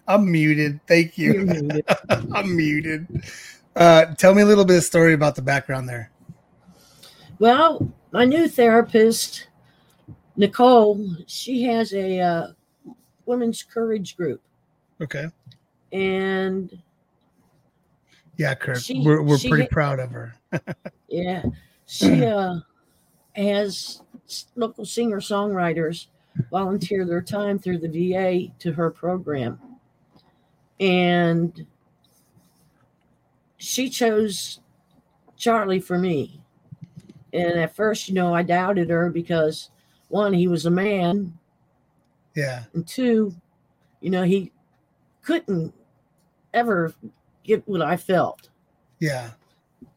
I'm 0.09 0.30
muted. 0.30 0.80
Thank 0.86 1.18
You're 1.18 1.44
muted. 1.44 1.84
I'm 2.09 2.57
muted. 2.57 3.24
Uh, 3.74 4.07
tell 4.14 4.34
me 4.34 4.42
a 4.42 4.46
little 4.46 4.64
bit 4.64 4.78
of 4.78 4.84
story 4.84 5.12
about 5.14 5.34
the 5.36 5.42
background 5.42 5.88
there. 5.88 6.11
Well, 7.38 7.92
my 8.12 8.24
new 8.24 8.48
therapist, 8.48 9.48
Nicole, 10.36 11.04
she 11.26 11.62
has 11.64 11.92
a 11.92 12.20
uh, 12.20 12.46
women's 13.26 13.62
courage 13.62 14.16
group, 14.16 14.40
Okay. 15.02 15.26
and 15.92 16.80
Yeah, 18.38 18.54
Kurt. 18.54 18.80
She- 18.80 19.02
we're 19.04 19.22
we're 19.22 19.38
she 19.38 19.50
pretty 19.50 19.66
proud 19.68 19.98
of 19.98 20.11
her. 20.12 20.34
yeah, 21.09 21.42
she 21.86 22.24
uh, 22.24 22.61
has 23.34 24.00
local 24.54 24.86
singer 24.86 25.20
songwriters 25.20 26.07
volunteer 26.50 27.04
their 27.04 27.22
time 27.22 27.59
through 27.59 27.78
the 27.78 27.88
VA 27.88 28.52
to 28.61 28.72
her 28.72 28.90
program, 28.90 29.59
and 30.81 31.66
she 33.57 33.89
chose 33.89 34.61
Charlie 35.37 35.81
for 35.81 35.99
me. 35.99 36.41
And 37.33 37.59
at 37.59 37.74
first, 37.74 38.09
you 38.09 38.14
know, 38.14 38.35
I 38.35 38.43
doubted 38.43 38.91
her 38.91 39.11
because 39.11 39.70
one, 40.09 40.33
he 40.33 40.49
was 40.49 40.66
a 40.66 40.70
man, 40.70 41.37
Yeah. 42.35 42.64
and 42.74 42.87
two, 42.87 43.35
you 44.01 44.11
know, 44.11 44.22
he 44.22 44.53
couldn't 45.22 45.74
ever 46.55 46.95
get 47.43 47.66
what 47.66 47.83
I 47.83 47.97
felt. 47.97 48.51
Yeah. 49.01 49.31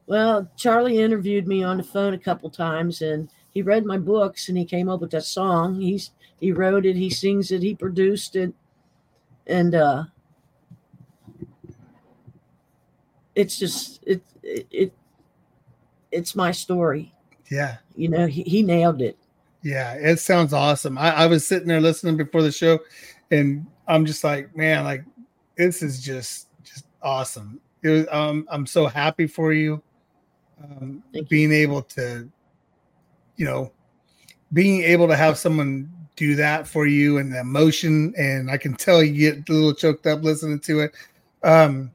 Well, 0.08 0.50
Charlie 0.58 0.98
interviewed 0.98 1.48
me 1.48 1.64
on 1.64 1.78
the 1.78 1.84
phone 1.84 2.14
a 2.14 2.20
couple 2.20 2.50
times, 2.50 3.02
and 3.02 3.30
he 3.52 3.62
read 3.62 3.86
my 3.86 3.98
books, 3.98 4.50
and 4.50 4.58
he 4.58 4.66
came 4.66 4.90
up 4.90 5.02
with 5.02 5.12
that 5.12 5.24
song. 5.24 5.80
He's 5.80 6.12
he 6.40 6.52
wrote 6.52 6.86
it, 6.86 6.96
he 6.96 7.10
sings 7.10 7.52
it, 7.52 7.62
he 7.62 7.76
produced 7.76 8.36
it, 8.36 8.54
and 9.46 9.76
uh, 9.76 10.06
it's 13.36 13.58
just 13.58 14.04
it 14.06 14.22
it, 14.44 14.68
it 14.72 14.94
it's 16.12 16.36
my 16.36 16.52
story. 16.52 17.14
Yeah. 17.50 17.78
You 17.96 18.10
know, 18.10 18.28
he, 18.28 18.44
he 18.44 18.64
nailed 18.64 19.02
it. 19.02 19.18
Yeah, 19.62 19.94
it 19.94 20.20
sounds 20.20 20.54
awesome. 20.54 20.98
I, 20.98 21.12
I 21.12 21.26
was 21.28 21.46
sitting 21.46 21.68
there 21.68 21.82
listening 21.82 22.16
before 22.16 22.42
the 22.42 22.52
show, 22.52 22.80
and 23.30 23.66
I'm 23.88 24.06
just 24.06 24.24
like, 24.24 24.56
man, 24.56 24.86
like 24.86 25.04
this 25.58 25.84
is 25.84 26.02
just 26.02 26.48
just 26.64 26.86
awesome. 27.02 27.60
It 27.82 27.90
was, 27.90 28.08
um, 28.12 28.48
I'm 28.50 28.66
so 28.66 28.88
happy 28.88 29.28
for 29.28 29.52
you, 29.52 29.82
um, 30.64 31.04
Thank 31.14 31.24
you. 31.26 31.30
being 31.30 31.52
able 31.52 31.82
to, 31.84 32.30
you 33.36 33.46
know, 33.46 33.72
being 34.54 34.82
able 34.84 35.08
to 35.08 35.16
have 35.16 35.38
someone 35.38 35.92
do 36.16 36.36
that 36.36 36.68
for 36.68 36.86
you 36.86 37.18
and 37.18 37.32
the 37.34 37.40
emotion, 37.40 38.14
and 38.18 38.50
I 38.50 38.58
can 38.58 38.76
tell 38.76 39.04
you 39.04 39.34
get 39.34 39.50
a 39.50 39.54
little 39.54 39.74
choked 39.74 40.08
up 40.08 40.24
listening 40.24 40.60
to 40.62 40.82
it. 40.82 40.96
Um, 41.44 41.92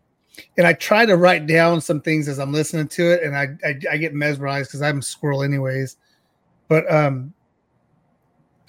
and 0.57 0.67
I 0.67 0.73
try 0.73 1.07
to 1.07 1.17
write 1.17 1.47
down 1.47 1.81
some 1.81 2.01
things 2.01 2.29
as 2.29 2.39
I'm 2.39 2.53
listening 2.53 2.89
to 2.89 3.13
it, 3.13 3.23
and 3.23 3.37
I 3.37 3.49
I, 3.65 3.79
I 3.93 3.97
get 3.97 4.15
mesmerized 4.15 4.69
because 4.71 4.83
I'm 4.83 4.99
a 4.99 5.03
squirrel 5.03 5.43
anyways. 5.43 5.97
But 6.69 6.91
um, 6.93 7.33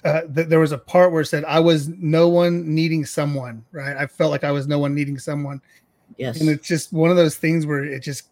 uh, 0.04 0.22
th- 0.34 0.48
there 0.48 0.60
was 0.60 0.72
a 0.72 0.78
part 0.78 1.12
where 1.12 1.22
it 1.22 1.26
said 1.26 1.44
I 1.44 1.60
was 1.60 1.88
no 1.88 2.28
one 2.28 2.74
needing 2.74 3.04
someone, 3.04 3.64
right? 3.72 3.96
I 3.96 4.06
felt 4.06 4.30
like 4.30 4.44
I 4.44 4.52
was 4.52 4.66
no 4.66 4.78
one 4.78 4.94
needing 4.94 5.18
someone, 5.18 5.60
Yes. 6.16 6.40
and 6.40 6.48
it's 6.48 6.66
just 6.66 6.92
one 6.92 7.10
of 7.10 7.16
those 7.16 7.36
things 7.36 7.66
where 7.66 7.84
it 7.84 8.00
just 8.00 8.28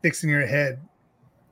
sticks 0.00 0.24
in 0.24 0.30
your 0.30 0.46
head, 0.46 0.80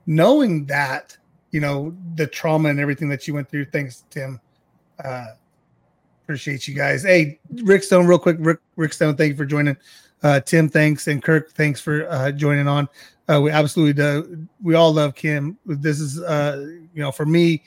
knowing 0.05 0.65
that 0.65 1.17
you 1.51 1.61
know 1.61 1.95
the 2.15 2.27
trauma 2.27 2.69
and 2.69 2.79
everything 2.79 3.07
that 3.09 3.27
you 3.27 3.33
went 3.33 3.49
through. 3.49 3.65
Thanks, 3.65 4.03
Tim. 4.09 4.41
Uh, 5.03 5.27
appreciate 6.23 6.67
you 6.67 6.73
guys. 6.73 7.03
Hey, 7.03 7.39
Rick 7.63 7.83
Stone, 7.83 8.07
real 8.07 8.19
quick. 8.19 8.37
Rick, 8.39 8.59
Rick 8.75 8.93
Stone, 8.93 9.15
thank 9.15 9.31
you 9.31 9.37
for 9.37 9.45
joining. 9.45 9.77
Uh, 10.23 10.39
Tim, 10.39 10.69
thanks, 10.69 11.07
and 11.07 11.21
Kirk, 11.21 11.51
thanks 11.51 11.81
for 11.81 12.09
uh, 12.09 12.31
joining 12.31 12.67
on. 12.67 12.87
Uh, 13.27 13.41
we 13.41 13.51
absolutely 13.51 13.93
do. 13.93 14.47
We 14.61 14.73
all 14.75 14.93
love 14.93 15.15
Kim. 15.15 15.57
This 15.65 15.99
is, 15.99 16.21
uh, 16.21 16.65
you 16.93 17.01
know, 17.01 17.11
for 17.11 17.25
me, 17.25 17.61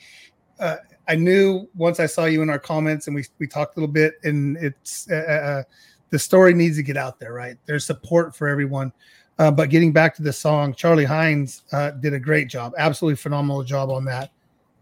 uh, 0.59 0.77
I 1.07 1.15
knew 1.15 1.69
once 1.75 1.99
I 1.99 2.05
saw 2.05 2.25
you 2.25 2.41
in 2.41 2.49
our 2.49 2.59
comments 2.59 3.07
and 3.07 3.15
we 3.15 3.25
we 3.39 3.47
talked 3.47 3.77
a 3.77 3.79
little 3.79 3.91
bit, 3.91 4.15
and 4.23 4.57
it's 4.57 5.09
uh, 5.09 5.15
uh, 5.15 5.63
the 6.09 6.19
story 6.19 6.53
needs 6.53 6.77
to 6.77 6.83
get 6.83 6.97
out 6.97 7.19
there, 7.19 7.33
right? 7.33 7.57
There's 7.65 7.85
support 7.85 8.35
for 8.35 8.47
everyone. 8.47 8.91
Uh, 9.39 9.51
but 9.51 9.69
getting 9.69 9.93
back 9.93 10.15
to 10.15 10.23
the 10.23 10.33
song, 10.33 10.73
Charlie 10.73 11.05
Hines 11.05 11.61
uh, 11.71 11.91
did 11.91 12.13
a 12.13 12.19
great 12.19 12.47
job, 12.47 12.73
absolutely 12.77 13.17
phenomenal 13.17 13.63
job 13.63 13.91
on 13.91 14.03
that. 14.05 14.31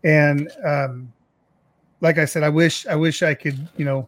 And 0.03 0.49
um, 0.63 1.11
like 1.99 2.17
I 2.17 2.26
said, 2.26 2.43
I 2.43 2.49
wish 2.49 2.88
I 2.88 2.95
wish 2.95 3.21
I 3.21 3.34
could, 3.34 3.67
you 3.78 3.86
know, 3.86 4.07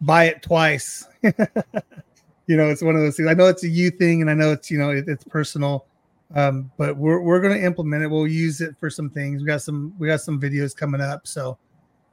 buy 0.00 0.24
it 0.24 0.42
twice. 0.42 1.06
you 2.48 2.56
know, 2.56 2.68
it's 2.70 2.82
one 2.82 2.96
of 2.96 3.02
those 3.02 3.16
things. 3.16 3.28
I 3.28 3.34
know 3.34 3.46
it's 3.46 3.62
a 3.62 3.68
you 3.68 3.90
thing, 3.90 4.22
and 4.22 4.30
I 4.30 4.34
know 4.34 4.52
it's 4.52 4.70
you 4.70 4.78
know 4.78 4.90
it, 4.90 5.04
it's 5.06 5.22
personal, 5.22 5.86
um, 6.34 6.72
but 6.78 6.96
we're 6.96 7.20
we're 7.20 7.40
going 7.40 7.56
to 7.56 7.64
implement 7.64 8.02
it. 8.02 8.08
We'll 8.08 8.26
use 8.26 8.62
it 8.62 8.74
for 8.80 8.88
some 8.88 9.10
things. 9.10 9.42
We 9.42 9.46
got 9.46 9.62
some 9.62 9.94
we 9.98 10.08
got 10.08 10.22
some 10.22 10.40
videos 10.40 10.74
coming 10.74 11.02
up, 11.02 11.26
so 11.26 11.58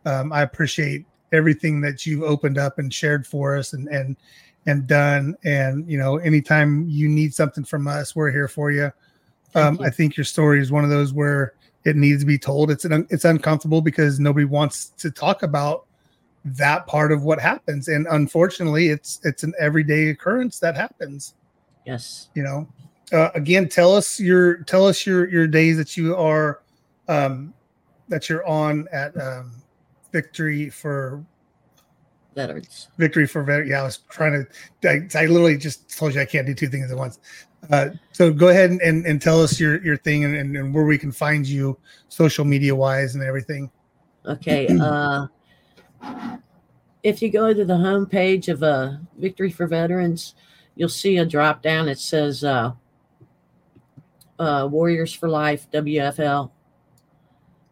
um, 0.05 0.33
I 0.33 0.41
appreciate 0.41 1.05
everything 1.31 1.81
that 1.81 2.05
you've 2.05 2.21
opened 2.21 2.57
up 2.57 2.79
and 2.79 2.93
shared 2.93 3.25
for 3.25 3.57
us 3.57 3.71
and 3.71 3.87
and 3.87 4.17
and 4.65 4.85
done. 4.85 5.37
And 5.45 5.89
you 5.89 5.97
know, 5.97 6.17
anytime 6.17 6.85
you 6.89 7.07
need 7.07 7.33
something 7.33 7.63
from 7.63 7.87
us, 7.87 8.13
we're 8.13 8.29
here 8.29 8.49
for 8.49 8.71
you. 8.71 8.91
Um, 9.55 9.77
you. 9.79 9.85
I 9.85 9.89
think 9.89 10.17
your 10.17 10.25
story 10.25 10.59
is 10.59 10.69
one 10.69 10.83
of 10.83 10.89
those 10.89 11.13
where 11.13 11.53
it 11.85 11.95
needs 11.95 12.23
to 12.23 12.25
be 12.25 12.37
told. 12.37 12.71
It's 12.71 12.83
an, 12.83 13.07
it's 13.09 13.23
uncomfortable 13.23 13.81
because 13.81 14.19
nobody 14.19 14.45
wants 14.45 14.87
to 14.97 15.11
talk 15.11 15.43
about 15.43 15.85
that 16.45 16.85
part 16.85 17.11
of 17.11 17.23
what 17.23 17.39
happens, 17.39 17.87
and 17.87 18.05
unfortunately, 18.09 18.87
it's 18.89 19.19
it's 19.23 19.43
an 19.43 19.53
everyday 19.59 20.09
occurrence 20.09 20.59
that 20.59 20.75
happens. 20.75 21.33
yes. 21.85 22.29
You 22.35 22.43
know, 22.43 22.67
uh, 23.11 23.29
again, 23.33 23.67
tell 23.67 23.95
us 23.95 24.19
your 24.19 24.57
tell 24.63 24.85
us 24.85 25.05
your 25.05 25.27
your 25.29 25.47
days 25.47 25.77
that 25.77 25.97
you 25.97 26.15
are 26.15 26.61
um, 27.07 27.53
that 28.09 28.29
you're 28.29 28.45
on 28.45 28.87
at 28.91 29.19
um, 29.19 29.51
Victory 30.11 30.69
for 30.69 31.25
Veterans. 32.35 32.89
victory 32.97 33.25
for 33.25 33.43
vet. 33.43 33.65
Yeah, 33.65 33.81
I 33.81 33.83
was 33.83 33.99
trying 34.09 34.45
to. 34.83 34.89
I, 34.89 35.23
I 35.23 35.25
literally 35.25 35.57
just 35.57 35.97
told 35.97 36.13
you 36.13 36.21
I 36.21 36.25
can't 36.25 36.45
do 36.45 36.53
two 36.53 36.67
things 36.67 36.91
at 36.91 36.97
once. 36.97 37.19
Uh, 37.71 37.89
so 38.11 38.31
go 38.31 38.49
ahead 38.49 38.69
and, 38.69 38.79
and, 38.81 39.05
and 39.07 39.21
tell 39.21 39.41
us 39.41 39.59
your 39.59 39.83
your 39.83 39.97
thing 39.97 40.23
and, 40.23 40.35
and, 40.35 40.55
and 40.55 40.73
where 40.73 40.85
we 40.85 40.97
can 40.97 41.11
find 41.11 41.47
you, 41.47 41.77
social 42.09 42.45
media 42.45 42.75
wise, 42.75 43.15
and 43.15 43.23
everything. 43.23 43.71
Okay. 44.25 44.67
Uh, 44.79 45.27
if 47.03 47.21
you 47.21 47.29
go 47.29 47.53
to 47.53 47.65
the 47.65 47.75
homepage 47.75 48.47
of 48.47 48.63
uh, 48.63 48.93
Victory 49.17 49.51
for 49.51 49.67
Veterans, 49.67 50.35
you'll 50.75 50.89
see 50.89 51.17
a 51.17 51.25
drop 51.25 51.61
down. 51.61 51.87
It 51.87 51.99
says 51.99 52.43
uh, 52.43 52.73
uh, 54.39 54.67
Warriors 54.71 55.13
for 55.13 55.29
Life 55.29 55.69
WFL, 55.71 56.51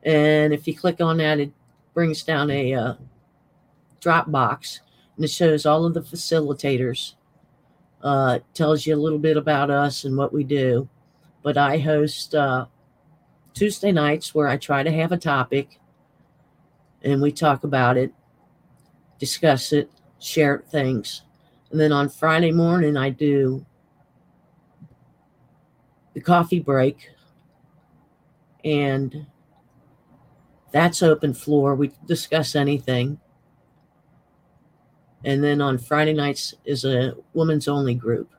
and 0.03 0.53
if 0.53 0.67
you 0.67 0.75
click 0.75 1.01
on 1.01 1.17
that, 1.17 1.39
it 1.39 1.51
brings 1.93 2.23
down 2.23 2.49
a 2.51 2.73
uh, 2.73 2.93
drop 3.99 4.29
box 4.31 4.81
and 5.15 5.25
it 5.25 5.29
shows 5.29 5.65
all 5.65 5.85
of 5.85 5.93
the 5.93 6.01
facilitators. 6.01 7.13
Uh, 8.01 8.39
tells 8.53 8.85
you 8.85 8.93
a 8.93 8.97
little 8.97 9.19
bit 9.19 9.37
about 9.37 9.69
us 9.69 10.03
and 10.03 10.17
what 10.17 10.33
we 10.33 10.43
do. 10.43 10.89
But 11.41 11.57
I 11.57 11.77
host 11.77 12.35
uh, 12.35 12.65
Tuesday 13.53 13.93
nights 13.93 14.35
where 14.35 14.49
I 14.49 14.57
try 14.57 14.83
to 14.83 14.91
have 14.91 15.13
a 15.13 15.17
topic 15.17 15.79
and 17.01 17.21
we 17.21 17.31
talk 17.31 17.63
about 17.63 17.95
it, 17.95 18.13
discuss 19.19 19.73
it, 19.73 19.89
share 20.19 20.63
things. 20.69 21.23
And 21.71 21.79
then 21.79 21.91
on 21.91 22.09
Friday 22.09 22.51
morning, 22.51 22.97
I 22.97 23.09
do 23.09 23.65
the 26.13 26.21
coffee 26.21 26.59
break, 26.59 27.09
and 28.63 29.25
that's 30.71 31.03
open 31.03 31.33
floor. 31.33 31.75
We 31.75 31.91
discuss 32.05 32.55
anything. 32.55 33.19
And 35.25 35.43
then 35.43 35.61
on 35.61 35.77
Friday 35.77 36.13
nights 36.13 36.53
is 36.65 36.85
a 36.85 37.15
women's 37.33 37.67
only 37.67 37.95
group 37.95 38.29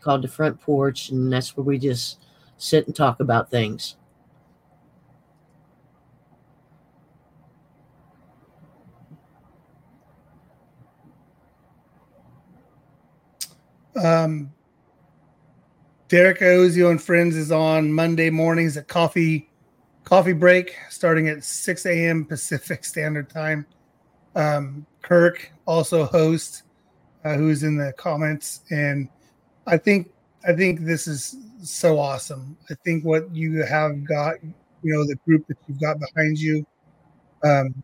called 0.00 0.22
the 0.22 0.28
Front 0.28 0.60
Porch, 0.60 1.10
and 1.10 1.32
that's 1.32 1.56
where 1.56 1.64
we 1.64 1.78
just 1.78 2.24
sit 2.58 2.86
and 2.86 2.94
talk 2.94 3.20
about 3.20 3.50
things. 3.50 3.96
Um, 14.02 14.52
Derek 16.08 16.40
Ozio 16.40 16.90
and 16.90 17.00
Friends 17.00 17.36
is 17.36 17.52
on 17.52 17.92
Monday 17.92 18.30
mornings 18.30 18.76
at 18.76 18.88
coffee 18.88 19.48
coffee 20.04 20.32
break 20.32 20.76
starting 20.90 21.28
at 21.28 21.44
6 21.44 21.86
a.m. 21.86 22.24
Pacific 22.24 22.84
Standard 22.84 23.30
Time. 23.30 23.64
Um, 24.34 24.84
Kirk 25.02 25.52
also 25.66 26.04
hosts, 26.04 26.64
uh, 27.24 27.36
who's 27.36 27.62
in 27.62 27.76
the 27.76 27.92
comments, 27.96 28.62
and 28.70 29.08
I 29.66 29.78
think 29.78 30.10
I 30.46 30.52
think 30.52 30.80
this 30.80 31.06
is 31.06 31.36
so 31.62 31.98
awesome. 31.98 32.56
I 32.68 32.74
think 32.84 33.04
what 33.04 33.32
you 33.34 33.62
have 33.62 34.04
got, 34.04 34.34
you 34.42 34.92
know, 34.92 35.06
the 35.06 35.16
group 35.24 35.46
that 35.46 35.58
you've 35.68 35.80
got 35.80 35.98
behind 36.00 36.38
you. 36.38 36.66
Um, 37.44 37.82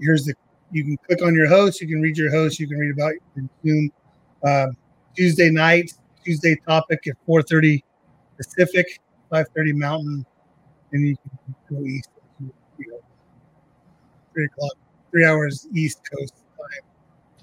here's 0.00 0.24
the 0.24 0.34
you 0.72 0.82
can 0.82 0.96
click 1.06 1.22
on 1.22 1.34
your 1.34 1.48
host, 1.48 1.80
you 1.80 1.86
can 1.86 2.02
read 2.02 2.18
your 2.18 2.30
host, 2.30 2.58
you 2.58 2.66
can 2.66 2.78
read 2.78 2.92
about 2.92 3.14
your. 3.62 3.88
Um, 4.42 4.76
Tuesday 5.16 5.50
night, 5.50 5.92
Tuesday 6.24 6.56
topic 6.68 7.06
at 7.06 7.16
4:30 7.26 7.82
Pacific, 8.36 9.00
5:30 9.32 9.72
Mountain, 9.72 10.26
and 10.92 11.08
you 11.08 11.16
can 11.16 11.54
go 11.70 11.84
east. 11.84 12.10
You 12.38 12.52
know, 12.88 13.00
three 14.34 14.44
o'clock, 14.44 14.72
three 15.10 15.24
hours 15.24 15.66
East 15.72 16.02
Coast 16.10 16.34
time, 16.58 16.84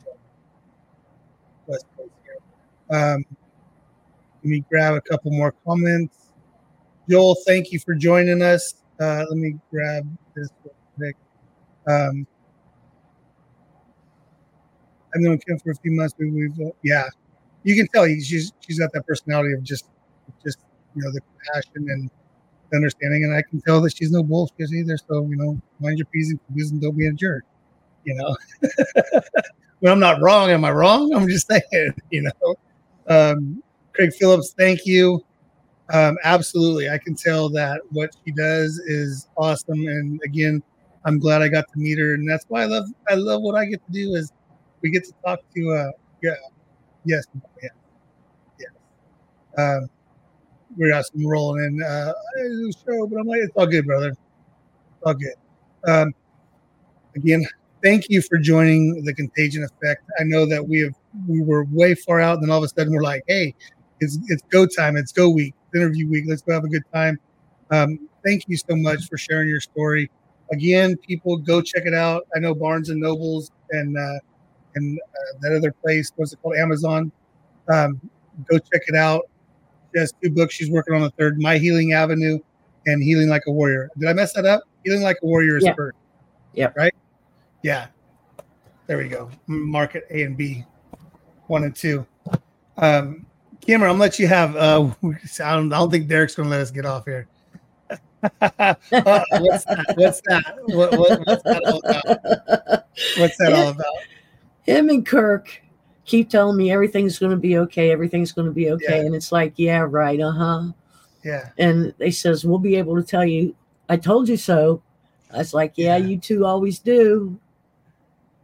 so 0.05 0.11
West 1.65 1.85
Coast 1.97 2.11
here. 2.23 2.97
Um, 2.97 3.25
let 4.43 4.49
me 4.49 4.63
grab 4.69 4.93
a 4.93 5.01
couple 5.01 5.31
more 5.31 5.53
comments. 5.65 6.29
Joel, 7.09 7.35
thank 7.47 7.71
you 7.71 7.79
for 7.79 7.95
joining 7.95 8.41
us. 8.41 8.75
Uh, 8.99 9.25
let 9.27 9.37
me 9.37 9.55
grab 9.71 10.07
this 10.35 10.49
quick. 10.95 11.17
Um, 11.87 12.27
I've 15.15 15.21
known 15.21 15.37
Kim 15.39 15.57
for 15.59 15.71
a 15.71 15.75
few 15.75 15.91
months, 15.91 16.13
but 16.17 16.27
we've 16.27 16.71
yeah, 16.83 17.07
you 17.63 17.75
can 17.75 17.87
tell 17.87 18.05
she's 18.05 18.53
she's 18.59 18.79
got 18.79 18.91
that 18.93 19.05
personality 19.07 19.53
of 19.53 19.63
just 19.63 19.85
just 20.43 20.59
you 20.95 21.03
know 21.03 21.11
the 21.11 21.21
compassion 21.21 21.89
and 21.89 22.09
the 22.69 22.77
understanding, 22.77 23.23
and 23.23 23.33
I 23.33 23.41
can 23.41 23.61
tell 23.61 23.81
that 23.81 23.95
she's 23.95 24.11
no 24.11 24.23
bullshit 24.23 24.71
either. 24.71 24.97
So 24.97 25.25
you 25.27 25.35
know, 25.35 25.59
mind 25.79 25.97
your 25.97 26.07
p's 26.07 26.29
and 26.29 26.39
q's 26.53 26.71
and 26.71 26.81
don't 26.81 26.97
be 26.97 27.07
a 27.07 27.13
jerk. 27.13 27.43
You 28.03 28.15
know, 28.15 28.35
when 29.79 29.91
I'm 29.91 29.99
not 29.99 30.21
wrong, 30.21 30.49
am 30.49 30.65
I 30.65 30.71
wrong? 30.71 31.13
I'm 31.13 31.27
just 31.27 31.47
saying. 31.47 31.61
You 32.11 32.23
know, 32.23 32.55
um, 33.07 33.63
Craig 33.93 34.13
Phillips, 34.13 34.53
thank 34.57 34.85
you. 34.85 35.23
Um, 35.91 36.17
absolutely, 36.23 36.89
I 36.89 36.97
can 36.97 37.15
tell 37.15 37.49
that 37.49 37.81
what 37.91 38.11
she 38.23 38.31
does 38.31 38.79
is 38.79 39.27
awesome. 39.37 39.87
And 39.87 40.21
again, 40.23 40.61
I'm 41.05 41.19
glad 41.19 41.41
I 41.41 41.47
got 41.47 41.65
to 41.73 41.79
meet 41.79 41.97
her, 41.97 42.13
and 42.13 42.29
that's 42.29 42.45
why 42.49 42.63
I 42.63 42.65
love 42.65 42.87
I 43.09 43.15
love 43.15 43.41
what 43.41 43.55
I 43.55 43.65
get 43.65 43.85
to 43.85 43.91
do 43.91 44.15
is 44.15 44.31
we 44.81 44.89
get 44.89 45.03
to 45.05 45.13
talk 45.25 45.39
to 45.55 45.71
uh 45.71 45.91
yeah 46.21 46.35
yes 47.05 47.25
yeah 47.61 47.69
yes 48.59 48.71
um 49.57 49.89
we're 50.77 50.91
got 50.91 51.05
some 51.05 51.25
rolling 51.25 51.63
in 51.63 51.83
uh 51.83 52.13
show, 52.85 53.07
but 53.07 53.19
I'm 53.19 53.27
like 53.27 53.41
it's 53.41 53.53
all 53.55 53.67
good, 53.67 53.85
brother. 53.85 54.09
It's 54.09 54.17
all 55.05 55.13
good. 55.13 55.33
Um, 55.85 56.13
again, 57.15 57.45
thank 57.83 58.09
you 58.09 58.21
for 58.21 58.37
joining 58.37 59.03
the 59.03 59.13
Contagion 59.13 59.63
Effect. 59.63 60.03
I 60.19 60.23
know 60.23 60.45
that 60.45 60.67
we 60.67 60.79
have 60.79 60.93
we 61.27 61.41
were 61.41 61.65
way 61.71 61.95
far 61.95 62.19
out, 62.19 62.35
and 62.35 62.43
then 62.43 62.49
all 62.51 62.57
of 62.57 62.63
a 62.63 62.69
sudden 62.69 62.93
we're 62.93 63.03
like, 63.03 63.23
hey, 63.27 63.53
it's 63.99 64.17
it's 64.27 64.43
go 64.49 64.65
time, 64.65 64.97
it's 64.97 65.11
go 65.11 65.29
week, 65.29 65.53
interview 65.75 66.09
week. 66.09 66.25
Let's 66.27 66.41
go 66.41 66.53
have 66.53 66.63
a 66.63 66.69
good 66.69 66.83
time. 66.93 67.17
Um, 67.71 68.09
thank 68.23 68.43
you 68.47 68.57
so 68.57 68.75
much 68.75 69.07
for 69.07 69.17
sharing 69.17 69.49
your 69.49 69.61
story. 69.61 70.09
Again, 70.51 70.95
people 70.97 71.37
go 71.37 71.61
check 71.61 71.83
it 71.85 71.93
out. 71.93 72.23
I 72.35 72.39
know 72.39 72.53
Barnes 72.53 72.89
and 72.89 72.99
Nobles 72.99 73.49
and 73.71 73.97
uh, 73.97 74.19
and 74.75 74.99
uh, 74.99 75.37
that 75.41 75.53
other 75.55 75.71
place, 75.71 76.11
what's 76.15 76.33
it 76.33 76.41
called, 76.41 76.55
Amazon. 76.55 77.11
Um, 77.69 77.99
go 78.49 78.57
check 78.57 78.81
it 78.87 78.95
out. 78.95 79.29
She 79.93 79.99
has 79.99 80.13
two 80.23 80.29
books. 80.31 80.55
She's 80.55 80.69
working 80.69 80.95
on 80.95 81.01
the 81.01 81.11
third, 81.11 81.39
My 81.39 81.57
Healing 81.57 81.93
Avenue 81.93 82.39
and 82.87 83.01
Healing 83.03 83.29
Like 83.29 83.43
a 83.47 83.51
Warrior. 83.51 83.89
Did 83.97 84.09
I 84.09 84.13
mess 84.13 84.33
that 84.33 84.45
up? 84.45 84.63
Healing 84.83 85.01
Like 85.01 85.17
a 85.21 85.25
Warrior 85.25 85.57
is 85.57 85.63
Yeah. 85.63 85.73
first. 85.75 85.97
Yep. 86.53 86.75
Right? 86.77 86.93
Yeah. 87.61 87.87
There 88.87 88.97
we 88.97 89.07
go. 89.07 89.29
Market 89.47 90.05
A 90.09 90.23
and 90.23 90.35
B, 90.35 90.65
one 91.47 91.63
and 91.63 91.75
two. 91.75 92.05
Um, 92.77 93.25
Cameron, 93.65 93.91
I'm 93.91 93.93
gonna 93.95 94.01
let 94.01 94.19
you 94.19 94.27
have. 94.27 94.55
Uh, 94.55 94.89
I 95.43 95.55
don't, 95.55 95.71
I 95.71 95.77
don't 95.77 95.89
think 95.89 96.07
Derek's 96.07 96.35
gonna 96.35 96.49
let 96.49 96.59
us 96.59 96.71
get 96.71 96.85
off 96.85 97.05
here. 97.05 97.27
Uh, 98.41 98.73
what's 99.41 99.65
that? 99.65 99.93
What's 99.95 100.21
that? 100.27 100.55
What, 100.67 100.97
what, 100.97 101.19
what's 101.27 101.43
that 101.43 101.61
all 101.65 101.81
about? 101.83 102.85
What's 103.17 103.37
that 103.37 103.53
all 103.53 103.67
about? 103.67 103.93
Him 104.63 104.89
and 104.89 105.05
Kirk 105.05 105.61
keep 106.05 106.29
telling 106.29 106.57
me 106.57 106.71
everything's 106.71 107.19
going 107.19 107.31
to 107.31 107.37
be 107.37 107.57
okay. 107.57 107.91
Everything's 107.91 108.31
going 108.31 108.47
to 108.47 108.53
be 108.53 108.71
okay. 108.71 108.99
Yeah. 108.99 109.05
And 109.05 109.15
it's 109.15 109.31
like, 109.31 109.53
yeah, 109.57 109.85
right. 109.89 110.19
Uh 110.19 110.31
huh. 110.31 110.63
Yeah, 111.23 111.49
And 111.57 111.93
they 111.99 112.11
says, 112.11 112.43
we'll 112.43 112.59
be 112.59 112.75
able 112.75 112.97
to 112.97 113.03
tell 113.03 113.23
you, 113.23 113.55
I 113.87 113.95
told 113.95 114.27
you 114.27 114.35
so. 114.35 114.81
I 115.33 115.37
was 115.37 115.53
like, 115.53 115.71
yeah, 115.77 115.95
Yeah. 115.95 116.05
you 116.05 116.17
two 116.17 116.45
always 116.45 116.79
do. 116.79 117.39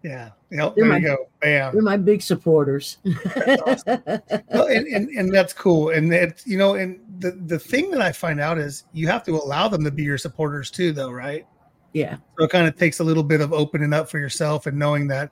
yeah. 0.01 0.29
Yep, 0.51 0.75
They're 0.75 0.85
there 0.85 0.85
my- 0.85 0.97
you 0.97 1.07
go. 1.07 1.29
Bam. 1.41 1.73
You're 1.73 1.83
my 1.83 1.97
big 1.97 2.21
supporters. 2.21 2.97
well, 3.05 4.65
and, 4.67 4.87
and 4.87 5.09
and 5.09 5.33
that's 5.33 5.53
cool. 5.53 5.89
And 5.89 6.11
it's 6.13 6.45
you 6.47 6.57
know, 6.57 6.73
and 6.75 6.99
the 7.19 7.31
the 7.45 7.59
thing 7.59 7.91
that 7.91 8.01
I 8.01 8.11
find 8.11 8.39
out 8.39 8.57
is 8.57 8.85
you 8.93 9.07
have 9.07 9.23
to 9.25 9.31
allow 9.35 9.67
them 9.67 9.83
to 9.83 9.91
be 9.91 10.03
your 10.03 10.17
supporters 10.17 10.71
too, 10.71 10.91
though, 10.91 11.11
right? 11.11 11.45
yeah. 11.93 12.17
So 12.37 12.45
it 12.45 12.51
kind 12.51 12.67
of 12.67 12.75
takes 12.77 12.99
a 12.99 13.03
little 13.03 13.23
bit 13.23 13.41
of 13.41 13.51
opening 13.53 13.93
up 13.93 14.09
for 14.09 14.19
yourself 14.19 14.65
and 14.67 14.77
knowing 14.77 15.07
that 15.09 15.31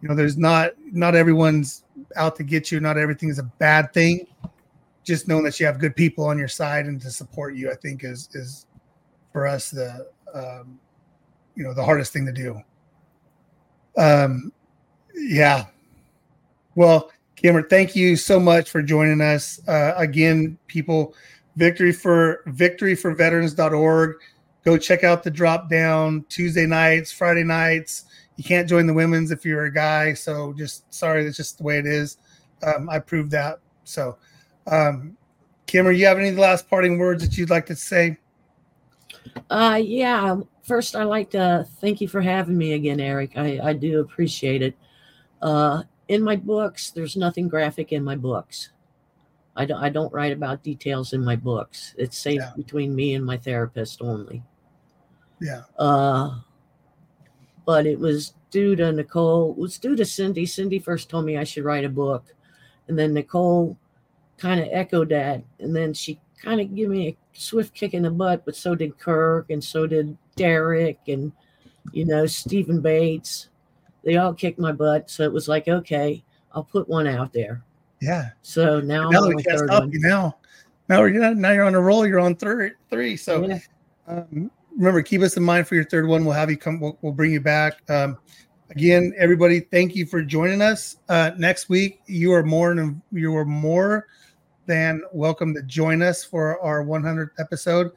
you 0.00 0.08
know 0.08 0.14
there's 0.14 0.36
not 0.36 0.72
not 0.92 1.14
everyone's 1.14 1.84
out 2.16 2.36
to 2.36 2.42
get 2.42 2.70
you. 2.70 2.80
Not 2.80 2.98
everything 2.98 3.28
is 3.28 3.38
a 3.38 3.44
bad 3.44 3.92
thing. 3.92 4.26
Just 5.02 5.28
knowing 5.28 5.44
that 5.44 5.58
you 5.60 5.66
have 5.66 5.78
good 5.78 5.96
people 5.96 6.24
on 6.24 6.38
your 6.38 6.48
side 6.48 6.86
and 6.86 7.00
to 7.00 7.10
support 7.10 7.54
you, 7.54 7.70
I 7.70 7.74
think 7.74 8.04
is 8.04 8.28
is 8.34 8.66
for 9.32 9.46
us 9.46 9.70
the 9.70 10.08
um, 10.34 10.78
you 11.54 11.64
know 11.64 11.74
the 11.74 11.84
hardest 11.84 12.12
thing 12.12 12.26
to 12.26 12.32
do. 12.32 12.60
Um, 13.96 14.52
yeah. 15.14 15.66
Well, 16.74 17.10
Cameron, 17.36 17.66
thank 17.68 17.94
you 17.94 18.16
so 18.16 18.40
much 18.40 18.70
for 18.70 18.82
joining 18.82 19.20
us. 19.20 19.60
Uh, 19.68 19.92
again, 19.96 20.58
people, 20.66 21.14
victory 21.56 21.92
for 21.92 22.42
victory 22.46 22.94
for 22.94 23.14
veterans.org. 23.14 24.16
Go 24.64 24.78
check 24.78 25.04
out 25.04 25.22
the 25.22 25.30
drop 25.30 25.68
down 25.68 26.24
Tuesday 26.28 26.66
nights, 26.66 27.12
Friday 27.12 27.44
nights. 27.44 28.06
You 28.36 28.44
can't 28.44 28.68
join 28.68 28.86
the 28.86 28.94
women's 28.94 29.30
if 29.30 29.44
you're 29.44 29.64
a 29.64 29.72
guy. 29.72 30.14
So 30.14 30.52
just 30.54 30.92
sorry, 30.92 31.24
that's 31.24 31.36
just 31.36 31.58
the 31.58 31.64
way 31.64 31.78
it 31.78 31.86
is. 31.86 32.18
Um, 32.62 32.88
I 32.88 32.98
proved 32.98 33.30
that. 33.32 33.60
So, 33.84 34.16
um, 34.66 35.16
Cameron, 35.66 35.96
you 35.96 36.06
have 36.06 36.18
any 36.18 36.32
last 36.32 36.68
parting 36.68 36.98
words 36.98 37.22
that 37.26 37.36
you'd 37.36 37.50
like 37.50 37.66
to 37.66 37.76
say? 37.76 38.18
Uh, 39.50 39.80
yeah. 39.82 40.36
First, 40.62 40.96
I'd 40.96 41.04
like 41.04 41.30
to 41.30 41.66
thank 41.80 42.00
you 42.00 42.08
for 42.08 42.20
having 42.20 42.56
me 42.56 42.72
again, 42.72 43.00
Eric. 43.00 43.32
I, 43.36 43.60
I 43.62 43.72
do 43.74 44.00
appreciate 44.00 44.62
it. 44.62 44.74
Uh, 45.42 45.82
in 46.08 46.22
my 46.22 46.36
books, 46.36 46.90
there's 46.90 47.16
nothing 47.16 47.48
graphic 47.48 47.92
in 47.92 48.02
my 48.02 48.16
books. 48.16 48.70
I 49.56 49.66
don't, 49.66 49.82
I 49.82 49.88
don't 49.88 50.12
write 50.12 50.32
about 50.32 50.62
details 50.62 51.12
in 51.12 51.24
my 51.24 51.36
books. 51.36 51.94
It's 51.98 52.18
safe 52.18 52.40
Yeah. 52.40 52.52
between 52.56 52.94
me 52.94 53.14
and 53.14 53.24
my 53.24 53.36
therapist 53.36 54.02
only. 54.02 54.42
Yeah. 55.40 55.62
Uh, 55.78 56.40
but 57.64 57.86
it 57.86 57.98
was 57.98 58.34
due 58.50 58.76
to 58.76 58.92
Nicole. 58.92 59.52
It 59.52 59.58
was 59.58 59.78
due 59.78 59.96
to 59.96 60.04
Cindy. 60.04 60.46
Cindy 60.46 60.78
first 60.78 61.08
told 61.08 61.24
me 61.24 61.36
I 61.36 61.44
should 61.44 61.64
write 61.64 61.84
a 61.84 61.88
book, 61.88 62.24
and 62.88 62.98
then 62.98 63.14
Nicole 63.14 63.76
kind 64.38 64.60
of 64.60 64.68
echoed 64.70 65.08
that, 65.10 65.42
and 65.60 65.74
then 65.74 65.94
she 65.94 66.20
kind 66.42 66.60
of 66.60 66.74
gave 66.74 66.88
me 66.88 67.08
a 67.08 67.16
swift 67.32 67.74
kick 67.74 67.94
in 67.94 68.02
the 68.02 68.10
butt. 68.10 68.44
But 68.44 68.56
so 68.56 68.74
did 68.74 68.98
Kirk, 68.98 69.50
and 69.50 69.62
so 69.62 69.86
did 69.86 70.16
Derek, 70.36 70.98
and 71.08 71.32
you 71.92 72.04
know 72.04 72.26
Stephen 72.26 72.80
Bates. 72.80 73.48
They 74.04 74.16
all 74.16 74.34
kicked 74.34 74.58
my 74.58 74.72
butt, 74.72 75.08
so 75.08 75.22
it 75.24 75.32
was 75.32 75.48
like, 75.48 75.66
okay, 75.66 76.22
I'll 76.52 76.64
put 76.64 76.88
one 76.88 77.06
out 77.06 77.32
there. 77.32 77.62
Yeah. 78.00 78.30
So 78.42 78.80
now 78.80 79.08
now 79.08 79.18
I'm 79.18 79.24
on 79.24 79.28
we 79.30 79.34
my 79.36 79.42
third 79.42 79.70
one. 79.70 79.90
you 79.90 80.00
now. 80.00 80.36
Now 80.88 81.02
you're 81.04 81.34
now 81.34 81.52
you're 81.52 81.64
on 81.64 81.74
a 81.74 81.80
roll. 81.80 82.06
You're 82.06 82.20
on 82.20 82.34
third 82.34 82.76
three. 82.90 83.16
So 83.16 83.46
Yeah. 83.46 83.58
um, 84.06 84.50
remember, 84.76 85.02
keep 85.02 85.22
us 85.22 85.36
in 85.36 85.42
mind 85.42 85.66
for 85.66 85.74
your 85.74 85.84
third 85.84 86.06
one. 86.06 86.24
We'll 86.24 86.34
have 86.34 86.50
you 86.50 86.56
come. 86.56 86.80
We'll, 86.80 86.98
we'll 87.02 87.12
bring 87.12 87.32
you 87.32 87.40
back. 87.40 87.78
Um, 87.88 88.18
again, 88.70 89.12
everybody, 89.16 89.60
thank 89.60 89.94
you 89.94 90.06
for 90.06 90.22
joining 90.22 90.62
us. 90.62 90.96
Uh, 91.08 91.30
next 91.36 91.68
week, 91.68 92.00
you 92.06 92.32
are 92.32 92.42
more 92.42 92.74
than 92.74 93.00
you 93.12 93.36
are 93.36 93.44
more 93.44 94.06
than 94.66 95.02
welcome 95.12 95.54
to 95.54 95.62
join 95.62 96.02
us 96.02 96.24
for 96.24 96.60
our 96.60 96.84
100th 96.84 97.30
episode. 97.38 97.92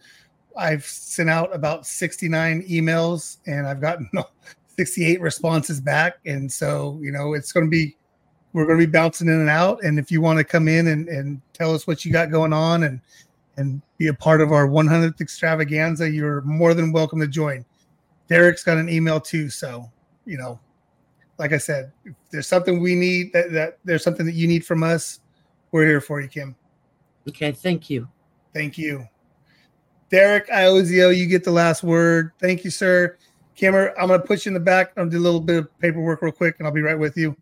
I've 0.58 0.86
sent 0.86 1.30
out 1.30 1.54
about 1.56 1.86
69 1.86 2.64
emails 2.68 3.38
and 3.46 3.68
I've 3.68 3.80
gotten 3.80 4.10
68 4.78 5.22
responses 5.22 5.80
back, 5.80 6.18
and 6.26 6.52
so 6.52 7.00
you 7.02 7.12
know 7.12 7.34
it's 7.34 7.52
going 7.52 7.66
to 7.66 7.70
be 7.70 7.96
we're 8.54 8.66
going 8.66 8.80
to 8.80 8.88
be 8.88 8.92
bouncing 8.92 9.28
in 9.28 9.40
and 9.40 9.50
out. 9.50 9.84
And 9.84 10.00
if 10.00 10.12
you 10.12 10.22
want 10.22 10.40
to 10.40 10.44
come 10.44 10.68
in 10.68 10.88
and, 10.88 11.08
and 11.10 11.42
tell 11.54 11.76
us 11.76 11.86
what 11.86 12.06
you 12.06 12.12
got 12.12 12.32
going 12.32 12.54
on 12.54 12.84
and 12.84 13.02
and 13.58 13.82
be 13.98 14.08
a 14.08 14.14
part 14.14 14.42
of 14.42 14.52
our 14.52 14.68
100th 14.68 15.20
extravaganza, 15.20 16.10
you're 16.10 16.42
more 16.42 16.74
than 16.74 16.92
welcome 16.92 17.20
to 17.20 17.28
join. 17.28 17.66
Derek's 18.28 18.64
got 18.64 18.78
an 18.78 18.90
email 18.90 19.20
too, 19.20 19.50
so 19.50 19.92
you 20.26 20.38
know, 20.38 20.60
like 21.40 21.54
I 21.54 21.58
said, 21.58 21.92
if 22.06 22.14
there's 22.32 22.48
something 22.48 22.82
we 22.82 22.96
need 22.96 23.34
that, 23.34 23.52
that 23.52 23.80
there's 23.84 24.04
something 24.04 24.26
that 24.26 24.36
you 24.36 24.48
need 24.48 24.66
from 24.66 24.84
us, 24.84 25.20
we're 25.72 25.86
here 25.86 26.02
for 26.02 26.22
you, 26.22 26.28
Kim. 26.28 26.56
Okay, 27.28 27.52
thank 27.52 27.90
you. 27.90 28.08
Thank 28.54 28.78
you. 28.78 29.08
Derek 30.10 30.48
Iozio, 30.48 31.16
you 31.16 31.28
get 31.28 31.44
the 31.44 31.52
last 31.52 31.84
word. 31.84 32.32
Thank 32.40 32.64
you, 32.64 32.72
sir. 32.72 33.18
Kimmer, 33.56 33.94
I'm 34.00 34.08
going 34.08 34.22
to 34.22 34.26
put 34.26 34.46
you 34.46 34.50
in 34.50 34.54
the 34.54 34.60
back. 34.60 34.94
I'll 34.96 35.10
do 35.10 35.18
a 35.18 35.20
little 35.20 35.42
bit 35.42 35.58
of 35.58 35.80
paperwork 35.80 36.22
real 36.22 36.32
quick 36.32 36.56
and 36.60 36.68
I'll 36.68 36.74
be 36.74 36.82
right 36.82 36.98
with 36.98 37.18
you. 37.18 37.36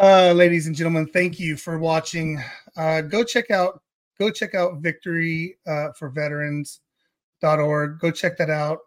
Uh, 0.00 0.32
ladies 0.32 0.66
and 0.66 0.76
gentlemen, 0.76 1.06
thank 1.06 1.40
you 1.40 1.56
for 1.56 1.78
watching. 1.78 2.40
Uh, 2.76 3.00
go 3.00 3.24
check 3.24 3.50
out 3.50 3.82
go 4.20 4.30
check 4.30 4.54
out 4.54 4.78
victory 4.78 5.56
uh, 5.66 5.88
for 5.98 6.10
veterans.org. 6.10 7.98
Go 7.98 8.10
check 8.10 8.36
that 8.38 8.50
out. 8.50 8.78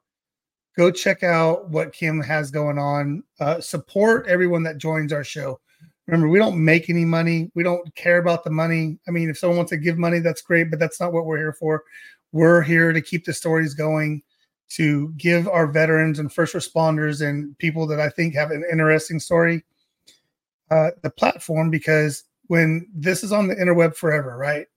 Go 0.77 0.91
check 0.91 1.23
out 1.23 1.69
what 1.69 1.91
Kim 1.91 2.21
has 2.21 2.51
going 2.51 2.77
on. 2.77 3.23
Uh, 3.39 3.59
support 3.59 4.27
everyone 4.27 4.63
that 4.63 4.77
joins 4.77 5.11
our 5.11 5.23
show. 5.23 5.59
Remember, 6.07 6.27
we 6.27 6.39
don't 6.39 6.63
make 6.63 6.89
any 6.89 7.05
money. 7.05 7.51
We 7.55 7.63
don't 7.63 7.93
care 7.95 8.17
about 8.17 8.43
the 8.43 8.49
money. 8.49 8.99
I 9.07 9.11
mean, 9.11 9.29
if 9.29 9.37
someone 9.37 9.57
wants 9.57 9.71
to 9.71 9.77
give 9.77 9.97
money, 9.97 10.19
that's 10.19 10.41
great, 10.41 10.69
but 10.69 10.79
that's 10.79 10.99
not 10.99 11.13
what 11.13 11.25
we're 11.25 11.37
here 11.37 11.53
for. 11.53 11.83
We're 12.31 12.61
here 12.61 12.93
to 12.93 13.01
keep 13.01 13.25
the 13.25 13.33
stories 13.33 13.73
going, 13.73 14.21
to 14.69 15.13
give 15.17 15.47
our 15.47 15.67
veterans 15.67 16.19
and 16.19 16.31
first 16.31 16.53
responders 16.53 17.27
and 17.27 17.57
people 17.57 17.87
that 17.87 17.99
I 17.99 18.09
think 18.09 18.33
have 18.35 18.51
an 18.51 18.65
interesting 18.71 19.19
story 19.19 19.63
uh, 20.73 20.91
the 21.01 21.09
platform 21.09 21.69
because 21.69 22.23
when 22.47 22.87
this 22.93 23.23
is 23.23 23.31
on 23.31 23.47
the 23.47 23.55
interweb 23.55 23.95
forever, 23.95 24.35
right? 24.37 24.67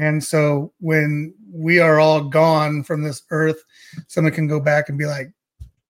And 0.00 0.24
so 0.24 0.72
when 0.80 1.34
we 1.52 1.78
are 1.78 2.00
all 2.00 2.22
gone 2.24 2.82
from 2.82 3.02
this 3.02 3.22
earth, 3.30 3.62
someone 4.06 4.32
can 4.32 4.46
go 4.46 4.58
back 4.58 4.88
and 4.88 4.96
be 4.96 5.04
like, 5.04 5.30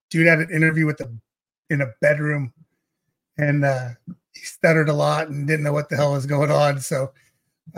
dude 0.09 0.27
had 0.27 0.39
an 0.39 0.51
interview 0.51 0.85
with 0.85 0.97
the 0.97 1.17
in 1.69 1.79
a 1.79 1.87
bedroom 2.01 2.51
and 3.37 3.63
uh 3.63 3.87
he 4.33 4.41
stuttered 4.41 4.89
a 4.89 4.93
lot 4.93 5.29
and 5.29 5.47
didn't 5.47 5.63
know 5.63 5.71
what 5.71 5.87
the 5.87 5.95
hell 5.95 6.11
was 6.11 6.25
going 6.25 6.51
on. 6.51 6.81
So 6.81 7.13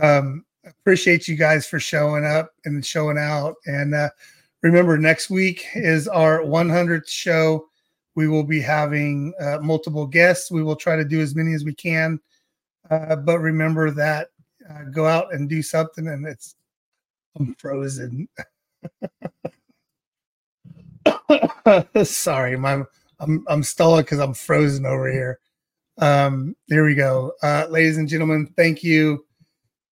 um 0.02 0.44
appreciate 0.66 1.28
you 1.28 1.36
guys 1.36 1.68
for 1.68 1.80
showing 1.80 2.26
up 2.26 2.50
and 2.66 2.84
showing 2.84 3.20
out. 3.20 3.54
And 3.68 3.94
uh 3.94 4.10
remember 4.64 4.98
next 4.98 5.30
week 5.30 5.64
is 5.76 6.08
our 6.08 6.40
100th 6.40 7.08
show. 7.08 7.68
We 8.16 8.28
will 8.28 8.44
be 8.44 8.60
having 8.60 9.34
uh, 9.40 9.60
multiple 9.62 10.08
guests. 10.08 10.50
We 10.50 10.64
will 10.64 10.76
try 10.76 10.96
to 10.96 11.06
do 11.06 11.22
as 11.22 11.36
many 11.36 11.54
as 11.54 11.64
we 11.64 11.76
can. 11.76 12.20
Uh, 12.90 13.16
but 13.18 13.40
remember 13.40 13.92
that 13.92 14.30
uh, 14.70 14.84
go 14.92 15.06
out 15.06 15.34
and 15.34 15.50
do 15.50 15.62
something 15.62 16.08
and 16.08 16.26
it's 16.26 16.56
I'm 17.38 17.56
frozen. 17.56 18.28
Sorry, 22.04 22.58
my 22.58 22.84
I'm 23.20 23.46
I'm 23.48 23.64
stalling 23.64 24.04
because 24.04 24.20
I'm 24.20 24.34
frozen 24.34 24.86
over 24.86 25.12
here. 25.12 25.40
Um, 25.98 26.56
here 26.68 26.86
we 26.86 26.96
go. 26.96 27.34
Uh, 27.42 27.68
ladies 27.70 27.98
and 27.98 28.08
gentlemen, 28.08 28.54
thank 28.56 28.84
you. 28.84 29.26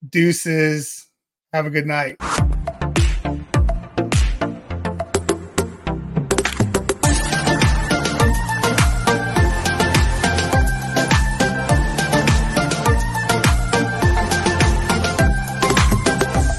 Deuces. 0.10 1.08
Have 1.54 1.66
a 1.66 1.70
good 1.70 1.86
night. 1.86 2.18